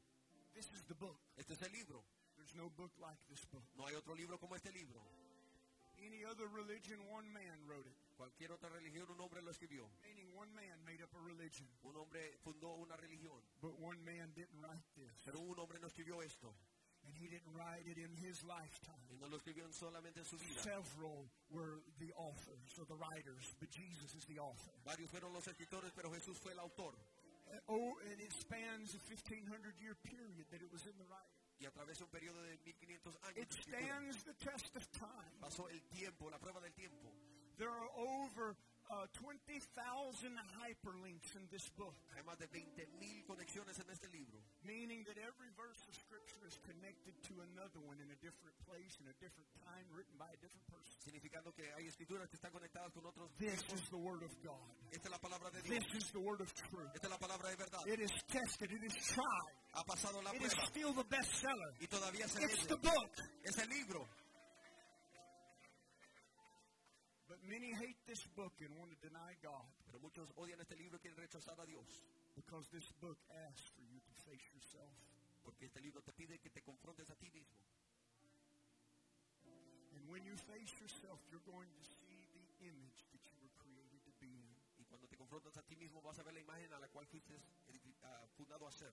This 0.54 0.72
is 0.72 0.82
the 0.86 0.94
book. 0.94 1.20
Este 1.36 1.52
es 1.52 1.60
el 1.60 1.72
libro. 1.72 2.02
There's 2.36 2.54
no 2.54 2.70
book 2.70 2.92
like 2.98 3.20
this 3.28 3.44
book. 3.52 3.64
No 3.76 3.84
hay 3.86 3.94
otro 3.94 4.14
libro 4.14 4.38
como 4.38 4.56
este 4.56 4.72
libro. 4.72 5.02
Any 5.98 6.24
other 6.24 6.48
religion, 6.48 6.98
one 7.12 7.28
man 7.30 7.60
wrote 7.68 7.86
it. 7.86 7.96
Cualquier 8.20 8.52
otra 8.52 8.68
religión, 8.68 9.08
un 9.10 9.18
hombre 9.18 9.40
lo 9.40 9.50
escribió. 9.50 9.88
Meaning 10.02 10.28
one 10.36 10.52
man 10.52 10.84
made 10.84 11.02
up 11.02 11.08
a 11.16 11.20
religion. 11.24 11.66
Un 11.84 11.96
hombre 11.96 12.36
fundó 12.44 12.74
una 12.76 12.94
religión. 12.94 13.40
But 13.62 13.80
one 13.80 13.96
man 14.04 14.30
didn't 14.36 14.60
write 14.60 14.84
this. 14.94 15.24
Pero 15.24 15.40
un 15.40 15.58
hombre 15.58 15.80
no 15.80 15.86
escribió 15.88 16.20
esto. 16.22 16.52
And 17.06 17.16
he 17.16 17.28
didn't 17.28 17.48
write 17.56 17.88
it 17.88 17.96
in 17.96 18.12
his 18.20 18.44
lifetime. 18.44 19.00
Y 19.08 19.16
no 19.16 19.26
lo 19.26 19.38
escribió 19.38 19.64
en 19.64 19.72
solamente 19.72 20.20
en 20.20 20.26
su 20.26 20.36
vida. 20.36 20.60
Several 20.60 21.30
were 21.48 21.80
the 21.98 22.12
authors 22.12 22.76
or 22.78 22.84
the 22.84 22.94
writers, 22.96 23.56
but 23.58 23.70
Jesus 23.70 24.14
is 24.14 24.26
the 24.26 24.38
author. 24.38 24.74
Varios 24.84 25.08
fueron 25.08 25.32
los 25.32 25.48
escritores, 25.48 25.90
pero 25.96 26.12
Jesús 26.12 26.36
fue 26.38 26.52
el 26.52 26.58
autor. 26.58 26.92
Uh, 26.92 27.56
Oh, 27.68 27.96
and 28.04 28.20
it 28.20 28.32
spans 28.34 28.94
a 28.94 29.00
1500 29.08 29.80
year 29.80 29.96
period 30.04 30.44
that 30.50 30.60
it 30.60 30.70
was 30.70 30.84
in 30.84 30.92
the 30.98 31.08
writing. 31.08 31.40
Y 31.58 31.64
a 31.64 31.70
través 31.70 31.96
de 31.96 32.04
un 32.04 32.10
periodo 32.10 32.42
de 32.42 32.58
1500 32.58 33.16
años 33.22 33.36
It 33.38 33.52
stands 33.52 34.24
the 34.24 34.34
test 34.34 34.76
of 34.76 34.86
time. 34.92 35.40
pasó 35.40 35.70
el 35.70 35.80
tiempo, 35.88 36.28
la 36.28 36.38
prueba 36.38 36.60
del 36.60 36.74
tiempo. 36.74 37.08
There 37.60 37.68
are 37.68 37.92
over 38.24 38.56
uh, 38.88 39.04
20,000 39.20 40.32
hyperlinks 40.58 41.30
in 41.36 41.44
this 41.52 41.68
book, 41.76 41.92
Hay 42.16 42.24
más 42.24 42.40
de 42.40 42.48
20.000 42.48 43.22
conexiones 43.28 43.76
en 43.78 43.86
este 43.92 44.08
libro. 44.10 44.40
meaning 44.64 45.04
that 45.04 45.14
every 45.20 45.52
verse 45.54 45.78
of 45.86 45.92
Scripture 45.94 46.40
is 46.48 46.56
connected 46.64 47.12
to 47.28 47.36
another 47.52 47.78
one 47.84 48.00
in 48.00 48.08
a 48.10 48.18
different 48.24 48.56
place, 48.66 48.96
in 48.98 49.06
a 49.12 49.16
different 49.20 49.46
time, 49.62 49.84
written 49.94 50.16
by 50.18 50.26
a 50.32 50.38
different 50.40 50.64
person. 50.72 50.90
Significando 51.04 51.52
que 51.54 51.68
hay 51.76 51.84
escrituras 51.86 52.26
que 52.32 52.40
están 52.40 52.50
conectadas 52.50 52.90
con 52.96 53.04
otros. 53.06 53.28
This 53.38 53.60
is 53.76 53.84
the 53.92 54.00
Word 54.00 54.24
of 54.24 54.32
God. 54.42 54.72
Esta 54.90 55.06
es 55.06 55.12
la 55.12 55.20
palabra 55.20 55.52
de 55.52 55.60
Dios. 55.62 55.84
This 55.84 56.02
is 56.02 56.10
the 56.16 56.20
Word 56.24 56.40
of 56.40 56.48
truth. 56.56 56.90
Esta 56.96 57.06
es 57.06 57.12
la 57.12 57.20
palabra 57.20 57.46
de 57.52 57.56
verdad. 57.60 57.84
It 57.86 58.00
is 58.00 58.10
tested, 58.32 58.72
it 58.72 58.82
is 58.82 58.96
tried, 59.04 59.54
Ha 59.76 59.84
pasado 59.84 60.18
la 60.24 60.32
it 60.32 60.42
is 60.42 60.50
prueba 60.56 60.66
still 60.66 60.92
the 60.96 61.04
bestseller. 61.06 61.72
y 61.78 61.86
todavía 61.86 62.26
se 62.26 62.40
It's 62.42 62.64
vende. 62.66 62.72
the 62.74 62.80
book. 62.88 63.12
Es 63.44 63.54
el 63.60 63.68
libro. 63.68 64.08
Many 67.50 67.74
hate 67.74 67.98
this 68.06 68.22
book 68.38 68.54
and 68.62 68.70
want 68.78 68.94
to 68.94 68.98
deny 69.02 69.34
God 69.42 69.66
Pero 69.90 69.98
muchos 69.98 70.30
odian 70.38 70.60
este 70.60 70.76
libro 70.78 70.96
y 70.96 71.00
quieren 71.02 71.18
rechazar 71.18 71.58
a 71.60 71.66
Dios. 71.66 72.06
because 72.38 72.68
this 72.70 72.86
book 73.02 73.18
asks 73.50 73.68
for 73.74 73.82
you 73.82 73.98
to 73.98 74.12
face 74.24 74.46
yourself. 74.54 74.94
Porque 75.42 75.66
este 75.66 75.80
libro 75.82 76.00
te 76.00 76.12
pide 76.12 76.38
que 76.38 76.48
te 76.50 76.62
confrontes 76.62 77.10
a 77.10 77.16
ti 77.16 77.28
mismo. 77.34 77.58
And 79.96 80.08
when 80.08 80.24
you 80.24 80.36
face 80.36 80.70
yourself, 80.80 81.18
you're 81.30 81.44
going 81.44 81.68
to 81.68 81.82
see 81.82 82.22
the 82.32 82.46
image 82.70 83.02
that 83.12 83.20
you 83.26 83.36
were 83.42 83.52
created 83.58 84.00
to 84.06 84.12
be 84.22 84.30
in. 84.30 84.54
Y 84.78 84.84
cuando 84.86 85.08
te 85.08 85.16
confrontas 85.16 85.56
a 85.58 85.62
ti 85.62 85.76
mismo 85.76 86.00
vas 86.00 86.18
a 86.18 86.22
ver 86.22 86.34
la 86.34 86.40
imagen 86.40 86.72
a 86.72 86.78
la 86.78 86.88
cual 86.88 87.06
fuiste 87.06 87.34
ah, 88.04 88.26
fundado 88.36 88.66
a 88.66 88.72
ser. 88.72 88.92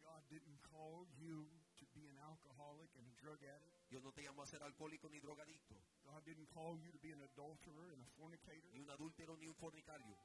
God 0.00 0.22
didn't 0.30 0.58
call 0.72 1.06
you 1.20 1.46
to 1.76 1.84
be 1.92 2.08
an 2.08 2.16
alcoholic 2.18 2.88
and 2.96 3.06
a 3.06 3.14
drug 3.20 3.38
addict. 3.44 3.76
Dios 3.90 4.02
no 4.02 4.12
te 4.12 4.22
llamó 4.22 4.42
a 4.42 4.46
ser 4.46 4.62
alcohólico 4.62 5.08
ni 5.10 5.20
drogadicto, 5.20 5.76
God 6.08 6.24
didn't 6.24 6.48
call 6.56 6.80
you 6.80 6.88
to 6.88 7.00
be 7.04 7.12
an 7.12 7.20
adulterer 7.20 7.92
and 7.92 8.00
a 8.00 8.08
fornicator. 8.16 8.64
Ni 8.72 8.80
un 8.80 8.88
adúltero 8.88 9.36
ni 9.36 9.46
un 9.46 9.54
fornicario. 9.54 10.16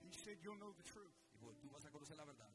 He 0.00 0.12
said 0.12 0.40
you'll 0.40 0.56
know 0.56 0.72
the 0.72 0.82
truth. 0.88 1.12
Dijo, 1.36 1.52
tú 1.60 1.68
vas 1.68 1.84
a 1.84 1.90
conocer 1.90 2.16
la 2.16 2.24
verdad. 2.24 2.48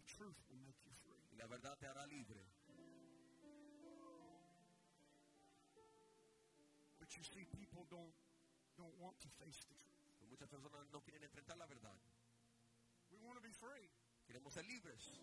The 0.00 0.06
truth 0.16 0.40
will 0.48 0.64
make 0.64 0.80
you 0.88 0.92
free. 1.04 1.20
Y 1.32 1.36
la 1.36 1.46
verdad 1.46 1.76
te 1.76 1.86
hará 1.86 2.06
libre. 2.06 2.40
But 6.98 7.14
you 7.16 7.22
see, 7.22 7.44
people 7.52 7.84
don't 7.90 8.14
don't 8.76 8.96
want 8.98 9.20
to 9.20 9.28
face 9.36 9.60
the 9.68 9.76
truth. 9.76 10.08
Pero 10.18 10.28
muchas 10.28 10.48
personas 10.48 10.88
no 10.90 11.00
quieren 11.02 11.22
enfrentar 11.22 11.56
la 11.58 11.66
verdad. 11.66 12.00
We 13.12 13.20
want 13.20 13.36
to 13.36 13.44
be 13.44 13.52
free. 13.52 13.92
Queremos 14.26 14.54
ser 14.54 14.64
libres. 14.64 15.20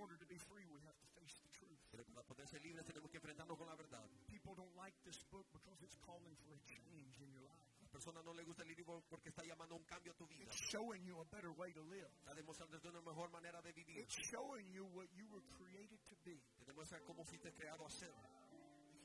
Order 0.00 0.16
to 0.16 0.26
be 0.26 0.38
free, 0.38 0.64
we 0.68 0.80
have 0.84 0.96
to 0.98 1.08
face 1.18 1.36
the 1.42 1.50
truth. 1.50 1.80
Pero 1.90 2.04
para 2.04 2.22
poder 2.22 2.46
ser 2.46 2.60
libres 2.62 2.84
tenemos 2.86 3.10
que 3.10 3.18
enfrentarnos 3.18 3.56
con 3.56 3.66
la 3.66 3.76
verdad. 3.76 4.04
People 4.28 4.54
don't 4.54 4.74
like 4.76 4.96
this 5.04 5.22
book 5.30 5.46
because 5.52 5.80
it's 5.82 5.96
calling 6.04 6.34
for 6.44 6.54
a 6.54 6.60
change 6.64 7.20
in 7.20 7.30
your 7.32 7.42
life. 7.42 7.64
La 7.80 7.88
persona 7.88 8.22
no 8.22 8.32
le 8.34 8.44
gusta 8.44 8.62
el 8.62 8.68
libro 8.68 9.02
porque 9.08 9.30
está 9.30 9.42
llamando 9.44 9.74
a 9.74 9.78
un 9.78 9.84
cambio 9.84 10.12
a 10.12 10.16
tu 10.16 10.26
vida. 10.26 10.44
It's 10.44 10.60
showing 10.70 11.04
you 11.04 11.20
a 11.20 11.24
better 11.24 11.50
way 11.56 11.72
to 11.72 11.82
live. 11.84 12.10
Está 12.18 12.34
demostrando 12.34 12.76
una 12.76 13.00
mejor 13.00 13.30
manera 13.30 13.62
de 13.62 13.72
vivir. 13.72 13.98
It's 13.98 14.16
showing 14.30 14.70
you 14.70 14.84
what 14.92 15.08
you 15.14 15.26
were 15.28 15.44
created 15.56 16.00
to 16.08 16.16
be. 16.24 16.42
Te 16.58 16.64
demuestra 16.64 17.00
cómo 17.04 17.24
fuiste 17.24 17.52
creado 17.52 17.86
a 17.86 17.90
ser. 17.90 18.12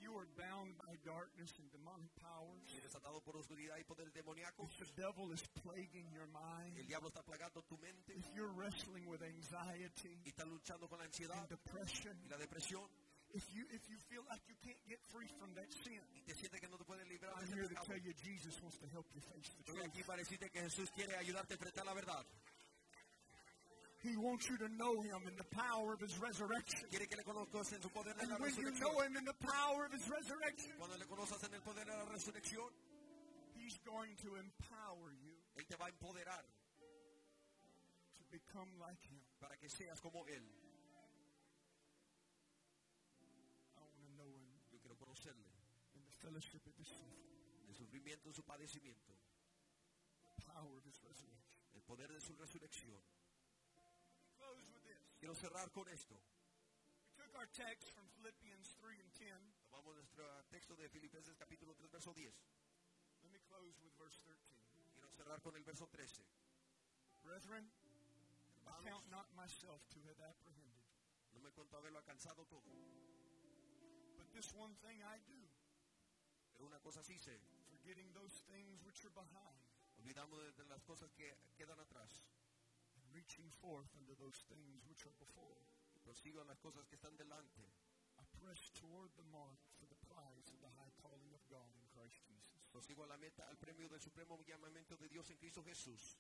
You 0.02 0.18
are 0.18 0.26
bound 0.34 0.74
by 0.82 0.98
darkness 1.06 1.54
and 1.62 1.70
demonic 1.70 2.10
powers, 2.18 2.66
Si 2.66 2.78
eres 2.78 2.96
atado 2.96 3.22
por 3.22 3.38
oscuridad 3.38 3.78
y 3.78 3.84
poderes 3.84 4.12
demoníacos, 4.14 4.66
if 4.82 4.90
the 4.96 5.02
devil 5.02 5.32
is 5.32 5.44
plaguing 5.62 6.10
your 6.12 6.26
el 6.76 6.88
diablo 6.88 7.10
está 7.10 7.22
plagando 7.22 7.62
tu 7.70 7.78
mente. 7.78 8.14
if 8.18 8.26
you're 8.34 8.52
wrestling 8.58 9.06
with 9.06 9.22
anxiety 9.22 10.18
y 10.26 10.30
está 10.30 10.44
luchando 10.46 10.90
con 10.90 10.98
la 10.98 11.06
ansiedad 11.06 11.38
and 11.38 11.50
depression, 11.50 12.18
y 12.26 12.30
la 12.30 12.38
depresión. 12.38 12.90
if 13.34 13.46
you 13.54 13.64
if 13.70 13.88
you 13.88 13.98
feel 14.10 14.24
like 14.28 14.42
you 14.50 14.56
can't 14.66 14.82
get 14.90 15.00
free 15.14 15.30
from 15.38 15.54
that 15.54 15.70
sin, 15.86 16.02
y 16.18 16.22
te 16.26 16.34
sientes 16.34 16.60
que 16.60 16.68
no 16.68 16.78
te 16.78 16.84
puedes 16.84 17.08
librar 17.08 17.34
I'm 17.38 17.48
here 17.54 17.68
to 17.68 17.76
tell 17.86 17.98
you 18.02 18.12
Jesus 18.26 18.60
wants 18.62 18.78
to 18.80 18.88
help 18.88 19.06
you 19.14 19.22
face 19.22 19.54
the 19.56 19.64
truth. 19.64 19.86
aquí 19.86 20.02
para 20.04 20.18
decirte 20.18 20.50
que 20.50 20.62
Jesús 20.62 20.90
quiere 20.92 21.16
ayudarte 21.16 21.54
a 21.54 21.56
enfrentar 21.58 21.86
la 21.86 21.94
verdad. 21.94 22.26
He 24.02 24.18
wants 24.18 24.50
you 24.50 24.58
to 24.58 24.68
know 24.78 25.00
him 25.02 25.22
in 25.30 25.36
the 25.38 25.46
power 25.54 25.94
of 25.94 26.02
his 26.02 26.18
resurrection. 26.18 26.90
Quiere 26.90 27.06
que 27.06 27.18
le 27.18 27.24
conozcas 27.24 27.72
en 27.74 27.82
su 27.82 27.90
poder 27.90 28.14
de 28.18 28.22
And 28.26 28.32
la 28.32 28.38
when 28.42 28.50
you 28.56 28.66
resurrección. 28.66 28.82
know 28.82 29.00
him 29.06 29.16
in 29.18 29.26
the 29.26 29.38
power 29.46 29.86
of 29.86 29.92
his 29.94 30.10
resurrection, 30.10 30.74
Cuando 30.80 30.98
le 30.98 31.06
conozcas 31.06 31.44
en 31.46 31.54
el 31.54 31.62
poder 31.62 31.86
de 31.86 31.94
la 31.94 32.06
resurrección, 32.10 32.66
he's 33.54 33.78
going 33.86 34.16
to 34.26 34.36
empower 34.42 35.14
you 35.22 35.38
Él 35.56 35.68
te 35.70 35.76
va 35.78 35.86
a 35.86 35.90
empoderar 35.94 36.42
to 38.18 38.24
become 38.32 38.70
like 38.82 38.98
him. 39.06 39.22
para 39.40 39.56
que 39.58 39.70
seas 39.70 40.00
como 40.02 40.26
Él. 40.26 40.42
I 43.78 43.86
want 43.86 44.02
to 44.02 44.14
know 44.18 44.30
him 44.34 44.42
Yo 44.72 44.80
quiero 44.82 44.96
conocerle, 44.98 45.46
in 45.94 46.02
the 46.02 46.16
fellowship 46.26 46.66
of 46.66 46.74
his 46.78 46.88
suffering, 46.90 47.30
el 47.70 47.76
sufrimiento, 47.76 48.30
en 48.30 48.34
su 48.34 48.42
padecimiento, 48.42 49.14
the 50.26 50.42
power 50.50 50.74
of 50.78 50.84
his 50.86 50.98
resurrection. 51.06 51.62
el 51.76 51.82
poder 51.84 52.08
de 52.10 52.20
su 52.20 52.34
resurrección. 52.36 52.98
Quiero 55.22 55.38
cerrar 55.38 55.70
con 55.70 55.86
esto. 55.94 56.18
We 57.06 57.14
took 57.14 57.30
our 57.38 57.46
text 57.54 57.94
from 57.94 58.10
Philippians 58.18 58.74
3 58.82 58.98
and 58.98 59.14
10. 59.14 59.30
Tomamos 59.70 59.94
nuestro 59.94 60.26
texto 60.50 60.74
de 60.74 60.90
Filipenses 60.90 61.38
capítulo 61.38 61.78
3, 61.78 61.94
verso 61.94 62.10
10. 62.10 62.34
Let 63.22 63.30
me 63.30 63.38
close 63.46 63.78
with 63.86 63.94
verse 64.02 64.18
13. 64.26 64.34
Quiero 64.98 65.14
cerrar 65.14 65.38
con 65.46 65.54
el 65.54 65.62
verso 65.62 65.86
13. 65.86 66.26
Brethren, 67.22 67.70
I 68.66 68.74
count 68.82 69.06
Hermanos, 69.06 69.14
not 69.14 69.28
myself 69.38 69.86
to 69.94 70.02
have 70.10 70.18
apprehended, 70.26 70.90
no 71.38 71.40
me 71.46 71.54
cuento 71.54 71.78
haberlo 71.78 72.02
alcanzado 72.02 72.42
todo, 72.50 72.66
but 74.18 74.26
this 74.34 74.50
one 74.58 74.74
thing 74.82 75.06
I 75.06 75.22
do, 75.30 75.38
pero 76.50 76.66
una 76.66 76.82
cosa 76.82 77.06
sí 77.06 77.22
sé, 77.22 77.38
forgetting 77.70 78.10
those 78.18 78.42
things 78.50 78.82
which 78.82 79.06
are 79.06 79.14
behind, 79.14 79.62
olvidamos 80.02 80.42
de, 80.58 80.66
las 80.66 80.82
cosas 80.82 81.14
que 81.14 81.38
quedan 81.54 81.78
atrás 81.78 82.10
reaching 83.14 83.50
forth 83.62 83.92
unto 84.00 84.16
those 84.16 84.44
things 84.48 84.84
which 84.88 85.06
are 85.06 85.16
before. 85.20 85.60
prosigo 86.02 86.44
las 86.44 86.60
cosas 86.60 86.88
que 86.88 86.96
están 86.96 87.16
delante. 87.18 87.62
I 88.20 88.24
press 88.38 88.70
toward 88.74 89.12
the 89.16 89.24
mark 89.32 89.58
for 89.80 89.88
the 89.88 89.98
prize 90.06 90.50
of 90.52 90.60
the 90.62 90.70
high 90.78 90.92
calling 91.02 91.34
of 91.34 91.42
God 91.48 91.72
in 91.78 91.86
Christ 91.94 92.22
Jesus. 92.28 92.62
Prosigo 92.72 93.04
a 93.04 93.08
la 93.08 93.18
meta, 93.18 93.48
al 93.48 93.58
premio 93.58 93.88
del 93.88 94.02
supremo 94.02 94.38
llamamiento 94.44 94.98
de 94.98 95.08
Dios 95.10 95.30
en 95.30 95.38
Cristo 95.38 95.64
Jesús. 95.64 96.18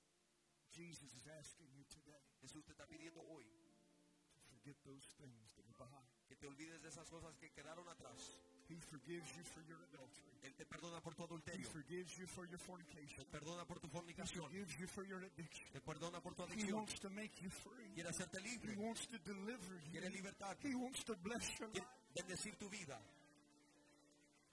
Jesus 0.71 1.13
is 1.13 1.27
asking 1.27 1.67
you 1.73 1.83
today 1.91 2.23
Jesús 2.39 2.63
te 2.63 2.71
está 2.71 2.87
pidiendo 2.87 3.21
hoy 3.27 3.43
to 3.43 4.41
forget 4.47 4.77
those 4.83 5.05
things 5.19 5.53
that 5.55 5.65
are 5.67 5.77
behind. 5.77 6.07
que 6.27 6.35
te 6.35 6.47
olvides 6.47 6.81
de 6.81 6.87
esas 6.87 7.09
cosas 7.09 7.37
que 7.37 7.51
quedaron 7.51 7.87
atrás. 7.89 8.39
He 8.71 8.79
forgives 8.87 9.27
you 9.35 9.43
for 9.43 9.59
your 9.67 9.77
adultery. 9.91 10.31
Él 10.43 10.55
te 10.55 10.65
perdona 10.65 11.01
por 11.01 11.13
tu 11.13 11.23
adulterio. 11.23 11.59
He 11.59 11.63
forgives 11.69 12.17
you 12.17 12.25
for 12.25 12.47
your 12.47 12.57
fornication. 12.57 13.19
te 13.19 13.25
perdona 13.25 13.65
por 13.67 13.79
tu 13.79 13.87
fornicación. 13.89 14.47
He 14.49 14.63
forgives 14.63 14.79
you 14.79 14.87
for 14.87 15.03
your 15.03 15.19
addiction. 15.23 15.67
te 15.73 15.81
perdona 15.81 16.21
por 16.21 16.33
tu 16.33 16.43
adicción. 16.43 16.69
He 16.69 16.73
wants 16.73 16.99
to 16.99 17.09
make 17.09 17.41
you 17.43 17.49
free. 17.49 17.91
quiere 17.93 18.09
hacerte 18.09 18.39
libre. 18.39 18.71
He 18.73 18.79
wants 18.79 19.05
to 19.07 19.17
deliver 19.19 19.75
you. 19.85 19.91
quiere 19.91 20.09
libertad, 20.09 20.55
He 20.63 20.73
wants 20.73 21.03
to 21.03 21.15
bless 21.21 21.43
your 21.59 21.69
life. 21.69 21.85
bendecir 22.15 22.55
tu 22.57 22.69
vida. 22.69 22.97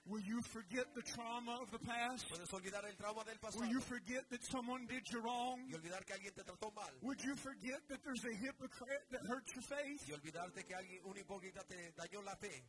Will 0.09 0.25
you 0.25 0.41
forget 0.41 0.87
the 0.95 1.03
trauma 1.03 1.59
of 1.61 1.71
the 1.71 1.79
past? 1.79 2.27
Puedes 2.31 2.51
olvidar 2.53 2.83
el 2.87 2.97
trauma 2.97 3.25
del 3.25 3.39
pasado 3.39 3.61
Will 3.61 3.71
you 3.71 3.81
forget 3.81 4.25
that 4.31 4.43
someone 4.43 4.87
did 4.87 5.05
you 5.12 5.21
wrong? 5.21 5.61
y 5.69 5.75
olvidar 5.75 6.05
que 6.07 6.14
alguien 6.14 6.33
te 6.35 6.43
trató 6.43 6.73
mal 6.75 6.91
Would 7.03 7.23
you 7.23 7.37
forget 7.37 7.87
that 7.89 8.03
there's 8.03 8.25
a 8.25 8.35
hypocrite 8.35 9.05
that 9.11 9.21
hurts 9.29 9.55
your 9.55 9.62
faith? 9.62 10.09
y 10.09 10.12
olvidarte 10.12 10.64
que 10.64 10.75
alguien, 10.75 11.03
un 11.05 11.16
hipócrita 11.16 11.62
te 11.64 11.93
dañó 11.93 12.23
la 12.23 12.35
fe. 12.37 12.64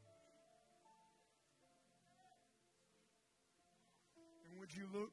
Would 4.60 4.74
you 4.76 4.86
look 4.92 5.12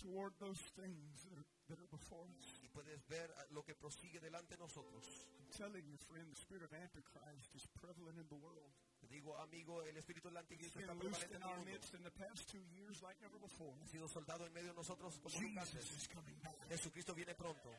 toward 0.00 0.32
those 0.40 0.58
things 0.80 1.22
that 1.28 1.36
are, 1.36 1.46
that 1.68 1.78
are 1.78 1.90
before 1.92 2.24
us? 2.40 2.46
Y 2.64 2.68
puedes 2.72 2.98
ver 3.08 3.28
lo 3.52 3.62
que 3.62 3.74
prosigue 3.74 4.20
delante 4.20 4.56
de 4.56 4.62
nosotros. 4.64 5.04
I'm 5.38 5.52
telling 5.56 5.84
you, 5.86 5.96
friend, 6.08 6.26
the 6.28 6.40
spirit 6.40 6.64
of 6.64 6.72
Antichrist 6.72 7.54
is 7.54 7.66
prevalent 7.76 8.16
in 8.18 8.26
the 8.28 8.36
world. 8.40 8.72
Digo, 9.08 9.32
amigo, 9.40 9.80
el 9.88 9.96
espíritu 9.96 10.28
del 10.28 10.36
anticristo 10.36 10.80
está 10.80 10.92
prevalente 10.92 11.36
en 11.36 11.42
el 11.42 11.48
mundo. 11.48 11.70
Ha 13.82 13.86
sido 13.86 14.06
soldado 14.08 14.44
en 14.46 14.52
medio 14.52 14.68
de 14.68 14.74
nosotros 14.74 15.18
como 15.22 15.40
nunca 15.40 15.64
Jesus 15.64 15.80
antes. 15.80 15.96
is 15.96 16.08
coming 16.08 16.36
back. 16.42 16.68
Jesucristo 16.68 17.14
viene 17.14 17.34
pronto. 17.34 17.72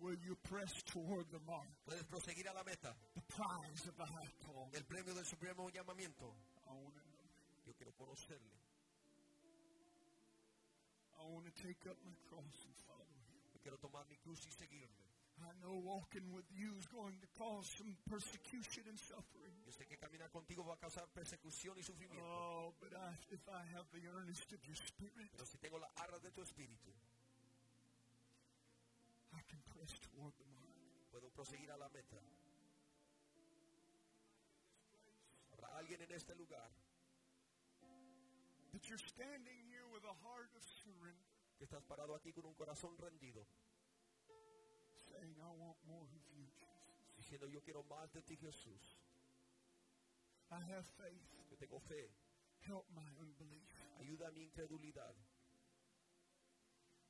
Will 0.00 0.18
you 0.26 0.36
press 0.42 0.82
toward 0.84 1.26
the 1.30 1.38
mark, 1.46 1.68
Puedes 1.86 2.04
proseguir 2.04 2.48
a 2.48 2.52
la 2.54 2.64
meta. 2.64 2.94
the 3.14 3.22
prize 3.22 3.86
of 3.86 3.96
the 3.96 4.04
high 4.04 4.28
call? 4.44 4.68
El 4.74 4.84
premio 4.84 5.14
del 5.14 5.24
supremo 5.24 5.70
llamamiento. 5.70 6.34
Yo 7.64 7.72
quiero 7.74 7.92
conocerle. 7.92 8.65
I 11.26 11.28
want 11.34 11.42
to 11.50 11.54
take 11.58 11.82
up 11.90 11.98
my 12.06 12.14
cross 12.30 12.54
and 12.62 12.74
follow 12.86 13.02
him. 13.02 13.26
Yo 13.50 13.58
quiero 13.58 13.76
tomar 13.82 14.06
mi 14.06 14.14
cruz 14.22 14.46
y 14.46 14.52
seguirle. 14.54 15.02
I 15.42 15.50
know 15.60 15.74
walking 15.82 16.22
with 16.32 16.46
you 16.54 16.70
is 16.78 16.86
going 16.86 17.18
to 17.18 17.26
cause 17.36 17.66
some 17.76 17.98
persecution 18.08 18.86
and 18.86 18.96
suffering. 18.96 19.52
Yo 19.66 19.72
sé 19.74 19.84
que 19.90 19.98
caminar 19.98 20.30
contigo 20.30 20.64
va 20.64 20.74
a 20.74 20.80
causar 20.80 21.04
persecución 21.12 21.76
y 21.76 21.82
sufrimiento. 21.82 22.24
Oh, 22.24 22.72
but 22.78 22.94
I, 22.94 23.10
if 23.34 23.42
I 23.50 23.66
have 23.74 23.90
the 23.90 24.06
earnest 24.06 24.52
of 24.54 24.62
your 24.64 24.76
spirit, 24.78 25.28
Pero 25.34 25.44
si 25.44 25.58
tengo 25.58 25.78
la 25.78 25.90
arra 25.98 26.18
de 26.20 26.30
tu 26.30 26.42
espíritu, 26.42 26.94
I 29.34 29.42
can 29.50 29.60
press 29.66 29.98
toward 29.98 30.32
the 30.38 30.46
mark. 30.54 30.70
puedo 31.10 31.28
proseguir 31.34 31.70
a 31.72 31.76
la 31.76 31.88
meta. 31.88 32.22
Habrá 35.52 35.76
alguien 35.76 36.00
en 36.02 36.12
este 36.12 36.34
lugar 36.36 36.70
That 38.76 38.92
you're 38.92 39.00
standing 39.00 39.56
here 39.72 39.88
with 39.88 40.04
a 40.04 40.12
heart 40.20 40.52
of 40.52 40.60
surrender, 40.84 41.32
que 41.56 41.64
estás 41.64 41.80
parado 41.88 42.12
aquí 42.12 42.28
con 42.28 42.44
un 42.44 42.52
corazón 42.52 42.92
rendido, 43.00 43.40
saying, 45.08 45.32
I 45.40 45.48
want 45.56 45.80
more 45.88 46.04
of 46.04 46.12
you, 46.12 46.44
Jesus. 46.44 47.16
diciendo 47.16 47.48
yo 47.48 47.62
quiero 47.62 47.82
más 47.84 48.12
de 48.12 48.20
ti 48.20 48.36
Jesús. 48.36 49.00
I 50.50 50.60
have 50.60 50.84
faith. 51.00 51.24
Yo 51.48 51.56
tengo 51.56 51.80
fe. 51.80 52.12
Help 52.68 52.84
my 52.92 53.08
unbelief. 53.16 53.64
Ayuda 53.98 54.28
a 54.28 54.30
mi 54.32 54.42
incredulidad. 54.42 55.16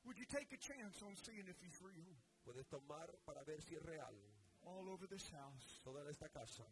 Would 0.05 0.17
you 0.17 0.25
take 0.25 0.53
a 0.53 0.57
chance 0.57 1.03
on 1.03 1.17
seeing 1.17 1.49
if 1.49 1.59
he's 1.59 1.81
real? 1.81 2.15
Puedes 2.45 2.65
tomar 2.69 3.11
para 3.25 3.43
ver 3.43 3.59
si 3.59 3.75
es 3.75 3.83
real. 3.83 4.15
All 4.63 4.87
over 4.87 5.05
this 5.05 5.29
house. 5.31 5.81
Toda 5.83 6.07
esta 6.09 6.29
casa. 6.29 6.63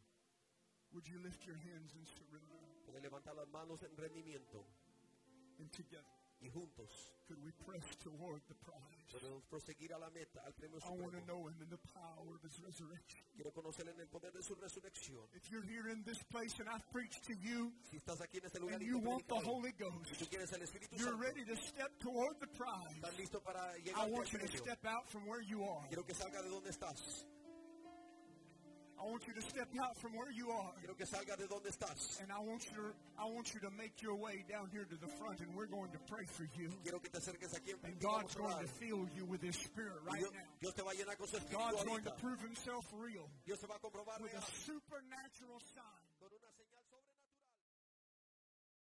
Would 0.94 1.06
you 1.10 1.20
lift 1.20 1.46
your 1.46 1.58
hands 1.58 1.92
and 1.96 2.08
surrender? 2.08 2.64
Puedes 2.86 3.04
levantar 3.04 3.36
las 3.36 3.50
manos 3.50 3.84
en 3.84 3.92
rendimiento 3.98 4.64
And 5.60 5.72
together, 5.72 6.04
y 6.42 6.50
juntos 6.50 6.92
could 7.28 7.40
we 7.44 7.52
press 7.66 7.84
toward 8.04 8.42
the 8.48 8.56
prize? 8.56 8.82
podemos 9.16 9.42
proseguir 9.50 9.94
a 9.94 9.98
la 9.98 10.10
meta, 10.12 10.44
al 10.46 10.52
premio 10.54 10.78
I 10.84 10.90
want 10.92 11.14
to 11.16 11.20
supremo. 11.24 11.26
know 11.26 11.48
him 11.48 11.56
in 11.64 11.70
the 11.70 11.80
power 11.96 12.36
of 12.36 12.44
his 12.44 12.60
resurrection. 12.60 13.24
Quiero 13.36 13.52
conocerle 13.52 13.94
en 13.96 14.02
el 14.02 14.08
poder 14.08 14.32
de 14.34 14.44
su 14.44 14.54
resurrección. 14.56 15.24
If 15.34 15.50
you're 15.50 15.64
here 15.64 15.88
in 15.90 16.04
this 16.04 16.20
place 16.30 16.60
and 16.60 16.68
I've 16.70 16.84
preached 16.92 17.24
to 17.32 17.34
you 17.40 17.72
Si 17.90 17.98
estás 17.98 18.20
aquí 18.22 18.38
en 18.38 18.46
este 18.46 18.60
lugar 18.60 18.76
and 18.76 18.84
y 18.84 18.88
you 18.92 19.00
te 19.00 19.08
want 19.08 19.28
the 19.28 19.40
Holy 19.40 19.72
Ghost, 19.80 20.20
tú 20.20 20.28
quieres 20.28 20.52
el 20.52 20.62
Espíritu 20.62 20.92
you're 21.00 21.16
Santo, 21.16 21.24
ready 21.24 21.46
to 21.46 21.56
step 21.56 21.92
toward 22.00 22.36
the 22.42 22.48
prize. 22.48 22.94
estás 23.00 23.18
listo 23.18 23.40
para 23.40 23.62
I 23.80 23.92
al 23.96 24.12
want 24.12 24.32
you 24.34 24.40
to 24.40 24.46
premio. 24.46 24.60
step 24.60 24.86
out 24.86 25.08
from 25.10 25.26
where 25.26 25.42
you 25.42 25.64
are. 25.64 25.88
Quiero 25.88 26.04
que 26.04 26.14
salga 26.14 26.44
de 26.44 26.50
donde 26.50 26.70
estás. 26.70 27.24
I 29.06 29.08
want 29.08 29.28
you 29.28 29.34
to 29.38 29.42
step 29.42 29.70
out 29.78 29.96
from 30.02 30.18
where 30.18 30.32
you 30.32 30.50
are. 30.50 30.74
Quiero 30.82 30.96
que 30.96 31.06
salga 31.06 31.38
de 31.38 31.46
donde 31.46 31.70
estás. 31.70 32.20
And 32.22 32.32
I 32.32 32.40
want 32.42 32.66
you 32.66 32.74
to 32.82 32.94
I 33.22 33.26
want 33.30 33.54
you 33.54 33.60
to 33.62 33.70
make 33.70 34.02
your 34.02 34.16
way 34.16 34.44
down 34.50 34.70
here 34.74 34.84
to 34.84 34.98
the 34.98 35.08
front 35.22 35.42
and 35.42 35.54
we're 35.54 35.70
going 35.70 35.92
to 35.92 36.00
pray 36.10 36.26
for 36.26 36.50
you. 36.58 36.74
Quiero 36.82 36.98
que 36.98 37.10
te 37.12 37.20
acerques 37.20 37.54
aquí 37.54 37.70
en 37.70 37.78
And 37.86 38.02
frente 38.02 38.02
y 38.02 38.10
vamos 38.10 38.34
God's 38.34 38.36
going 38.36 38.66
to 38.66 38.72
fill 38.82 39.06
you 39.16 39.26
with 39.26 39.44
his 39.44 39.56
spirit 39.56 40.02
right 40.10 40.18
Dios, 40.18 40.34
now. 40.34 40.50
Dios 40.60 40.74
te 40.74 40.82
va 40.82 40.90
a 40.90 40.96
llenar 40.96 41.18
con 41.18 41.28
su 41.28 41.38
God's 41.54 41.84
going 41.84 42.04
to 42.04 42.12
prove 42.18 42.42
himself 42.42 42.86
real 42.98 43.30
Dios 43.46 43.60
se 43.60 43.68
va 43.68 43.76
a 43.76 43.80
comprobar 43.80 44.18
with 44.22 44.34
a 44.34 44.42
supernatural 44.66 45.62
sign. 45.62 45.86
con 45.86 45.86
una 45.86 45.94
señal. 45.94 46.05